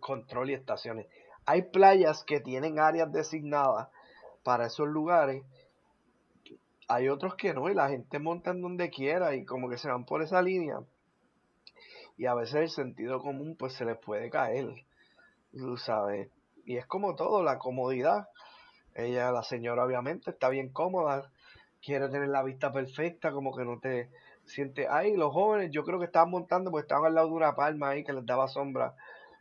control 0.00 0.50
y 0.50 0.54
estaciones. 0.54 1.06
Hay 1.46 1.62
playas 1.62 2.24
que 2.24 2.40
tienen 2.40 2.78
áreas 2.78 3.12
designadas 3.12 3.88
para 4.42 4.66
esos 4.66 4.88
lugares, 4.88 5.44
hay 6.88 7.08
otros 7.08 7.36
que 7.36 7.54
no, 7.54 7.70
y 7.70 7.74
la 7.74 7.88
gente 7.88 8.18
monta 8.18 8.50
en 8.50 8.60
donde 8.60 8.90
quiera 8.90 9.34
y 9.34 9.44
como 9.44 9.68
que 9.68 9.78
se 9.78 9.88
van 9.88 10.04
por 10.04 10.22
esa 10.22 10.42
línea. 10.42 10.80
Y 12.16 12.26
a 12.26 12.34
veces 12.34 12.54
el 12.56 12.70
sentido 12.70 13.20
común 13.20 13.56
pues 13.58 13.72
se 13.74 13.84
les 13.84 13.96
puede 13.98 14.30
caer, 14.30 14.68
tú 15.52 15.76
sabes. 15.76 16.28
Y 16.64 16.76
es 16.76 16.86
como 16.86 17.14
todo, 17.16 17.42
la 17.42 17.58
comodidad. 17.58 18.28
Ella, 18.94 19.32
la 19.32 19.42
señora 19.42 19.84
obviamente 19.84 20.30
está 20.30 20.48
bien 20.48 20.68
cómoda, 20.70 21.30
quiere 21.82 22.08
tener 22.08 22.28
la 22.28 22.42
vista 22.42 22.72
perfecta, 22.72 23.32
como 23.32 23.54
que 23.56 23.64
no 23.64 23.78
te 23.80 24.10
sientes, 24.44 24.86
ay, 24.90 25.16
los 25.16 25.32
jóvenes 25.32 25.70
yo 25.70 25.84
creo 25.84 25.98
que 25.98 26.06
estaban 26.06 26.30
montando 26.30 26.70
porque 26.70 26.84
estaban 26.84 27.06
al 27.06 27.14
lado 27.14 27.28
de 27.28 27.34
una 27.34 27.54
palma 27.54 27.90
ahí 27.90 28.04
que 28.04 28.12
les 28.12 28.26
daba 28.26 28.48
sombra 28.48 28.94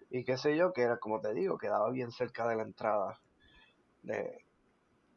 y 0.10 0.24
qué 0.24 0.38
sé 0.38 0.56
yo, 0.58 0.74
que 0.74 0.84
era 0.84 0.98
como 0.98 1.22
te 1.22 1.34
digo, 1.34 1.58
quedaba 1.58 1.90
bien 1.92 2.12
cerca 2.12 2.48
de 2.48 2.56
la 2.56 2.64
entrada 2.64 3.20
de, 4.04 4.46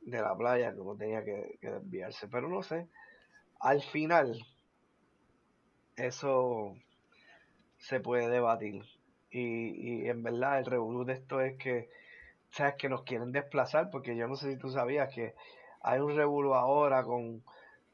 de 0.02 0.20
la 0.20 0.36
playa, 0.36 0.72
no 0.72 0.96
tenía 0.96 1.24
que, 1.24 1.58
que 1.60 1.70
desviarse, 1.70 2.28
pero 2.28 2.48
no 2.48 2.62
sé, 2.62 2.88
al 3.60 3.82
final 3.82 4.38
eso 5.96 6.74
se 7.78 8.00
puede 8.00 8.28
debatir. 8.28 8.82
Y, 9.30 10.02
y 10.04 10.08
en 10.08 10.22
verdad 10.22 10.60
el 10.60 10.66
revolú 10.66 11.04
de 11.04 11.14
esto 11.14 11.40
es 11.40 11.56
que 11.58 11.88
sabes 12.54 12.74
que 12.76 12.88
nos 12.88 13.02
quieren 13.02 13.32
desplazar 13.32 13.90
porque 13.90 14.16
yo 14.16 14.28
no 14.28 14.36
sé 14.36 14.52
si 14.52 14.58
tú 14.58 14.70
sabías 14.70 15.12
que 15.14 15.34
hay 15.82 16.00
un 16.00 16.14
revuelo 16.16 16.54
ahora 16.54 17.02
con, 17.04 17.42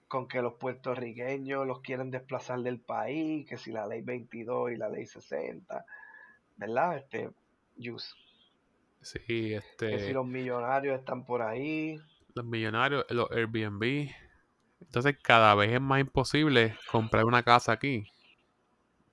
con 0.09 0.29
que 0.29 0.43
los 0.43 0.55
puertorriqueños 0.55 1.67
los 1.67 1.81
quieren 1.81 2.11
desplazar 2.11 2.61
del 2.61 2.79
país, 2.81 3.49
que 3.49 3.57
si 3.59 3.73
la 3.73 3.87
ley 3.87 4.03
22 4.03 4.73
y 4.73 4.77
la 4.77 4.89
ley 4.89 5.07
60, 5.07 5.85
¿verdad? 6.57 6.99
Este, 6.99 7.31
Yus, 7.77 8.17
Sí, 9.03 9.19
que 9.89 9.99
si 10.01 10.11
este. 10.11 10.13
los 10.13 10.27
millonarios 10.27 10.99
están 10.99 11.25
por 11.25 11.43
ahí, 11.43 11.99
Los 12.35 12.45
millonarios, 12.45 13.05
los 13.11 13.31
Airbnb. 13.31 14.11
Entonces 14.81 15.17
cada 15.23 15.55
vez 15.55 15.73
es 15.73 15.81
más 15.81 16.01
imposible 16.01 16.77
comprar 16.91 17.25
una 17.25 17.43
casa 17.43 17.73
aquí. 17.73 18.07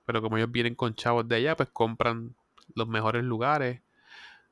Pero 0.06 0.22
como 0.22 0.38
ellos 0.38 0.52
vienen 0.52 0.76
con 0.76 0.96
chavos 0.96 1.28
de 1.28 1.36
allá, 1.36 1.56
pues 1.56 1.70
compran 1.70 2.36
los 2.74 2.88
mejores 2.88 3.24
lugares, 3.24 3.82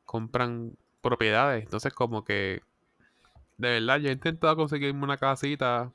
compran 0.05 0.77
propiedades. 1.05 1.63
Entonces 1.63 1.93
como 1.93 2.23
que, 2.25 2.63
de 3.57 3.69
verdad, 3.79 3.99
yo 3.99 4.09
he 4.09 4.13
intentado 4.13 4.55
conseguirme 4.57 5.03
una 5.03 5.17
casita, 5.17 5.91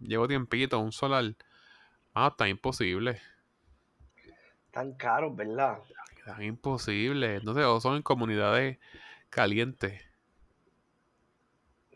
llevo 0.00 0.28
tiempito, 0.28 0.78
un 0.80 0.92
solar. 0.92 1.34
Ah, 2.14 2.28
está 2.32 2.48
imposible. 2.48 3.20
tan 4.70 4.94
caros, 4.94 5.34
¿verdad? 5.36 5.78
Está 6.18 6.42
imposible. 6.44 7.36
Entonces, 7.36 7.64
o 7.64 7.80
son 7.80 7.96
en 7.96 8.02
comunidades 8.02 8.78
calientes, 9.30 10.02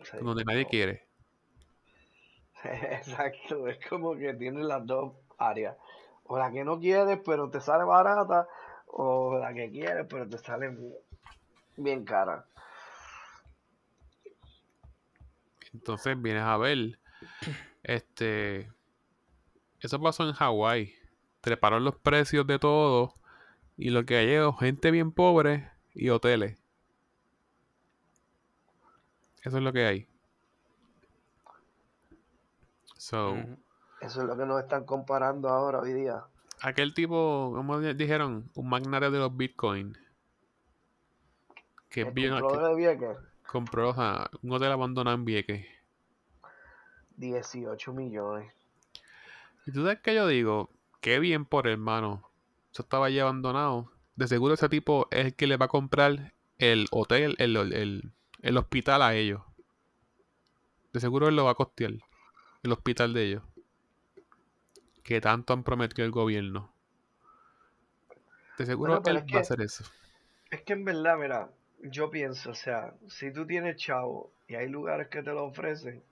Sí, 0.03 0.17
donde 0.21 0.45
nadie 0.45 0.67
quiere. 0.67 1.07
Exacto, 2.65 3.69
es 3.69 3.79
como 3.89 4.17
que 4.17 4.35
tienen 4.35 4.69
las 4.69 4.87
dos 4.87 5.15
áreas. 5.39 5.77
O 6.25 6.39
la 6.39 6.51
que 6.51 6.65
no 6.65 6.79
quieres, 6.81 7.21
pero 7.25 7.51
te 7.51 7.61
sale 7.61 7.85
barata, 7.85 8.49
o 8.87 9.39
la 9.39 9.55
que 9.55 9.71
quieres, 9.71 10.07
pero 10.09 10.29
te 10.29 10.39
sale 10.39 10.77
bien- 11.77 12.05
cara. 12.05 12.47
Entonces 15.73 16.21
vienes 16.21 16.43
a 16.43 16.57
ver, 16.57 16.99
este, 17.83 18.71
eso 19.81 20.01
pasó 20.01 20.27
en 20.27 20.33
Hawái. 20.33 20.95
Treparon 21.41 21.85
los 21.85 21.97
precios 21.97 22.47
de 22.47 22.59
todo 22.59 23.15
y 23.77 23.91
lo 23.91 24.05
que 24.05 24.17
hay 24.17 24.31
es 24.31 24.43
gente 24.59 24.91
bien 24.91 25.13
pobre 25.13 25.71
y 25.95 26.09
hoteles. 26.09 26.59
Eso 29.43 29.59
es 29.59 29.63
lo 29.63 29.73
que 29.73 29.87
hay. 29.87 30.09
So. 32.97 33.37
Eso 34.01 34.23
es 34.23 34.27
lo 34.27 34.37
que 34.37 34.45
nos 34.47 34.61
están 34.63 34.85
comparando 34.85 35.49
ahora 35.49 35.81
hoy 35.81 35.93
día. 35.93 36.25
aquel 36.63 36.95
tipo, 36.95 37.53
como 37.55 37.79
di- 37.81 37.95
dijeron, 37.95 38.51
un 38.55 38.69
magnate 38.69 39.11
de 39.11 39.19
los 39.19 39.37
Bitcoin, 39.37 39.97
que 41.97 42.03
El 42.03 42.09
es 42.09 42.15
bien- 42.15 42.39
compró 42.39 42.59
que 42.61 42.67
de 42.69 42.75
Vieques, 42.75 43.17
compró 43.51 43.89
o 43.89 43.95
sea, 43.95 44.29
un 44.43 44.53
hotel 44.53 44.71
abandonado 44.71 45.17
en 45.17 45.25
Vieques. 45.25 45.67
18 47.17 47.95
millones. 47.95 48.53
Y 49.67 49.73
tú 49.73 49.81
sabes 49.83 50.01
que 50.01 50.15
yo 50.15 50.27
digo, 50.29 50.69
qué 51.01 51.19
bien 51.21 51.47
por 51.47 51.67
hermano. 51.67 52.29
Eso 52.71 52.83
estaba 52.83 53.07
allí 53.07 53.19
abandonado. 53.19 53.91
De 54.15 54.29
seguro 54.29 54.53
ese 54.53 54.69
tipo 54.69 55.09
es 55.11 55.25
el 55.25 55.35
que 55.35 55.47
le 55.47 55.57
va 55.57 55.65
a 55.65 55.69
comprar 55.69 56.35
el 56.59 56.87
hotel, 56.91 57.35
el, 57.39 57.57
el, 57.57 57.73
el- 57.73 58.13
el 58.43 58.57
hospital 58.59 59.01
a 59.01 59.15
ellos. 59.15 59.41
De 60.93 61.01
seguro 61.01 61.29
él 61.29 61.37
lo 61.37 61.45
va 61.47 61.53
a 61.53 61.55
costear. 61.55 61.93
el 62.63 62.73
hospital 62.73 63.15
de 63.15 63.25
ellos. 63.25 63.43
Que 65.03 65.23
tanto 65.23 65.55
han 65.55 65.63
prometido 65.63 66.05
el 66.05 66.11
gobierno. 66.11 66.71
De 68.59 68.67
seguro 68.67 69.01
Bueno, 69.01 69.19
él 69.19 69.25
es 69.27 69.35
va 69.35 69.39
a 69.39 69.41
hacer 69.41 69.63
eso. 69.63 69.85
Es 70.51 70.61
que 70.63 70.75
en 70.75 70.85
verdad, 70.85 71.17
mira, 71.19 71.51
yo 71.83 72.11
pienso, 72.11 72.51
o 72.51 72.55
sea, 72.55 72.95
si 73.09 73.33
tú 73.33 73.47
tienes 73.47 73.77
chavo 73.77 74.33
y 74.49 74.55
hay 74.55 74.69
lugares 74.69 75.09
que 75.09 75.23
te 75.23 75.31
lo 75.33 75.45
ofrecen, 75.45 76.03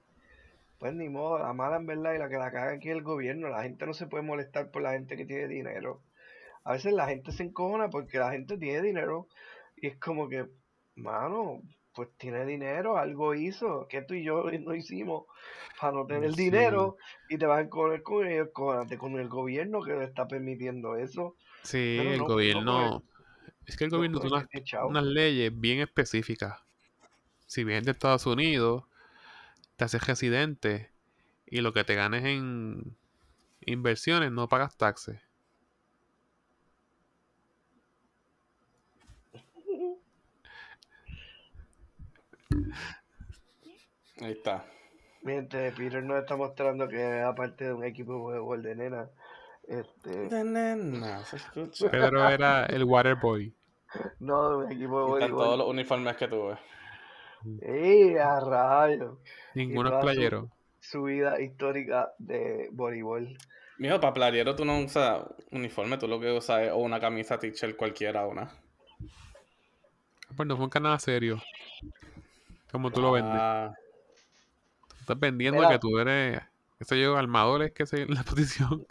pues 0.79 0.93
ni 0.95 1.09
modo, 1.09 1.39
la 1.39 1.53
mala 1.53 1.77
en 1.77 1.87
verdad 1.87 2.15
y 2.15 2.19
la 2.19 2.29
que 2.29 2.37
la 2.37 2.51
caga 2.51 2.73
aquí 2.73 2.91
es 2.91 2.97
el 2.97 3.03
gobierno. 3.03 3.49
La 3.49 3.63
gente 3.63 3.87
no 3.87 3.95
se 3.95 4.07
puede 4.07 4.23
molestar 4.23 4.71
por 4.71 4.83
la 4.83 4.93
gente 4.93 5.17
que 5.17 5.25
tiene 5.25 5.49
dinero. 5.49 6.01
A 6.65 6.73
veces 6.73 6.93
la 6.93 7.07
gente 7.07 7.33
se 7.33 7.45
encojona 7.45 7.89
porque 7.91 8.19
la 8.19 8.33
gente 8.33 8.59
tiene 8.59 8.83
dinero 8.83 9.29
y 9.77 9.87
es 9.87 9.97
como 9.99 10.29
que, 10.29 10.47
mano, 10.97 11.61
pues 11.95 12.09
tiene 12.19 12.45
dinero, 12.45 12.97
algo 12.99 13.35
hizo, 13.35 13.87
que 13.89 14.03
tú 14.03 14.15
y 14.15 14.25
yo 14.25 14.45
no 14.51 14.75
hicimos 14.75 15.25
para 15.81 15.93
no 15.93 16.07
tener 16.07 16.33
Sí. 16.35 16.45
dinero 16.45 16.97
y 17.29 17.39
te 17.39 17.47
vas 17.47 17.59
a 17.59 17.63
encoger 17.63 18.03
con 18.03 18.27
el, 18.27 18.51
con, 18.53 18.89
con 18.97 19.19
el 19.19 19.29
gobierno 19.29 19.83
que 19.83 19.93
le 19.95 20.05
está 20.05 20.27
permitiendo 20.27 20.97
eso. 20.97 21.37
Sí, 21.63 21.99
el 21.99 22.19
no- 22.19 22.25
no 22.25 22.35
gobierno. 22.35 23.03
Es 23.67 23.77
que 23.77 23.85
el 23.85 23.91
no 23.91 23.97
gobierno 23.99 24.21
tiene 24.21 24.37
unas, 24.37 24.49
unas 24.85 25.05
leyes 25.05 25.53
bien 25.59 25.81
específicas. 25.81 26.61
Si 27.47 27.65
vienes 27.65 27.85
de 27.85 27.93
Estados 27.93 28.27
Unidos, 28.27 28.85
te 29.77 29.85
haces 29.85 30.07
residente 30.07 30.91
y 31.47 31.61
lo 31.61 31.73
que 31.73 31.85
te 31.85 31.95
ganes 31.95 32.25
en 32.25 32.97
inversiones 33.61 34.33
no 34.33 34.49
pagas 34.49 34.77
taxes. 34.77 35.21
Ahí 44.21 44.33
está. 44.33 44.65
Mientras 45.23 45.75
Peter 45.75 46.03
nos 46.03 46.19
está 46.19 46.37
mostrando 46.37 46.89
que 46.89 47.19
es 47.21 47.25
aparte 47.25 47.65
de 47.65 47.73
un 47.73 47.85
equipo 47.85 48.15
de 48.33 48.39
juego 48.39 48.57
de 48.59 48.75
nena, 48.75 49.11
este, 49.69 50.29
se. 50.29 51.89
Pedro 51.91 52.29
era 52.29 52.67
el 52.67 52.85
water 52.85 53.17
boy. 53.17 53.55
no 54.21 54.59
un 54.59 54.73
equipo 54.73 55.17
de 55.17 55.29
todos 55.29 55.33
voleibol. 55.33 55.59
los 55.59 55.69
uniformes 55.69 56.17
que 56.17 56.29
tuve. 56.29 56.59
¡Ey, 57.63 58.17
a 58.17 58.41
rayos! 58.41 59.19
Ninguno 59.55 59.89
es 59.89 59.93
toda 59.93 60.03
su- 60.03 60.07
playero. 60.07 60.51
Su 60.81 61.03
vida 61.05 61.41
histórica 61.41 62.13
de 62.19 62.69
voleibol. 62.73 63.37
Mijo, 63.79 64.01
para 64.01 64.15
playero 64.15 64.55
tú 64.55 64.65
no 64.65 64.79
usas 64.79 65.25
uniforme, 65.51 65.99
tú 65.99 66.07
lo 66.09 66.21
que 66.21 66.31
usas 66.33 66.63
es 66.63 66.71
o 66.71 66.77
una 66.77 67.01
camisa 67.01 67.39
t-shirt 67.39 67.77
cualquiera, 67.77 68.27
una. 68.27 68.51
Pues 70.37 70.47
no 70.49 70.57
fue 70.57 70.69
canal 70.71 70.99
serio. 71.01 71.41
Como 72.73 72.91
tú 72.91 73.01
lo 73.01 73.13
vendes. 73.13 73.33
Ah, 73.37 73.73
Estás 75.01 75.19
vendiendo 75.21 75.59
Mira. 75.61 75.73
que 75.73 75.79
tú 75.79 75.99
eres, 75.99 76.41
qué 76.79 76.85
sé 76.85 77.01
yo, 77.01 77.17
armadores 77.17 77.73
que 77.73 77.85
se 77.87 78.03
en 78.03 78.15
la 78.15 78.23
posición. 78.25 78.87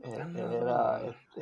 Él 0.00 0.36
era, 0.36 1.00
este, 1.04 1.40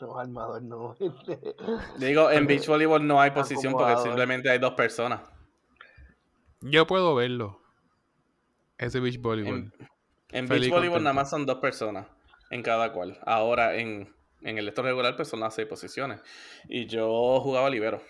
no, 0.00 0.18
armador, 0.18 0.62
no. 0.62 0.96
Este, 1.00 1.56
Digo, 1.98 2.30
en 2.30 2.46
beach 2.46 2.66
volleyball 2.66 3.04
no 3.04 3.20
hay 3.20 3.32
posición 3.32 3.72
porque 3.72 3.96
simplemente 3.96 4.48
hay 4.48 4.58
dos 4.58 4.74
personas. 4.74 5.20
Yo 6.60 6.86
puedo 6.86 7.14
verlo. 7.14 7.60
Ese 8.78 9.00
beach 9.00 9.20
volleyball. 9.20 9.72
En, 10.30 10.46
beach 10.46 10.70
volleyball 10.70 11.02
nada 11.02 11.14
más 11.14 11.30
son 11.30 11.44
dos 11.44 11.58
personas 11.58 12.06
en 12.50 12.62
cada 12.62 12.92
cual. 12.92 13.18
Ahora 13.26 13.74
en, 13.74 14.14
en 14.42 14.58
el 14.58 14.68
esto 14.68 14.82
regular 14.82 15.16
pues 15.16 15.28
son 15.28 15.40
las 15.40 15.54
seis 15.54 15.66
posiciones. 15.66 16.20
Y 16.68 16.86
yo 16.86 17.40
jugaba 17.40 17.68
libero. 17.68 18.00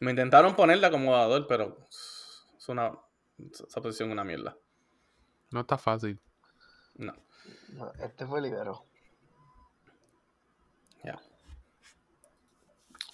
Me 0.00 0.10
intentaron 0.10 0.54
poner 0.54 0.78
de 0.78 0.86
acomodador, 0.86 1.46
pero 1.48 1.78
es 1.90 2.68
una, 2.68 2.92
esa 3.38 3.80
posición 3.80 4.10
es 4.10 4.12
una 4.12 4.24
mierda. 4.24 4.56
No 5.50 5.60
está 5.60 5.78
fácil. 5.78 6.20
No. 6.96 7.14
No, 7.74 7.92
este 8.02 8.26
fue 8.26 8.40
libero. 8.40 8.84
Ya. 11.04 11.20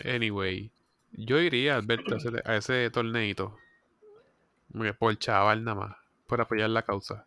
Anyway, 0.04 0.70
yo 1.12 1.38
iría, 1.38 1.76
Alberto, 1.76 2.14
a 2.14 2.18
ese, 2.18 2.28
a 2.44 2.56
ese 2.56 2.90
torneito. 2.90 3.56
Por 4.98 5.18
chaval 5.18 5.64
nada 5.64 5.74
más. 5.78 5.96
Por 6.26 6.40
apoyar 6.40 6.70
la 6.70 6.82
causa. 6.82 7.26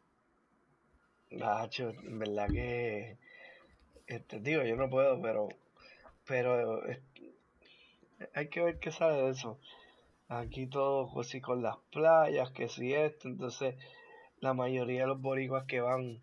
Nacho, 1.32 1.90
en 1.90 2.20
verdad 2.20 2.48
que, 2.50 3.18
este, 4.08 4.40
digo, 4.40 4.64
yo 4.64 4.76
no 4.76 4.90
puedo, 4.90 5.22
pero, 5.22 5.50
pero 6.26 6.82
hay 8.34 8.50
que 8.50 8.62
ver 8.62 8.80
qué 8.80 8.92
sale 8.92 9.18
de 9.18 9.30
eso. 9.30 9.60
Aquí 10.28 10.68
todo 10.68 11.20
así 11.20 11.42
con 11.42 11.62
las 11.62 11.78
playas, 11.92 12.52
que 12.52 12.68
si 12.68 12.94
esto, 12.94 13.28
entonces 13.28 13.76
la 14.40 14.54
mayoría 14.54 15.02
de 15.02 15.08
los 15.08 15.22
boricuas 15.22 15.66
que 15.66 15.82
van 15.82 16.22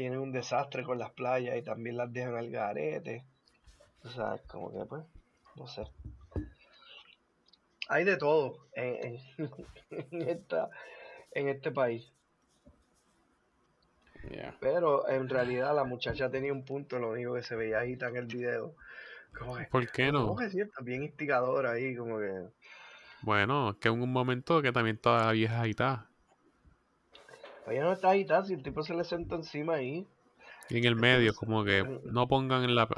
tienen 0.00 0.18
un 0.18 0.32
desastre 0.32 0.82
con 0.82 0.98
las 0.98 1.10
playas 1.10 1.58
y 1.58 1.62
también 1.62 1.98
las 1.98 2.10
dejan 2.10 2.34
al 2.34 2.48
garete. 2.48 3.22
O 4.02 4.08
sea, 4.08 4.38
como 4.46 4.72
que 4.72 4.86
pues, 4.86 5.02
no 5.56 5.66
sé. 5.66 5.82
Hay 7.86 8.04
de 8.04 8.16
todo 8.16 8.66
en, 8.72 9.18
esta, 10.26 10.70
en 11.32 11.48
este 11.48 11.70
país. 11.70 12.10
Yeah. 14.30 14.56
Pero 14.58 15.06
en 15.06 15.28
realidad 15.28 15.76
la 15.76 15.84
muchacha 15.84 16.30
tenía 16.30 16.54
un 16.54 16.64
punto, 16.64 16.98
lo 16.98 17.10
único 17.10 17.34
que 17.34 17.42
se 17.42 17.54
veía 17.54 17.80
ahí 17.80 17.98
en 18.00 18.16
el 18.16 18.24
video. 18.24 18.74
Como 19.38 19.58
que, 19.58 19.64
¿Por 19.64 19.92
qué 19.92 20.10
como 20.10 20.28
no? 20.28 20.36
que 20.36 20.46
es 20.46 20.52
cierto, 20.52 20.82
bien 20.82 21.02
instigadora 21.02 21.72
ahí, 21.72 21.94
como 21.94 22.18
que. 22.18 22.48
Bueno, 23.20 23.76
que 23.78 23.88
en 23.88 24.00
un 24.00 24.10
momento 24.10 24.62
que 24.62 24.72
también 24.72 24.96
toda 24.96 25.30
vieja 25.32 25.60
agitada. 25.60 26.09
Ella 27.66 27.84
no 27.84 27.92
está 27.92 28.10
agitada, 28.10 28.44
si 28.44 28.54
el 28.54 28.62
tipo 28.62 28.82
se 28.82 28.94
le 28.94 29.04
sentó 29.04 29.36
encima 29.36 29.74
ahí. 29.74 30.06
Y 30.68 30.78
en 30.78 30.84
el 30.84 30.96
medio, 30.96 31.34
como 31.34 31.64
que 31.64 31.84
no 32.04 32.28
pongan 32.28 32.64
en 32.64 32.74
la. 32.74 32.88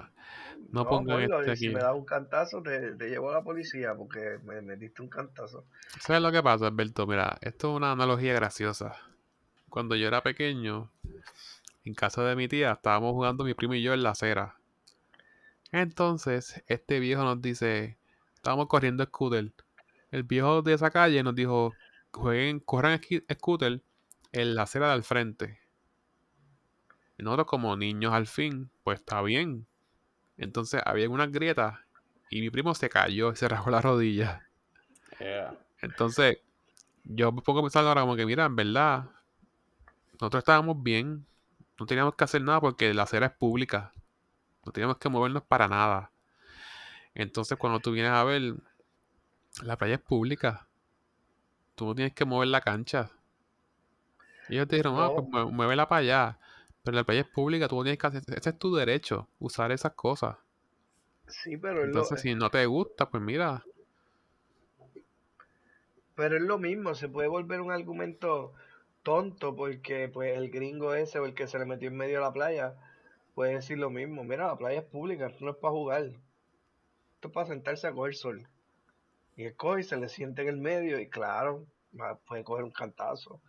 No 0.71 0.87
pongan 0.87 1.21
ponlo, 1.23 1.41
este 1.41 1.53
y 1.53 1.57
si 1.57 1.67
aquí. 1.67 1.75
me 1.75 1.81
das 1.81 1.95
un 1.95 2.05
cantazo, 2.05 2.63
te, 2.63 2.95
te 2.97 3.09
llevo 3.09 3.31
a 3.31 3.35
la 3.35 3.43
policía 3.43 3.95
porque 3.95 4.39
me, 4.45 4.61
me 4.61 4.77
diste 4.77 5.03
un 5.03 5.09
cantazo. 5.09 5.65
¿Sabes 6.01 6.23
lo 6.23 6.31
que 6.31 6.43
pasa, 6.43 6.67
Alberto? 6.67 7.07
Mira, 7.07 7.39
esto 7.41 7.71
es 7.71 7.77
una 7.77 7.93
analogía 7.93 8.35
graciosa. 8.35 8.97
Cuando 9.69 9.97
yo 9.97 10.07
era 10.07 10.23
pequeño, 10.23 10.91
en 11.85 11.95
casa 11.95 12.23
de 12.25 12.37
mi 12.37 12.47
tía, 12.47 12.73
estábamos 12.73 13.13
jugando 13.13 13.45
mi 13.45 13.55
primo 13.55 13.75
y 13.75 13.83
yo 13.83 13.95
en 13.95 14.03
la 14.03 14.11
acera. 14.11 14.57
Entonces, 15.73 16.63
este 16.67 17.01
viejo 17.01 17.25
nos 17.25 17.41
dice, 17.41 17.97
estábamos 18.35 18.67
corriendo 18.67 19.05
scooter. 19.05 19.51
El 20.11 20.25
viejo 20.25 20.61
de 20.61 20.75
esa 20.75 20.91
calle 20.91 21.23
nos 21.23 21.35
dijo, 21.35 21.73
jueguen, 22.13 22.61
corran 22.61 23.01
scooter 23.33 23.81
en 24.33 24.55
la 24.55 24.63
acera 24.63 24.93
del 24.93 25.03
frente. 25.03 25.61
Y 27.19 27.23
nosotros 27.23 27.47
como 27.47 27.77
niños 27.77 28.13
al 28.13 28.27
fin, 28.27 28.71
pues 28.83 29.01
está 29.01 29.23
bien. 29.23 29.67
Entonces 30.37 30.83
había 30.85 31.09
unas 31.09 31.31
grietas 31.31 31.79
y 32.31 32.41
mi 32.41 32.51
primo 32.51 32.75
se 32.75 32.89
cayó 32.89 33.33
y 33.33 33.37
se 33.37 33.49
rajó 33.49 33.71
la 33.71 33.81
rodilla. 33.81 34.49
Yeah. 35.19 35.55
Entonces, 35.83 36.39
yo 37.05 37.33
me 37.33 37.43
pongo 37.43 37.61
a 37.61 37.63
pensar 37.63 37.85
ahora 37.85 38.01
como 38.01 38.17
que, 38.17 38.27
mira, 38.27 38.47
en 38.47 38.57
verdad, 38.57 39.11
nosotros 40.15 40.41
estábamos 40.41 40.83
bien, 40.83 41.27
no 41.79 41.87
teníamos 41.87 42.15
que 42.15 42.25
hacer 42.25 42.43
nada 42.43 42.61
porque 42.61 42.95
la 42.95 43.03
acera 43.03 43.27
es 43.27 43.33
pública, 43.33 43.93
no 44.65 44.73
teníamos 44.73 44.99
que 44.99 45.09
movernos 45.09 45.43
para 45.43 45.69
nada. 45.69 46.11
Entonces, 47.15 47.59
cuando 47.59 47.81
tú 47.81 47.93
vienes 47.93 48.13
a 48.13 48.25
ver, 48.25 48.55
la 49.63 49.77
playa 49.77 49.97
es 49.97 50.01
pública, 50.01 50.67
tú 51.75 51.87
no 51.87 51.95
tienes 51.95 52.15
que 52.15 52.25
mover 52.25 52.49
la 52.49 52.61
cancha. 52.61 53.11
Ellos 54.53 54.69
te 54.69 54.77
dijeron, 54.77 54.97
ah, 54.99 55.11
pues 55.15 55.47
muévela 55.51 55.89
para 55.89 56.01
allá, 56.01 56.39
pero 56.83 56.97
la 56.97 57.05
playa 57.05 57.23
es 57.23 57.29
pública, 57.29 57.69
tú 57.69 57.83
tienes 57.83 57.99
que 57.99 58.07
hacer, 58.07 58.23
ese 58.37 58.51
es 58.51 58.59
tu 58.59 58.75
derecho, 58.75 59.29
usar 59.39 59.73
esas 59.73 59.93
cosas. 59.93 60.37
Sí, 61.27 61.57
pero 61.57 61.81
es, 61.81 61.81
lo, 61.81 61.87
Entonces, 61.87 62.21
si 62.21 62.35
no 62.35 62.51
te 62.51 62.67
gusta, 62.67 63.09
pues 63.09 63.23
mira, 63.23 63.65
pero 66.15 66.37
es 66.37 66.43
lo 66.43 66.59
mismo, 66.59 66.95
se 66.95 67.09
puede 67.09 67.29
volver 67.29 67.61
un 67.61 67.73
argumento 67.73 68.53
tonto 69.03 69.57
porque 69.57 70.09
pues 70.09 70.37
el 70.37 70.51
gringo 70.51 70.95
ese 70.95 71.19
o 71.19 71.25
el 71.25 71.35
que 71.35 71.47
se 71.47 71.59
le 71.59 71.65
metió 71.65 71.89
en 71.89 71.97
medio 71.97 72.19
de 72.19 72.25
la 72.25 72.33
playa 72.33 72.75
puede 73.35 73.55
decir 73.55 73.79
lo 73.79 73.91
mismo. 73.91 74.23
Mira, 74.25 74.47
la 74.47 74.57
playa 74.57 74.81
es 74.81 74.87
pública, 74.87 75.27
esto 75.27 75.45
no 75.45 75.53
es 75.53 75.57
para 75.57 75.73
jugar. 75.73 76.03
Esto 77.15 77.29
es 77.29 77.35
para 77.35 77.47
sentarse 77.47 77.87
a 77.87 77.93
coger 77.93 78.15
sol. 78.15 78.47
Y 79.37 79.45
él 79.45 79.57
coge 79.57 79.81
y 79.81 79.85
se 79.85 79.97
le 79.97 80.09
siente 80.09 80.43
en 80.43 80.49
el 80.49 80.59
medio 80.59 81.01
y 81.01 81.09
claro, 81.09 81.65
puede 82.27 82.45
coger 82.45 82.65
un 82.65 82.71
cantazo. 82.71 83.41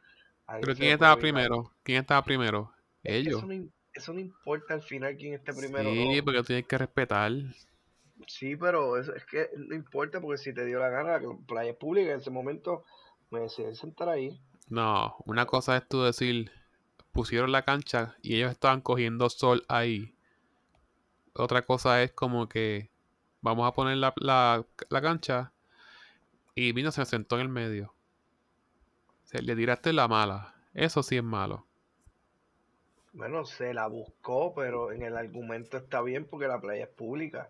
Pero 0.61 0.75
¿quién 0.75 0.91
estaba 0.91 1.17
primero? 1.17 1.71
¿Quién 1.83 1.99
estaba 2.01 2.23
primero? 2.23 2.71
Ellos. 3.03 3.37
Eso 3.37 3.47
no, 3.47 3.53
im- 3.53 3.71
eso 3.93 4.13
no 4.13 4.19
importa 4.19 4.73
al 4.73 4.81
final 4.81 5.15
quién 5.17 5.33
esté 5.33 5.53
primero. 5.53 5.89
Sí, 5.89 6.17
no. 6.19 6.25
porque 6.25 6.43
tienes 6.43 6.65
que 6.67 6.77
respetar. 6.77 7.31
Sí, 8.27 8.55
pero 8.55 8.97
es, 8.97 9.07
es 9.09 9.25
que 9.25 9.49
no 9.57 9.75
importa 9.75 10.19
porque 10.21 10.37
si 10.37 10.53
te 10.53 10.65
dio 10.65 10.79
la 10.79 10.89
gana, 10.89 11.19
que 11.19 11.27
la 11.27 11.37
playa 11.47 11.77
pública 11.77 12.11
en 12.13 12.19
ese 12.19 12.29
momento, 12.29 12.83
me 13.31 13.41
decidí 13.41 13.75
sentar 13.75 14.09
ahí. 14.09 14.39
No, 14.67 15.15
una 15.25 15.45
cosa 15.45 15.77
es 15.77 15.87
tú 15.87 16.01
decir, 16.03 16.51
pusieron 17.13 17.51
la 17.53 17.63
cancha 17.63 18.17
y 18.21 18.35
ellos 18.35 18.51
estaban 18.51 18.81
cogiendo 18.81 19.29
sol 19.29 19.63
ahí. 19.69 20.13
Otra 21.35 21.61
cosa 21.61 22.01
es 22.01 22.11
como 22.11 22.49
que 22.49 22.89
vamos 23.41 23.67
a 23.67 23.73
poner 23.73 23.97
la, 23.97 24.13
la, 24.17 24.65
la 24.89 25.01
cancha 25.01 25.51
y 26.55 26.71
vino 26.71 26.91
se 26.91 27.05
sentó 27.05 27.35
en 27.35 27.41
el 27.41 27.49
medio. 27.49 27.92
Se, 29.34 29.41
le 29.41 29.55
tiraste 29.55 29.91
la 29.93 30.07
mala. 30.07 30.53
Eso 30.75 31.01
sí 31.01 31.17
es 31.17 31.23
malo. 31.23 31.65
Bueno, 33.13 33.45
se 33.45 33.73
la 33.73 33.88
buscó, 33.88 34.53
pero 34.53 34.91
en 34.91 35.01
el 35.01 35.17
argumento 35.17 35.77
está 35.77 36.03
bien 36.03 36.25
porque 36.25 36.47
la 36.47 36.61
playa 36.61 36.84
es 36.84 36.89
pública. 36.89 37.49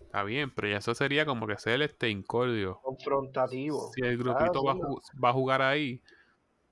Está 0.00 0.24
bien, 0.24 0.50
pero 0.50 0.68
ya 0.68 0.78
eso 0.78 0.92
sería 0.92 1.24
como 1.24 1.46
que 1.46 1.56
ser 1.56 1.82
este 1.82 2.08
incordio. 2.08 2.80
Confrontativo. 2.82 3.92
Si 3.94 4.00
el 4.00 4.18
grupito 4.18 4.60
sí, 4.60 4.66
va, 4.66 4.74
va 5.24 5.28
a 5.30 5.32
jugar 5.32 5.62
ahí, 5.62 6.02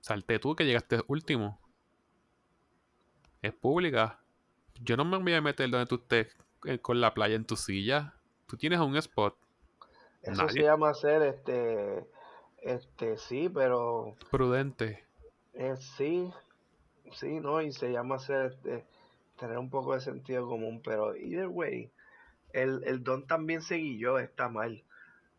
salte 0.00 0.40
tú 0.40 0.56
que 0.56 0.64
llegaste 0.64 1.00
último. 1.06 1.60
Es 3.42 3.52
pública. 3.52 4.18
Yo 4.80 4.96
no 4.96 5.04
me 5.04 5.18
voy 5.18 5.34
a 5.34 5.40
meter 5.40 5.70
donde 5.70 5.86
tú 5.86 5.96
estés 5.96 6.36
eh, 6.64 6.80
con 6.80 7.00
la 7.00 7.14
playa 7.14 7.36
en 7.36 7.44
tu 7.44 7.56
silla. 7.56 8.14
Tú 8.48 8.56
tienes 8.56 8.80
un 8.80 8.96
spot. 8.96 9.36
Eso 10.22 10.42
Nadie. 10.42 10.62
se 10.62 10.62
llama 10.62 10.94
ser 10.94 11.22
este, 11.22 12.08
este, 12.62 13.16
sí, 13.18 13.48
pero 13.48 14.16
Prudente. 14.30 15.04
eh, 15.54 15.76
sí, 15.76 16.30
sí, 17.12 17.40
¿no? 17.40 17.62
Y 17.62 17.72
se 17.72 17.90
llama 17.92 18.18
ser, 18.18 18.46
este, 18.52 18.86
tener 19.38 19.58
un 19.58 19.70
poco 19.70 19.94
de 19.94 20.00
sentido 20.00 20.46
común, 20.48 20.82
pero 20.84 21.16
either 21.16 21.48
way, 21.48 21.92
el, 22.52 22.82
el 22.86 23.02
don 23.04 23.26
también 23.26 23.62
se 23.62 23.76
guilló, 23.76 24.18
está 24.18 24.48
mal. 24.48 24.84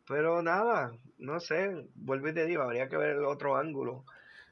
Pero 0.08 0.42
nada, 0.44 0.94
no 1.18 1.40
sé, 1.40 1.88
vuelvo 1.96 2.30
y 2.30 2.34
te 2.34 2.46
digo, 2.46 2.64
habría 2.64 2.90
que 2.90 2.98
ver 2.98 3.12
el 3.12 3.26
otro 3.26 3.58
ángulo, 3.58 4.06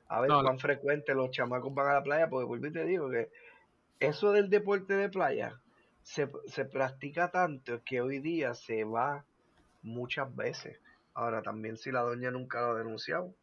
a 0.08 0.22
ver 0.22 0.36
No, 0.36 0.42
cuán 0.42 0.60
frecuente 0.60 1.16
los 1.16 1.32
chamacos 1.32 1.74
van 1.74 1.90
a 1.90 1.94
la 1.96 2.04
playa, 2.04 2.30
porque 2.30 2.46
vuelvo 2.48 2.68
y 2.68 2.74
te 2.74 2.86
digo 2.86 3.10
que 3.12 3.30
eso 4.00 4.32
del 4.32 4.50
deporte 4.50 4.94
de 4.96 5.10
playa 5.10 5.62
se, 6.04 6.30
se 6.48 6.66
practica 6.66 7.32
tanto 7.32 7.82
que 7.86 8.02
hoy 8.02 8.20
día 8.20 8.54
se 8.54 8.84
va 8.84 9.26
muchas 9.82 10.34
veces. 10.36 10.80
Ahora 11.18 11.42
también 11.42 11.78
si 11.78 11.92
la 11.92 12.02
doña 12.02 12.32
nunca 12.32 12.62
lo 12.62 12.72
ha 12.72 12.76
denunciado 12.80 13.36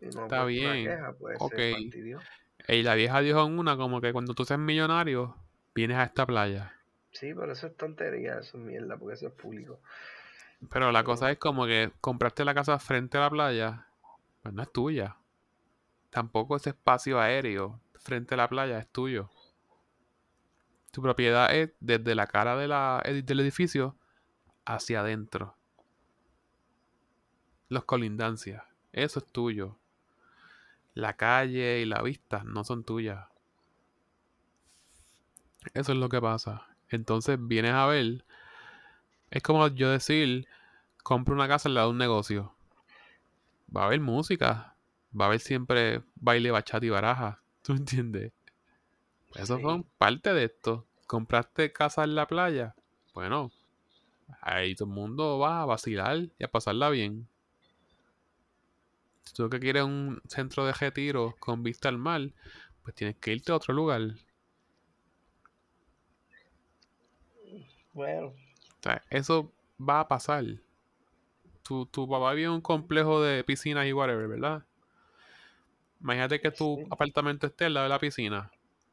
y 0.00 0.06
no 0.06 0.22
Está 0.22 0.44
bien, 0.44 0.84
queja, 0.84 1.12
pues 1.18 1.38
ok. 1.40 1.54
se 1.54 1.70
fastidió. 1.70 2.20
Y 2.68 2.82
la 2.82 2.94
vieja 2.94 3.20
dijo 3.20 3.44
en 3.46 3.58
una 3.58 3.76
como 3.76 4.00
que 4.00 4.12
cuando 4.12 4.34
tú 4.34 4.44
seas 4.44 4.60
millonario, 4.60 5.36
vienes 5.74 5.96
a 5.98 6.04
esta 6.04 6.26
playa. 6.26 6.72
Sí, 7.12 7.34
pero 7.34 7.52
eso 7.52 7.66
es 7.66 7.76
tontería, 7.76 8.38
eso 8.38 8.58
es 8.58 8.62
mierda, 8.62 8.96
porque 8.96 9.14
eso 9.14 9.26
es 9.28 9.32
público. 9.34 9.80
Pero 10.70 10.92
la 10.92 11.04
cosa 11.04 11.30
es 11.30 11.38
como 11.38 11.66
que 11.66 11.92
compraste 12.00 12.44
la 12.44 12.54
casa 12.54 12.78
frente 12.78 13.18
a 13.18 13.22
la 13.22 13.30
playa, 13.30 13.86
pues 14.42 14.54
no 14.54 14.62
es 14.62 14.72
tuya. 14.72 15.16
Tampoco 16.10 16.56
ese 16.56 16.70
espacio 16.70 17.20
aéreo 17.20 17.80
frente 18.00 18.34
a 18.34 18.38
la 18.38 18.48
playa 18.48 18.78
es 18.78 18.88
tuyo. 18.88 19.30
Tu 20.92 21.00
propiedad 21.02 21.54
es 21.54 21.70
desde 21.80 22.14
la 22.16 22.26
cara 22.26 22.56
de 22.56 22.66
la, 22.68 23.00
ed- 23.04 23.24
del 23.24 23.40
edificio 23.40 23.96
hacia 24.66 25.00
adentro. 25.00 25.55
Los 27.68 27.84
colindancias, 27.84 28.62
eso 28.92 29.18
es 29.20 29.26
tuyo. 29.26 29.76
La 30.94 31.16
calle 31.16 31.80
y 31.80 31.84
la 31.84 32.00
vista 32.02 32.42
no 32.44 32.64
son 32.64 32.84
tuyas. 32.84 33.26
Eso 35.74 35.92
es 35.92 35.98
lo 35.98 36.08
que 36.08 36.20
pasa. 36.20 36.66
Entonces 36.88 37.38
vienes 37.40 37.72
a 37.72 37.86
ver. 37.86 38.24
Es 39.30 39.42
como 39.42 39.66
yo 39.68 39.90
decir, 39.90 40.46
compro 41.02 41.34
una 41.34 41.48
casa 41.48 41.68
al 41.68 41.74
lado 41.74 41.88
de 41.88 41.92
un 41.92 41.98
negocio. 41.98 42.54
Va 43.74 43.82
a 43.82 43.86
haber 43.86 44.00
música. 44.00 44.74
Va 45.18 45.24
a 45.24 45.28
haber 45.28 45.40
siempre 45.40 46.02
baile, 46.14 46.50
bachata 46.50 46.86
y 46.86 46.90
baraja. 46.90 47.42
¿Tú 47.62 47.72
entiendes? 47.72 48.32
Eso 49.34 49.56
Sí. 49.56 49.62
son 49.62 49.82
parte 49.98 50.32
de 50.32 50.44
esto. 50.44 50.86
¿Compraste 51.06 51.72
casa 51.72 52.04
en 52.04 52.14
la 52.14 52.26
playa? 52.26 52.74
Bueno, 53.12 53.50
ahí 54.40 54.74
todo 54.74 54.88
el 54.88 54.94
mundo 54.94 55.38
va 55.38 55.62
a 55.62 55.66
vacilar 55.66 56.28
y 56.38 56.44
a 56.44 56.48
pasarla 56.50 56.88
bien. 56.90 57.28
Si 59.26 59.34
tú 59.34 59.50
que 59.50 59.60
quieres 59.60 59.84
un 59.84 60.22
centro 60.26 60.64
de 60.64 60.72
retiro 60.72 61.36
con 61.38 61.62
vista 61.62 61.90
al 61.90 61.98
mar, 61.98 62.32
pues 62.82 62.94
tienes 62.96 63.16
que 63.16 63.32
irte 63.34 63.52
a 63.52 63.56
otro 63.56 63.74
lugar. 63.74 64.14
Bueno, 67.92 68.34
O 68.78 68.82
sea, 68.82 69.02
eso 69.10 69.52
va 69.78 70.00
a 70.00 70.08
pasar. 70.08 70.44
Tu, 71.62 71.84
tu 71.86 72.08
papá 72.08 72.32
vive 72.32 72.46
en 72.46 72.52
un 72.52 72.60
complejo 72.62 73.20
de 73.20 73.44
piscinas 73.44 73.86
y 73.86 73.92
whatever, 73.92 74.26
¿verdad? 74.26 74.64
Imagínate 76.00 76.40
que 76.40 76.50
tu 76.50 76.76
Sí. 76.76 76.86
apartamento 76.90 77.46
esté 77.46 77.66
al 77.66 77.74
lado 77.74 77.84
de 77.84 77.90
la 77.90 77.98
piscina. 77.98 78.50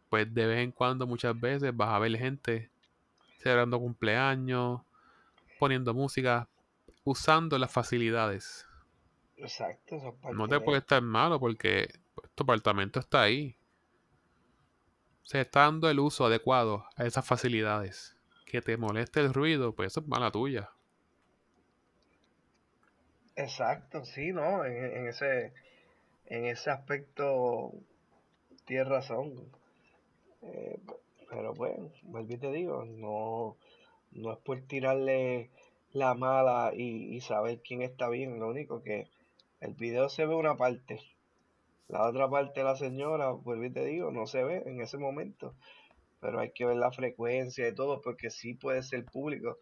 Pues 0.10 0.34
de 0.34 0.46
vez 0.46 0.60
en 0.64 0.72
cuando, 0.72 1.08
muchas 1.08 1.40
veces, 1.40 1.76
vas 1.76 1.90
a 1.90 2.00
ver 2.00 2.18
gente 2.18 2.70
celebrando 3.40 3.80
cumpleaños, 3.80 4.82
poniendo 5.60 5.94
música, 5.94 6.50
usando 7.06 7.58
las 7.60 7.72
facilidades. 7.72 8.68
Exacto, 9.44 9.96
eso 9.98 10.10
es 10.10 10.38
No 10.38 10.50
te 10.50 10.60
de- 10.60 10.60
puede 10.60 10.80
estar 10.80 11.02
malo 11.02 11.40
porque 11.40 11.88
tu 12.36 12.44
apartamento 12.44 13.00
está 13.00 13.22
ahí. 13.22 13.56
Se 15.24 15.42
está 15.42 15.62
dando 15.64 15.90
el 15.90 16.00
uso 16.00 16.26
adecuado 16.26 16.86
a 16.96 17.04
esas 17.06 17.28
facilidades. 17.28 18.16
Que 18.46 18.62
te 18.62 18.78
moleste 18.78 19.20
el 19.20 19.34
ruido, 19.34 19.76
pues 19.76 19.88
eso 19.92 20.00
es 20.00 20.08
mala 20.08 20.32
tuya. 20.32 20.70
Exacto, 23.36 24.04
sí, 24.06 24.32
¿no? 24.32 24.66
En, 24.66 24.86
en 24.98 25.08
ese, 25.08 25.54
en 26.28 26.46
ese 26.48 26.70
aspecto 26.72 27.74
tienes 28.66 28.88
razón. 28.90 29.34
Eh, 30.42 30.80
pero 31.30 31.54
bueno, 31.54 31.92
vuelvo 32.04 32.34
y 32.34 32.38
te 32.38 32.52
digo, 32.52 32.86
no, 32.86 33.58
no 34.12 34.34
es 34.34 34.40
por 34.40 34.62
tirarle 34.62 35.52
la 35.94 36.14
mala 36.16 36.72
y, 36.76 37.16
y 37.16 37.22
saber 37.22 37.62
quién 37.62 37.82
está 37.82 38.10
bien, 38.10 38.40
lo 38.40 38.50
único 38.50 38.84
que 38.84 39.08
el 39.64 39.74
video 39.76 40.10
se 40.10 40.26
ve 40.28 40.36
una 40.36 40.58
parte, 40.58 41.00
la 41.88 42.08
otra 42.10 42.30
parte 42.30 42.64
la 42.64 42.76
señora, 42.76 43.32
vuelvo 43.32 43.66
y 43.66 43.72
te 43.74 43.86
digo, 43.86 44.12
no 44.12 44.28
se 44.28 44.44
ve 44.44 44.64
en 44.66 44.82
ese 44.82 44.98
momento, 44.98 45.56
pero 46.22 46.40
hay 46.40 46.52
que 46.54 46.66
ver 46.66 46.78
la 46.78 46.92
frecuencia 46.92 47.68
y 47.68 47.76
todo, 47.76 48.02
porque 48.02 48.30
sí 48.30 48.54
puede 48.56 48.84
ser 48.84 49.06
público. 49.06 49.58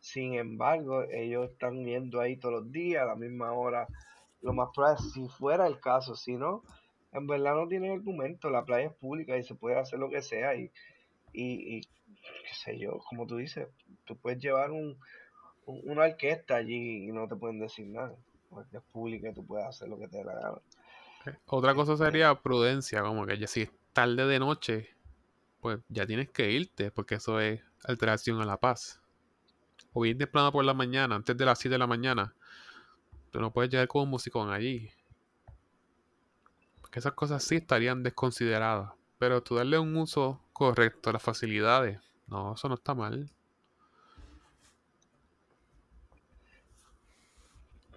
Sin 0.00 0.34
embargo, 0.34 1.04
ellos 1.10 1.50
están 1.52 1.84
yendo 1.84 2.20
ahí 2.20 2.36
todos 2.38 2.54
los 2.62 2.72
días, 2.72 3.02
a 3.02 3.06
la 3.06 3.16
misma 3.16 3.52
hora. 3.52 3.88
Lo 4.42 4.52
más 4.54 4.70
probable, 4.74 5.00
si 5.14 5.28
fuera 5.28 5.66
el 5.66 5.80
caso, 5.80 6.14
si 6.16 6.36
no, 6.36 6.64
en 7.12 7.26
verdad 7.26 7.54
no 7.56 7.68
tiene 7.68 7.92
argumento. 7.92 8.50
La 8.50 8.64
playa 8.64 8.88
es 8.88 8.94
pública 8.94 9.36
y 9.38 9.44
se 9.44 9.54
puede 9.56 9.78
hacer 9.78 9.98
lo 10.00 10.10
que 10.10 10.22
sea. 10.22 10.54
Y, 10.56 10.72
y, 11.32 11.78
y 11.78 11.82
qué 11.82 12.54
sé 12.64 12.78
yo, 12.78 12.98
como 13.10 13.26
tú 13.26 13.36
dices, 13.38 13.68
tú 14.06 14.16
puedes 14.18 14.40
llevar 14.42 14.70
un, 14.72 14.98
un- 15.66 15.82
una 15.90 16.04
orquesta 16.04 16.56
allí 16.56 17.08
y 17.08 17.12
no 17.12 17.28
te 17.28 17.36
pueden 17.36 17.60
decir 17.60 17.86
nada. 17.88 18.16
Porque 18.50 18.76
es 18.78 18.82
pública 18.92 19.28
y 19.30 19.34
tú 19.34 19.44
puedes 19.46 19.66
hacer 19.66 19.88
lo 19.88 19.98
que 19.98 20.08
te 20.08 20.18
dé 20.18 20.24
la 20.24 20.34
gana. 20.34 20.58
Otra 21.46 21.74
cosa 21.74 21.92
Este- 21.94 22.04
sería 22.04 22.34
prudencia, 22.40 23.02
como 23.02 23.26
que 23.26 23.36
ya 23.38 23.46
si 23.46 23.62
es 23.62 23.70
tarde 23.92 24.26
de 24.26 24.38
noche, 24.38 24.90
pues 25.60 25.80
ya 25.88 26.06
tienes 26.06 26.30
que 26.30 26.50
irte, 26.50 26.90
porque 26.92 27.16
eso 27.16 27.40
es 27.40 27.60
alteración 27.84 28.40
a 28.40 28.44
la 28.44 28.58
paz. 28.58 29.00
O 29.92 30.02
bien 30.02 30.18
temprano 30.18 30.52
por 30.52 30.64
la 30.64 30.74
mañana, 30.74 31.16
antes 31.16 31.36
de 31.36 31.44
las 31.44 31.58
7 31.58 31.74
de 31.74 31.78
la 31.78 31.86
mañana, 31.86 32.34
tú 33.30 33.40
no 33.40 33.52
puedes 33.52 33.70
llegar 33.70 33.88
con 33.88 34.02
un 34.02 34.10
musicón 34.10 34.50
allí. 34.52 34.90
Porque 36.80 37.00
esas 37.00 37.14
cosas 37.14 37.42
sí 37.42 37.56
estarían 37.56 38.02
desconsideradas. 38.02 38.92
Pero 39.18 39.42
tú 39.42 39.56
darle 39.56 39.78
un 39.78 39.96
uso 39.96 40.40
correcto 40.52 41.10
a 41.10 41.14
las 41.14 41.22
facilidades, 41.22 41.98
no, 42.26 42.54
eso 42.54 42.68
no 42.68 42.74
está 42.76 42.94
mal. 42.94 43.30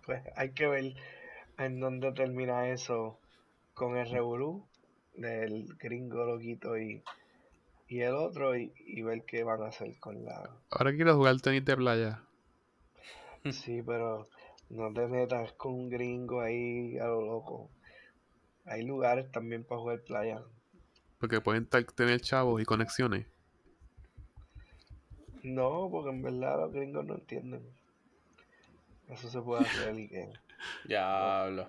Pues 0.09 0.23
hay 0.35 0.49
que 0.53 0.65
ver 0.65 0.95
en 1.59 1.79
dónde 1.79 2.11
termina 2.13 2.67
eso 2.71 3.19
con 3.75 3.95
el 3.95 4.09
revolú 4.09 4.65
del 5.13 5.67
gringo 5.75 6.25
loquito 6.25 6.79
y, 6.79 7.03
y 7.87 7.99
el 7.99 8.15
otro 8.15 8.57
y, 8.57 8.73
y 8.87 9.03
ver 9.03 9.23
qué 9.25 9.43
van 9.43 9.61
a 9.61 9.67
hacer 9.67 9.99
con 9.99 10.25
la... 10.25 10.49
Ahora 10.71 10.95
quiero 10.95 11.15
jugar 11.15 11.39
tenis 11.41 11.63
de 11.63 11.77
playa. 11.77 12.23
Sí, 13.51 13.83
pero 13.83 14.27
no 14.71 14.91
te 14.91 15.05
metas 15.05 15.53
con 15.53 15.73
un 15.75 15.89
gringo 15.91 16.41
ahí 16.41 16.97
a 16.97 17.05
lo 17.05 17.21
loco. 17.21 17.69
Hay 18.65 18.81
lugares 18.81 19.31
también 19.31 19.63
para 19.63 19.79
jugar 19.79 20.01
playa. 20.01 20.41
Porque 21.19 21.39
pueden 21.39 21.67
tener 21.67 22.19
chavos 22.21 22.59
y 22.59 22.65
conexiones. 22.65 23.27
No, 25.43 25.87
porque 25.91 26.09
en 26.09 26.23
verdad 26.23 26.61
los 26.61 26.73
gringos 26.73 27.05
no 27.05 27.13
entienden. 27.13 27.78
Eso 29.09 29.29
se 29.29 29.41
puede 29.41 29.61
hacer 29.63 29.99
y 29.99 30.07
que... 30.07 30.29
Diablo. 30.85 31.67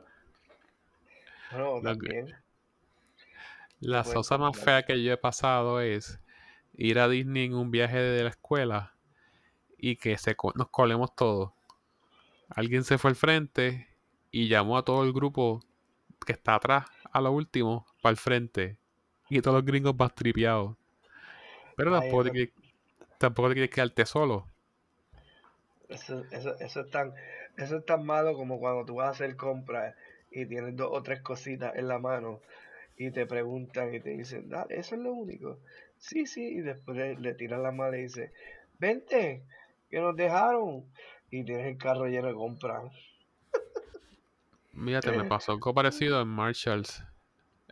Bueno, 1.50 1.82
también. 1.82 2.34
La 3.80 4.04
cosa 4.04 4.38
más 4.38 4.56
fea 4.56 4.84
que 4.84 5.02
yo 5.02 5.12
he 5.12 5.16
pasado 5.16 5.80
es 5.80 6.20
ir 6.74 6.98
a 7.00 7.08
Disney 7.08 7.46
en 7.46 7.54
un 7.54 7.70
viaje 7.70 7.98
de 7.98 8.22
la 8.24 8.30
escuela 8.30 8.94
y 9.78 9.96
que 9.96 10.18
se 10.18 10.36
co- 10.36 10.52
nos 10.56 10.70
colemos 10.70 11.14
todos. 11.16 11.52
Alguien 12.50 12.84
se 12.84 12.98
fue 12.98 13.10
al 13.10 13.16
frente 13.16 13.88
y 14.30 14.48
llamó 14.48 14.76
a 14.78 14.84
todo 14.84 15.04
el 15.04 15.12
grupo 15.12 15.64
que 16.26 16.32
está 16.32 16.56
atrás 16.56 16.86
a 17.12 17.20
lo 17.20 17.32
último 17.32 17.86
para 18.02 18.12
el 18.12 18.16
frente. 18.18 18.78
Y 19.30 19.40
todos 19.42 19.56
los 19.56 19.64
gringos 19.64 19.96
más 19.98 20.14
tripeados. 20.14 20.76
Pero 21.76 21.92
Ay, 21.92 22.00
tampoco, 22.00 22.30
te 22.30 22.52
tampoco 23.18 23.48
te 23.50 23.54
quieres 23.56 23.70
quedarte 23.72 24.06
solo. 24.06 24.49
Eso, 25.90 26.24
eso, 26.30 26.58
eso 26.60 26.80
es 26.80 26.90
tan, 26.90 27.12
eso 27.58 27.78
es 27.78 27.84
tan 27.84 28.06
malo 28.06 28.34
como 28.34 28.58
cuando 28.58 28.84
tú 28.84 28.96
vas 28.96 29.08
a 29.08 29.10
hacer 29.10 29.36
compras 29.36 29.94
y 30.30 30.46
tienes 30.46 30.76
dos 30.76 30.88
o 30.90 31.02
tres 31.02 31.20
cositas 31.20 31.74
en 31.76 31.88
la 31.88 31.98
mano 31.98 32.40
y 32.96 33.10
te 33.10 33.26
preguntan 33.26 33.94
y 33.94 34.00
te 34.00 34.10
dicen, 34.10 34.48
dale, 34.48 34.78
eso 34.78 34.94
es 34.94 35.00
lo 35.00 35.12
único. 35.12 35.58
Sí, 35.98 36.26
sí, 36.26 36.42
y 36.42 36.60
después 36.60 36.96
le, 36.96 37.16
le 37.16 37.34
tiran 37.34 37.62
la 37.62 37.72
mano 37.72 37.96
y 37.96 38.02
dice, 38.02 38.32
vente, 38.78 39.42
que 39.90 40.00
nos 40.00 40.16
dejaron. 40.16 40.84
Y 41.30 41.44
tienes 41.44 41.66
el 41.66 41.78
carro 41.78 42.06
lleno 42.06 42.28
de 42.28 42.34
compras. 42.34 42.92
Mírate, 44.72 45.12
me 45.12 45.24
pasó 45.24 45.52
algo 45.52 45.74
parecido 45.74 46.20
en 46.20 46.28
Marshalls. 46.28 47.04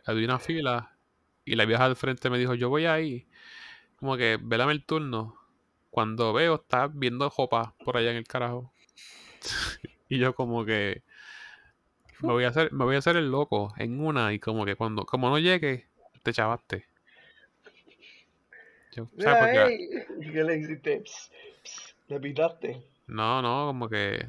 Había 0.05 0.25
una 0.25 0.39
fila 0.39 0.97
y 1.43 1.55
la 1.55 1.65
vieja 1.65 1.85
al 1.85 1.95
frente 1.95 2.29
me 2.29 2.37
dijo, 2.37 2.53
yo 2.55 2.69
voy 2.69 2.85
ahí. 2.85 3.27
Como 3.97 4.15
que, 4.15 4.37
velame 4.41 4.71
el 4.71 4.85
turno. 4.85 5.38
Cuando 5.89 6.33
veo, 6.33 6.55
está 6.55 6.87
viendo 6.87 7.29
jopa 7.29 7.73
por 7.83 7.97
allá 7.97 8.11
en 8.11 8.17
el 8.17 8.27
carajo. 8.27 8.71
y 10.09 10.17
yo 10.19 10.35
como 10.35 10.65
que 10.65 11.03
me 12.21 12.33
voy 12.33 12.43
a 12.43 12.49
hacer, 12.49 12.71
me 12.73 12.85
voy 12.85 12.95
a 12.95 12.99
hacer 12.99 13.15
el 13.15 13.31
loco 13.31 13.73
en 13.77 13.99
una 13.99 14.33
y 14.33 14.39
como 14.39 14.65
que 14.65 14.75
cuando, 14.75 15.05
como 15.05 15.29
no 15.29 15.39
llegue, 15.39 15.87
te 16.23 16.33
chavaste. 16.33 16.85
Yo, 18.91 19.07
¿sabes? 19.17 19.79
¿y 20.19 20.31
qué 20.31 20.43
le 20.43 20.57
hiciste? 20.57 21.03
Le 22.07 22.19
pitaste. 22.19 22.83
No, 23.07 23.41
no, 23.41 23.67
como 23.67 23.87
que 23.87 24.27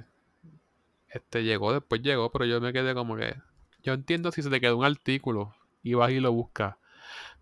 este 1.08 1.42
llegó, 1.42 1.72
después 1.72 2.02
llegó, 2.02 2.30
pero 2.30 2.44
yo 2.44 2.60
me 2.60 2.72
quedé 2.72 2.94
como 2.94 3.16
que 3.16 3.34
yo 3.82 3.94
entiendo 3.94 4.30
si 4.30 4.42
se 4.42 4.50
te 4.50 4.60
quedó 4.60 4.76
un 4.76 4.84
artículo 4.84 5.54
y 5.82 5.94
vas 5.94 6.10
y 6.12 6.20
lo 6.20 6.32
buscas. 6.32 6.76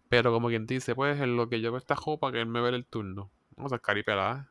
Pero 0.08 0.32
como 0.32 0.48
quien 0.48 0.66
dice, 0.66 0.94
pues 0.94 1.20
en 1.20 1.36
lo 1.36 1.48
que 1.48 1.60
yo 1.60 1.70
veo 1.70 1.78
esta 1.78 1.96
jopa 1.96 2.32
que 2.32 2.40
él 2.40 2.46
me 2.46 2.60
ve 2.60 2.70
el 2.70 2.86
turno. 2.86 3.30
Vamos 3.58 3.72
a 3.72 3.76
sacar 3.76 3.98
y 3.98 4.04
pelada. 4.04 4.48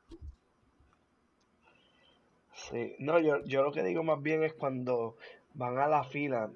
Sí, 2.53 2.95
no, 2.99 3.19
yo, 3.19 3.41
yo 3.45 3.63
lo 3.63 3.71
que 3.71 3.81
digo 3.81 4.03
más 4.03 4.21
bien 4.21 4.43
es 4.43 4.53
cuando 4.53 5.15
van 5.53 5.77
a 5.77 5.87
la 5.87 6.03
fila 6.03 6.51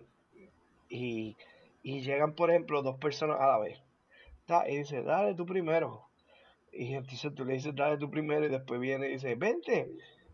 y, 0.90 1.38
y 1.82 2.02
llegan, 2.02 2.36
por 2.36 2.50
ejemplo, 2.50 2.82
dos 2.82 2.98
personas 2.98 3.40
a 3.40 3.48
la 3.48 3.58
vez. 3.58 3.82
Y 4.68 4.80
dice, 4.80 5.02
dale 5.02 5.34
tú 5.34 5.46
primero. 5.46 6.10
Y 6.74 6.94
entonces 6.94 7.34
tú 7.34 7.46
le 7.46 7.54
dices, 7.54 7.74
dale 7.74 7.98
tú 7.98 8.12
primero, 8.12 8.46
y 8.46 8.50
después 8.50 8.82
viene 8.82 9.08
y 9.08 9.14
dice, 9.14 9.36
vente, 9.36 9.90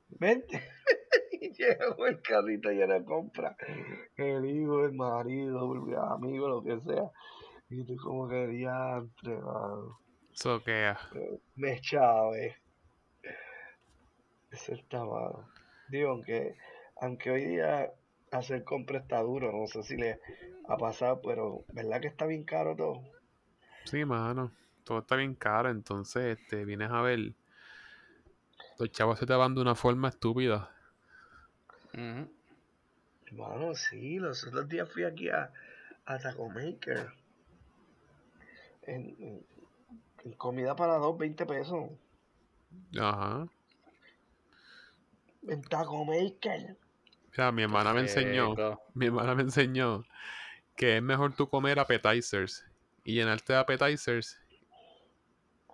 vente. 0.09 0.59
y 1.39 1.53
llega 1.53 1.95
con 1.95 2.07
el 2.07 2.20
carrito 2.24 2.72
lleno 2.72 2.95
de 2.95 3.05
compra. 3.05 3.55
El 4.15 4.43
hijo, 4.43 4.86
el 4.86 4.93
marido, 4.93 5.72
el 5.72 5.95
amigo, 5.95 6.47
lo 6.47 6.63
que 6.63 6.80
sea. 6.80 7.11
Y 7.70 7.84
tú 7.84 7.95
como 7.97 8.28
que 8.28 8.47
diantre, 8.47 9.36
mano. 9.36 10.07
Eso 10.38 10.63
que 10.63 10.93
Me 11.55 11.81
chave. 11.81 12.57
Eso 14.51 14.73
está 14.73 15.03
malo. 15.03 15.49
Digo, 15.89 16.11
aunque, 16.11 16.55
aunque 17.01 17.31
hoy 17.31 17.45
día 17.45 17.91
hacer 18.29 18.63
compra 18.63 18.99
está 18.99 19.19
duro, 19.21 19.51
no 19.51 19.65
sé 19.65 19.81
si 19.81 19.97
le 19.97 20.19
ha 20.67 20.77
pasado, 20.77 21.21
pero 21.23 21.65
¿verdad 21.73 22.01
que 22.01 22.07
está 22.07 22.27
bien 22.27 22.43
caro 22.43 22.75
todo? 22.75 23.01
sí, 23.85 24.05
mano. 24.05 24.51
Todo 24.83 24.99
está 24.99 25.15
bien 25.15 25.33
caro, 25.33 25.71
entonces 25.71 26.38
este, 26.38 26.65
vienes 26.65 26.91
a 26.91 27.01
ver. 27.01 27.33
Los 28.77 28.91
chavos 28.91 29.17
se 29.17 29.25
te 29.25 29.33
van 29.33 29.55
de 29.55 29.61
una 29.61 29.73
forma 29.73 30.09
estúpida. 30.09 30.69
Mano, 33.31 33.73
sí, 33.73 34.19
los 34.19 34.45
otros 34.45 34.69
días 34.69 34.88
fui 34.91 35.03
aquí 35.03 35.29
a, 35.29 35.51
a 36.05 36.19
Taco 36.19 36.47
Maker. 36.47 37.11
En 38.83 39.43
comida 40.38 40.76
para 40.76 40.97
dos, 40.97 41.18
20 41.18 41.45
pesos. 41.45 41.89
Ajá. 42.99 43.47
En 45.47 45.61
Taco 45.61 46.05
Maker. 46.05 46.78
Mira, 47.32 47.51
mi 47.51 47.63
hermana 47.63 47.93
me 47.93 48.01
enseñó. 48.01 48.51
Rico. 48.51 48.82
Mi 48.93 49.05
hermana 49.07 49.36
me 49.36 49.43
enseñó 49.43 50.03
que 50.76 50.97
es 50.97 51.03
mejor 51.03 51.34
tú 51.34 51.49
comer 51.49 51.80
appetizers 51.80 52.65
y 53.03 53.13
llenarte 53.13 53.53
de 53.53 53.59
appetizers 53.59 54.39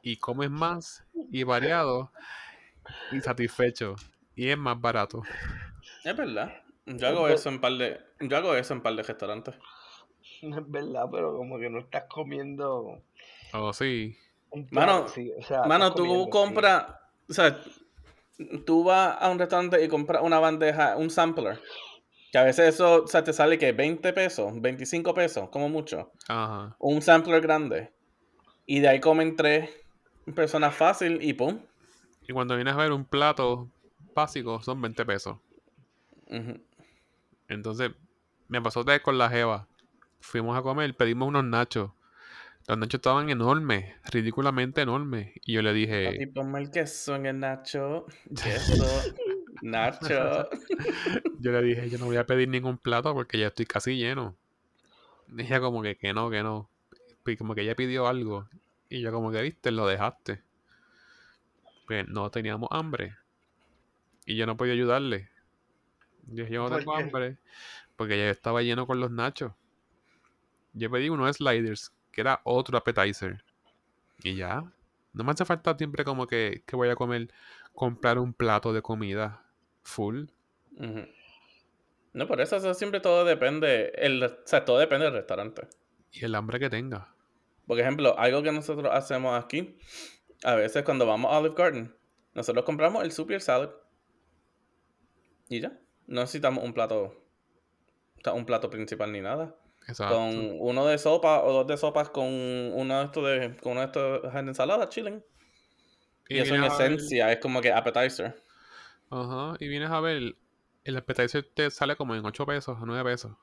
y 0.01 0.17
comes 0.17 0.49
más 0.49 1.05
y 1.31 1.43
variado 1.43 2.11
y 3.11 3.21
satisfecho 3.21 3.95
y 4.35 4.49
es 4.49 4.57
más 4.57 4.79
barato. 4.79 5.23
Es 6.03 6.15
verdad. 6.15 6.61
Yo 6.85 7.07
hago 7.07 7.27
eso 7.29 7.49
en 7.49 7.61
par 7.61 7.73
de, 7.73 7.99
yo 8.19 8.37
hago 8.37 8.55
eso 8.55 8.73
en 8.73 8.81
par 8.81 8.95
de 8.95 9.03
restaurantes. 9.03 9.55
Es 10.41 10.69
verdad, 10.69 11.05
pero 11.09 11.37
como 11.37 11.57
que 11.57 11.69
no 11.69 11.79
estás 11.79 12.03
comiendo 12.09 13.01
Oh, 13.55 13.71
sí. 13.71 14.17
Mano, 14.71 14.99
plato, 15.01 15.07
sí, 15.09 15.31
o 15.37 15.41
sea, 15.41 15.63
Mano, 15.63 15.93
tú 15.93 16.05
sí. 16.05 16.29
compras, 16.29 16.85
o 17.29 17.33
sea, 17.33 17.59
tú 18.65 18.83
vas 18.83 19.17
a 19.19 19.29
un 19.29 19.39
restaurante 19.39 19.83
y 19.83 19.87
compras 19.87 20.21
una 20.23 20.39
bandeja, 20.39 20.95
un 20.97 21.09
sampler. 21.09 21.59
Que 22.31 22.39
a 22.39 22.43
veces 22.43 22.73
eso, 22.73 23.03
o 23.03 23.07
sea, 23.07 23.23
te 23.23 23.31
sale 23.31 23.59
que 23.59 23.71
20 23.71 24.11
pesos, 24.13 24.59
25 24.59 25.13
pesos, 25.13 25.49
como 25.49 25.69
mucho. 25.69 26.11
Ajá. 26.27 26.75
Un 26.79 27.01
sampler 27.01 27.41
grande. 27.41 27.91
Y 28.65 28.79
de 28.79 28.87
ahí 28.87 28.99
comen 28.99 29.35
tres 29.35 29.69
personas 30.35 30.75
fácil 30.75 31.19
y 31.21 31.33
pum. 31.33 31.59
Y 32.27 32.33
cuando 32.33 32.55
vienes 32.55 32.73
a 32.73 32.77
ver 32.77 32.91
un 32.91 33.05
plato 33.05 33.69
básico 34.15 34.61
son 34.61 34.81
20 34.81 35.05
pesos. 35.05 35.37
Entonces, 37.47 37.91
me 38.47 38.61
pasó 38.61 38.79
otra 38.79 38.93
vez 38.93 39.03
con 39.03 39.17
la 39.17 39.29
jeva. 39.29 39.67
Fuimos 40.19 40.57
a 40.57 40.61
comer, 40.61 40.95
pedimos 40.95 41.27
unos 41.27 41.43
nachos. 41.43 41.91
Los 42.67 42.77
nachos 42.77 42.95
estaban 42.95 43.29
enormes, 43.29 43.93
ridículamente 44.11 44.81
enormes. 44.81 45.33
Y 45.45 45.53
yo 45.53 45.61
le 45.61 45.73
dije, 45.73 46.27
ponme 46.33 46.59
el 46.59 46.71
queso 46.71 47.15
en 47.15 47.25
el 47.25 47.39
nacho. 47.39 48.05
Queso, 48.43 49.13
nacho. 49.61 50.49
yo 51.39 51.51
le 51.51 51.61
dije, 51.61 51.89
yo 51.89 51.97
no 51.97 52.05
voy 52.05 52.17
a 52.17 52.25
pedir 52.25 52.47
ningún 52.47 52.77
plato 52.77 53.13
porque 53.13 53.37
ya 53.37 53.47
estoy 53.47 53.65
casi 53.65 53.97
lleno. 53.97 54.35
Y 55.35 55.41
ella 55.41 55.59
como 55.59 55.81
que, 55.81 55.97
que 55.97 56.13
no, 56.13 56.29
que 56.29 56.41
no. 56.41 56.69
Y 57.25 57.35
como 57.35 57.53
que 57.53 57.61
ella 57.61 57.75
pidió 57.75 58.07
algo. 58.07 58.47
Y 58.89 59.01
yo 59.01 59.11
como 59.11 59.31
que, 59.31 59.41
viste, 59.41 59.71
lo 59.71 59.87
dejaste. 59.87 60.41
Pues 61.87 62.07
no 62.07 62.29
teníamos 62.29 62.69
hambre. 62.71 63.15
Y 64.25 64.35
yo 64.35 64.45
no 64.45 64.55
podía 64.55 64.73
ayudarle. 64.73 65.29
Yo 66.27 66.45
yo 66.47 66.63
no 66.63 66.69
¿Por 66.69 66.79
tengo 66.79 66.95
hambre. 66.95 67.37
Porque 67.97 68.17
ya 68.17 68.29
estaba 68.29 68.61
lleno 68.61 68.87
con 68.87 68.99
los 68.99 69.11
nachos. 69.11 69.51
Yo 70.73 70.89
pedí 70.89 71.09
unos 71.09 71.37
sliders, 71.37 71.93
que 72.13 72.21
era 72.21 72.39
otro 72.45 72.77
appetizer. 72.77 73.43
Y 74.23 74.35
ya. 74.35 74.63
No 75.11 75.23
me 75.23 75.31
hace 75.31 75.43
falta 75.43 75.77
siempre 75.77 76.05
como 76.05 76.27
que, 76.27 76.63
que 76.65 76.75
voy 76.75 76.89
a 76.89 76.95
comer, 76.95 77.29
comprar 77.73 78.17
un 78.17 78.33
plato 78.33 78.71
de 78.71 78.81
comida 78.81 79.43
full. 79.81 80.25
No, 82.13 82.27
por 82.27 82.39
eso, 82.39 82.55
eso 82.55 82.73
siempre 82.73 82.99
todo 82.99 83.25
depende. 83.25 83.91
El, 83.95 84.23
o 84.23 84.29
sea, 84.45 84.63
todo 84.63 84.79
depende 84.79 85.05
del 85.05 85.15
restaurante. 85.15 85.67
Y 86.11 86.23
el 86.23 86.35
hambre 86.35 86.59
que 86.59 86.69
tenga. 86.69 87.13
Por 87.67 87.79
ejemplo, 87.79 88.17
algo 88.17 88.43
que 88.43 88.51
nosotros 88.51 88.91
hacemos 88.93 89.43
aquí, 89.43 89.77
a 90.43 90.55
veces 90.55 90.83
cuando 90.83 91.05
vamos 91.05 91.31
a 91.31 91.39
Olive 91.39 91.55
Garden, 91.55 91.95
nosotros 92.33 92.65
compramos 92.65 93.03
el 93.03 93.11
soup 93.11 93.31
y 93.31 93.35
el 93.35 93.41
salad. 93.41 93.71
Y 95.49 95.61
ya. 95.61 95.79
No 96.07 96.21
necesitamos 96.21 96.63
un 96.63 96.73
plato, 96.73 97.03
o 97.03 98.21
sea, 98.23 98.33
un 98.33 98.45
plato 98.45 98.69
principal 98.69 99.11
ni 99.11 99.21
nada. 99.21 99.55
Exacto. 99.87 100.15
Con 100.15 100.55
uno 100.59 100.85
de 100.87 100.97
sopa 100.97 101.43
o 101.43 101.51
dos 101.51 101.67
de 101.67 101.77
sopas 101.77 102.09
con 102.09 102.25
uno 102.25 102.99
de 102.99 103.05
estos 103.05 103.25
de, 103.25 103.57
con 103.61 103.73
uno 103.73 103.81
de 103.81 103.85
estos 103.87 104.33
de 104.33 104.39
ensalada, 104.39 104.87
chilling. 104.89 105.23
Y, 106.29 106.37
eso 106.39 106.55
en 106.55 106.63
a 106.63 106.69
ver- 106.77 106.93
esencia 106.93 107.31
es 107.31 107.39
como 107.39 107.59
que 107.61 107.71
appetizer. 107.71 108.41
Ajá. 109.09 109.55
Y 109.59 109.67
vienes 109.67 109.89
a 109.91 109.99
ver, 109.99 110.35
el 110.85 110.97
appetizer 110.97 111.43
te 111.53 111.69
sale 111.69 111.95
como 111.95 112.15
en 112.15 112.25
8 112.25 112.45
pesos 112.45 112.77
o 112.81 112.85
9 112.85 113.11
pesos. 113.11 113.33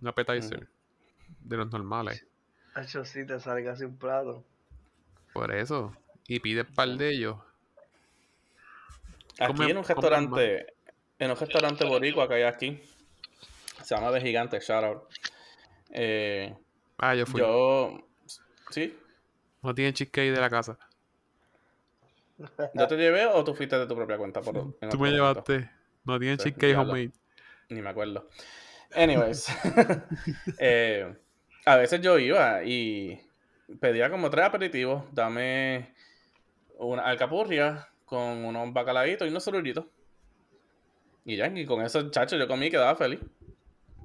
Un 0.00 0.08
appetizer. 0.08 0.68
De 1.40 1.56
los 1.56 1.70
normales. 1.70 2.26
Hacho, 2.74 3.04
sí, 3.04 3.24
te 3.26 3.38
sale 3.40 3.64
casi 3.64 3.84
un 3.84 3.96
plato. 3.96 4.44
Por 5.32 5.54
eso. 5.54 5.96
Y 6.26 6.40
pides 6.40 6.66
par 6.74 6.88
de 6.88 7.10
ellos. 7.10 7.36
Aquí 9.38 9.52
Come- 9.54 9.70
en 9.70 9.76
un 9.78 9.84
restaurante, 9.84 10.74
en 11.18 11.30
un 11.30 11.36
restaurante 11.36 11.84
boricua 11.84 12.26
que 12.28 12.34
hay 12.34 12.42
aquí, 12.42 12.80
se 13.82 13.94
llama 13.94 14.10
De 14.10 14.20
Gigante, 14.20 14.58
shout 14.60 14.84
out. 14.84 15.02
Eh, 15.90 16.54
Ah, 16.98 17.14
yo 17.14 17.26
fui. 17.26 17.40
yo, 17.40 17.98
sí, 18.70 18.94
No 19.62 19.74
tienen 19.74 19.94
cheesecake 19.94 20.32
de 20.32 20.40
la 20.40 20.50
casa. 20.50 20.78
¿yo 22.74 22.86
te 22.86 22.96
llevé 22.96 23.26
o 23.26 23.44
tú 23.44 23.54
fuiste 23.54 23.78
de 23.78 23.86
tu 23.86 23.94
propia 23.94 24.16
cuenta? 24.16 24.40
Por, 24.40 24.54
Tú 24.54 24.64
me 24.80 24.96
momento? 24.96 25.10
llevaste. 25.10 25.70
No 26.04 26.18
tienen 26.18 26.38
cheesecake 26.38 26.76
homemade. 26.76 27.12
Ni 27.70 27.82
me 27.82 27.90
acuerdo. 27.90 28.28
Anyways, 28.94 29.48
eh, 30.58 31.14
a 31.66 31.76
veces 31.76 32.00
yo 32.00 32.18
iba 32.18 32.64
y 32.64 33.20
pedía 33.80 34.10
como 34.10 34.30
tres 34.30 34.46
aperitivos. 34.46 35.04
Dame 35.12 35.92
una 36.78 37.02
alcapurria 37.02 37.88
con 38.06 38.44
unos 38.44 38.72
bacalaitos 38.72 39.26
y 39.26 39.30
unos 39.30 39.44
sorullitos. 39.44 39.84
Y 41.24 41.36
ya, 41.36 41.46
y 41.48 41.66
con 41.66 41.82
eso, 41.82 42.10
chacho, 42.10 42.36
yo 42.36 42.48
comí 42.48 42.66
y 42.66 42.70
quedaba 42.70 42.96
feliz. 42.96 43.20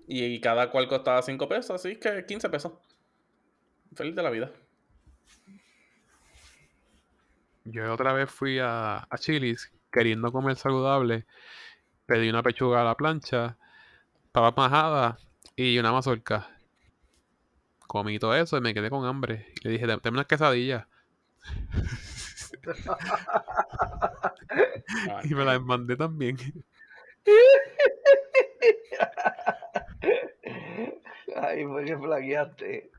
Y, 0.08 0.39
cada 0.41 0.70
cual 0.70 0.88
costaba 0.88 1.22
5 1.22 1.47
pesos, 1.47 1.72
así 1.72 1.95
que 1.97 2.26
15 2.26 2.49
pesos. 2.49 2.74
Feliz 3.95 4.16
de 4.16 4.24
la 4.24 4.30
vida. 4.30 4.51
Yo 7.66 7.93
otra 7.93 8.14
vez 8.14 8.30
fui 8.30 8.60
a, 8.60 8.97
a 9.10 9.18
Chili's 9.18 9.72
queriendo 9.91 10.32
comer 10.32 10.56
saludable. 10.58 11.26
Pedí 12.06 12.30
una 12.30 12.43
pechuga 12.43 12.82
a 12.82 12.84
la 12.84 12.95
plancha, 12.97 13.58
papa 14.32 14.70
majada 14.70 15.18
y 15.56 15.78
una 15.78 15.91
mazorca. 15.91 16.49
Comí 17.88 18.20
todo 18.20 18.36
eso 18.36 18.58
y 18.58 18.62
me 18.62 18.74
quedé 18.74 18.89
con 18.89 19.06
hambre. 19.06 19.47
Y 19.62 19.68
le 19.68 19.74
dije, 19.74 19.88
"Dame- 19.88 20.10
unas 20.10 20.26
quesadillas. 20.28 20.86
Y 25.24 25.34
me 25.34 25.45
las 25.45 25.62
mandé 25.62 25.95
también. 25.95 26.38
Ay, 31.36 31.66
fue 31.66 31.86
que 31.86 31.97
flaqueaste. 31.97 32.91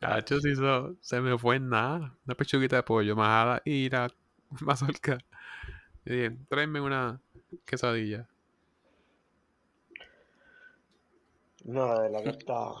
Hacho, 0.00 0.40
se 0.40 0.50
hizo, 0.50 0.96
se 1.00 1.20
me 1.20 1.38
fue 1.38 1.56
en 1.56 1.68
nada. 1.68 2.16
Una 2.26 2.34
pechuguita 2.34 2.76
de 2.76 2.82
pollo, 2.82 3.16
majada 3.16 3.62
y 3.64 3.88
la 3.90 4.10
mazorca. 4.60 5.18
Y 6.04 6.10
dije, 6.10 6.38
tráeme 6.48 6.80
una 6.80 7.20
quesadilla. 7.66 8.28
No, 11.66 11.82
de 12.00 12.08
verdad 12.08 12.22
que 12.22 12.30
está, 12.30 12.72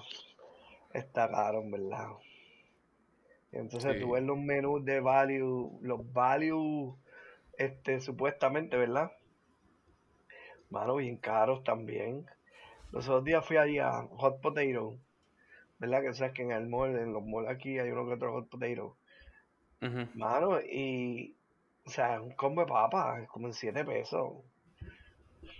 está 0.92 1.30
caro, 1.30 1.60
en 1.62 1.70
verdad. 1.70 2.08
Entonces 3.50 3.98
Sí. 3.98 3.98
tú 3.98 4.12
ves 4.12 4.22
los 4.22 4.38
menús 4.38 4.84
de 4.84 5.00
value, 5.00 5.78
los 5.82 6.12
value, 6.12 6.96
este, 7.58 8.00
supuestamente, 8.00 8.76
¿verdad? 8.76 9.12
Mano, 10.70 10.94
bien 10.96 11.16
caros 11.16 11.64
también. 11.64 12.24
Los 12.96 13.06
otros 13.10 13.24
días 13.24 13.44
fui 13.44 13.58
allí 13.58 13.78
a 13.78 14.08
Hot 14.08 14.40
Potato, 14.40 14.96
¿verdad? 15.78 16.00
Que 16.00 16.14
sabes 16.14 16.32
que 16.32 16.40
en 16.40 16.50
el 16.50 16.66
mall, 16.66 16.96
en 16.96 17.12
los 17.12 17.22
malls 17.22 17.50
aquí 17.50 17.78
hay 17.78 17.90
uno 17.90 18.06
que 18.06 18.14
otro 18.14 18.32
Hot 18.32 18.48
Potato. 18.48 18.96
Mano, 20.14 20.62
y, 20.62 21.36
o 21.84 21.90
sea, 21.90 22.18
un 22.22 22.30
combo 22.30 22.62
de 22.62 22.68
papas, 22.68 23.28
como 23.28 23.48
en 23.48 23.52
7 23.52 23.84
pesos. 23.84 24.32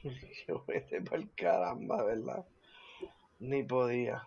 Yo 0.49 0.64
vete 0.66 1.03
para 1.03 1.18
el 1.18 1.30
caramba, 1.34 2.03
¿verdad? 2.05 2.47
Ni 3.39 3.62
podía. 3.64 4.26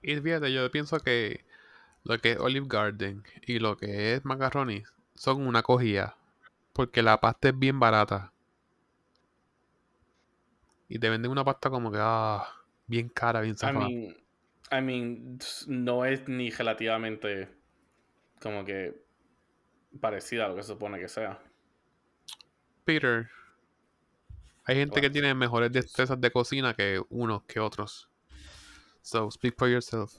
Y 0.00 0.14
fíjate, 0.14 0.52
yo 0.52 0.70
pienso 0.70 1.00
que 1.00 1.40
lo 2.04 2.18
que 2.18 2.32
es 2.32 2.38
Olive 2.38 2.68
Garden 2.68 3.24
y 3.48 3.58
lo 3.58 3.76
que 3.76 4.14
es 4.14 4.24
Macaroni 4.24 4.84
son 5.16 5.44
una 5.44 5.64
cogida. 5.64 6.16
Porque 6.72 7.02
la 7.02 7.18
pasta 7.18 7.48
es 7.48 7.58
bien 7.58 7.80
barata. 7.80 8.32
Y 10.88 10.98
te 10.98 11.10
venden 11.10 11.30
una 11.30 11.44
pasta 11.44 11.70
como 11.70 11.90
que, 11.90 11.98
ah, 12.00 12.46
bien 12.86 13.08
cara, 13.08 13.40
bien 13.40 13.56
I 13.62 13.66
zafada. 13.66 13.90
mean, 13.90 14.16
I 14.70 14.80
mean, 14.80 15.38
no 15.66 16.04
es 16.04 16.28
ni 16.28 16.50
relativamente 16.50 17.48
como 18.40 18.64
que 18.64 18.94
parecida 20.00 20.46
a 20.46 20.48
lo 20.48 20.56
que 20.56 20.62
se 20.62 20.68
supone 20.68 20.98
que 21.00 21.08
sea. 21.08 21.40
Peter, 22.84 23.28
hay 24.64 24.76
gente 24.76 25.00
que 25.00 25.08
What? 25.08 25.12
tiene 25.12 25.34
mejores 25.34 25.72
destrezas 25.72 26.20
de 26.20 26.30
cocina 26.30 26.74
que 26.74 27.02
unos 27.10 27.44
que 27.44 27.60
otros. 27.60 28.08
So, 29.02 29.30
speak 29.30 29.56
for 29.58 29.68
yourself. 29.68 30.14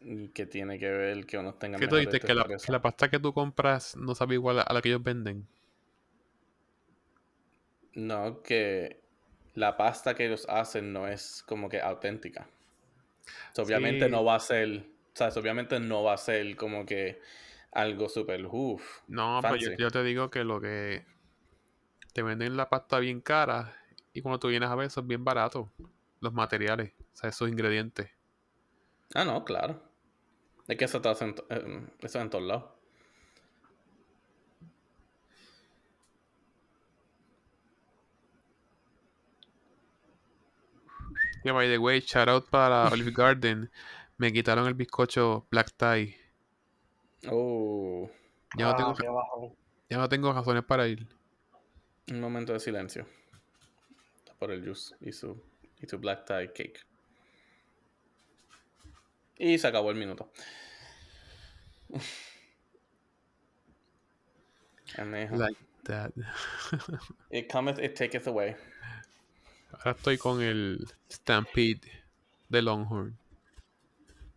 Y 0.00 0.28
que 0.28 0.46
tiene 0.46 0.78
que 0.78 0.88
ver 0.88 1.26
que 1.26 1.38
uno 1.38 1.54
tenga 1.54 1.78
¿Qué 1.78 1.88
tú 1.88 1.96
dices? 1.96 2.20
Que 2.20 2.34
la, 2.34 2.44
que 2.44 2.72
la 2.72 2.80
pasta 2.80 3.10
que 3.10 3.18
tú 3.18 3.32
compras 3.32 3.96
no 3.96 4.14
sabe 4.14 4.34
igual 4.34 4.60
a 4.60 4.72
la 4.72 4.80
que 4.80 4.90
ellos 4.90 5.02
venden. 5.02 5.48
No, 7.96 8.42
que 8.42 9.00
la 9.54 9.76
pasta 9.76 10.14
que 10.14 10.26
ellos 10.26 10.46
hacen 10.48 10.92
no 10.92 11.08
es 11.08 11.42
como 11.48 11.68
que 11.68 11.80
auténtica. 11.80 12.48
So, 13.52 13.62
obviamente 13.62 14.06
Sí. 14.06 14.10
no 14.10 14.24
va 14.24 14.36
a 14.36 14.40
ser, 14.40 14.68
o 15.14 15.16
sea, 15.16 15.28
obviamente 15.36 15.80
no 15.80 16.02
va 16.04 16.14
a 16.14 16.16
ser 16.16 16.56
como 16.56 16.86
que 16.86 17.20
algo 17.72 18.08
súper, 18.08 18.46
uff, 18.46 19.00
No, 19.08 19.40
pero 19.42 19.56
yo, 19.56 19.70
fancy. 19.70 19.76
yo 19.78 19.90
te 19.90 20.02
digo 20.04 20.30
que 20.30 20.44
lo 20.44 20.60
que 20.60 21.04
te 22.12 22.22
venden 22.22 22.56
la 22.56 22.68
pasta 22.68 22.98
bien 22.98 23.20
cara 23.20 23.76
y 24.12 24.22
cuando 24.22 24.38
tú 24.40 24.48
vienes 24.48 24.68
a 24.70 24.74
ver 24.74 24.86
eso 24.86 25.00
es 25.00 25.06
bien 25.06 25.24
barato. 25.24 25.70
Los 26.20 26.32
materiales, 26.32 26.92
o 27.12 27.16
sea, 27.16 27.30
esos 27.30 27.48
ingredientes. 27.48 28.10
Ah, 29.14 29.24
no, 29.24 29.44
claro. 29.44 29.82
Es 30.68 30.76
que 30.78 30.86
eso, 30.86 31.00
te 31.02 31.08
hacen, 31.10 31.34
eh, 31.50 31.86
eso 32.02 32.20
en 32.20 32.30
todos 32.30 32.44
lados. 32.44 32.64
Que 41.46 41.52
by 41.52 41.68
the 41.68 41.78
way, 41.78 42.00
shout 42.00 42.28
out 42.28 42.50
para 42.50 42.88
Olive 42.92 43.12
Garden. 43.12 43.70
Me 44.18 44.32
quitaron 44.32 44.66
el 44.66 44.74
bizcocho 44.74 45.46
Black 45.48 45.70
Tie. 45.76 46.16
Oh, 47.30 48.10
Ya 48.56 48.64
no 48.66 48.70
Ah, 48.72 48.76
tengo, 48.76 49.14
bajón. 49.14 49.56
ya 49.88 49.98
no 49.98 50.08
tengo 50.08 50.32
razones 50.32 50.64
para 50.64 50.88
ir. 50.88 51.06
un 52.10 52.20
momento 52.20 52.52
de 52.52 52.58
silencio. 52.58 53.06
Por 54.40 54.50
el 54.50 54.64
juice 54.64 54.96
y 55.00 55.12
su, 55.12 55.40
y 55.80 55.86
su 55.86 55.98
black 55.98 56.24
tie 56.26 56.52
cake. 56.52 56.84
Y 59.38 59.56
se 59.58 59.68
acabó 59.68 59.90
el 59.92 59.96
minuto. 59.96 60.28
Like 64.98 65.56
that. 65.84 66.12
It 67.30 67.48
cometh, 67.48 67.78
it 67.78 67.94
taketh 67.96 68.26
away. 68.26 68.56
Ahora 69.72 69.90
estoy 69.92 70.18
con 70.18 70.40
el 70.42 70.86
Stampede 71.10 71.80
de 72.48 72.62
Longhorn. 72.62 73.16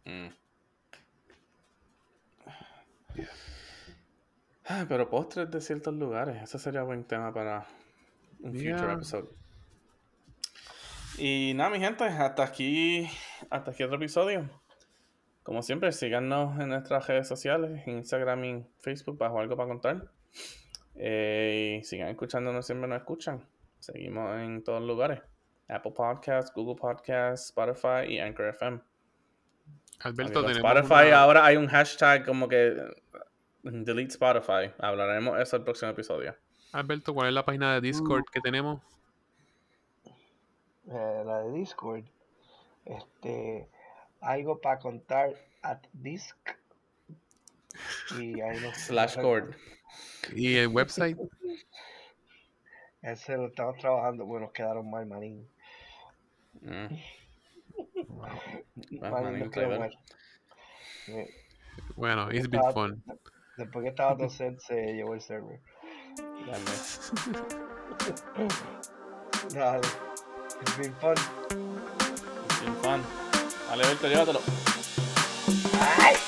Mm. 0.05 0.27
Ah, 4.65 4.85
pero 4.87 5.09
postres 5.09 5.49
de 5.49 5.61
ciertos 5.61 5.93
lugares. 5.95 6.41
Ese 6.43 6.59
sería 6.59 6.83
buen 6.83 7.03
tema 7.03 7.33
para 7.33 7.65
un 8.39 8.51
future 8.53 8.77
Yeah. 8.77 8.93
episode. 8.93 9.29
Y 11.17 11.53
nada, 11.55 11.69
mi 11.71 11.79
gente, 11.79 12.03
hasta 12.03 12.43
aquí, 12.43 13.09
hasta 13.49 13.71
aquí 13.71 13.83
otro 13.83 13.97
episodio. 13.97 14.49
Como 15.43 15.63
siempre, 15.63 15.91
síganos 15.91 16.59
en 16.59 16.69
nuestras 16.69 17.07
redes 17.07 17.27
sociales, 17.27 17.81
en 17.87 17.97
Instagram 17.97 18.45
y 18.45 18.65
Facebook, 18.79 19.17
bajo 19.17 19.39
algo 19.39 19.57
para 19.57 19.67
contar. 19.69 20.11
Eh, 20.95 21.79
y 21.81 21.83
sigan 21.83 22.09
escuchándonos, 22.09 22.65
siempre 22.65 22.87
nos 22.87 22.99
escuchan. 22.99 23.43
Seguimos 23.79 24.37
en 24.39 24.63
todos 24.63 24.81
lugares. 24.81 25.21
Apple 25.67 25.91
Podcasts, 25.91 26.51
Google 26.53 26.75
Podcasts, 26.75 27.47
Spotify 27.47 28.07
y 28.13 28.19
Anchor 28.19 28.47
FM. 28.49 28.79
Alberto, 30.01 30.41
tenemos 30.45 30.57
Spotify 30.71 31.07
una- 31.09 31.21
ahora 31.21 31.45
hay 31.45 31.57
un 31.57 31.67
hashtag 31.67 32.25
como 32.25 32.47
que 32.47 32.75
delete 33.63 34.11
Spotify. 34.13 34.73
Hablaremos 34.79 35.39
eso 35.39 35.57
el 35.57 35.63
próximo 35.63 35.91
episodio. 35.91 36.35
Alberto, 36.71 37.13
¿cuál 37.13 37.27
es 37.27 37.33
la 37.33 37.45
página 37.45 37.73
de 37.75 37.81
Discord 37.81 38.23
que 38.31 38.41
tenemos? 38.41 38.81
Eh, 40.87 41.23
la 41.25 41.41
de 41.43 41.51
Discord. 41.53 42.03
Este, 42.85 43.67
algo 44.21 44.59
para 44.59 44.79
contar 44.79 45.33
at 45.61 45.79
disc. 45.93 46.35
Y 48.19 48.39
ahí 48.41 48.59
nos 48.61 48.75
Slash 48.87 49.19
cord. 49.21 49.53
Y 50.35 50.55
el 50.57 50.67
website. 50.69 51.17
Ese 53.01 53.37
lo 53.37 53.47
estamos 53.47 53.77
trabajando, 53.77 54.25
bueno, 54.25 54.51
quedaron 54.51 54.89
mal, 54.89 55.05
manín. 55.05 55.47
Mm. 56.61 56.87
Nos 58.91 59.11
quedó 59.11 59.49
traidor. 59.49 59.79
mal. 59.79 59.99
Sí. 61.05 61.25
Bueno, 61.95 62.29
it's 62.31 62.49
been 62.49 62.61
fun. 62.73 63.01
Después 63.57 63.83
que 63.83 63.89
estaba 63.89 64.29
set, 64.29 64.59
se 64.59 64.93
llevó 64.93 65.13
el 65.13 65.21
server. 65.21 65.59
Dale. 66.45 66.63
Dale. 69.53 69.87
It's 70.61 70.77
been 70.77 70.93
fun. 70.95 71.15
Sin 72.59 72.73
fan. 72.75 73.01
Dale, 73.69 73.83
Alberto, 73.83 74.07
llévatelo. 74.07 74.39
¡Ay! 75.99 76.18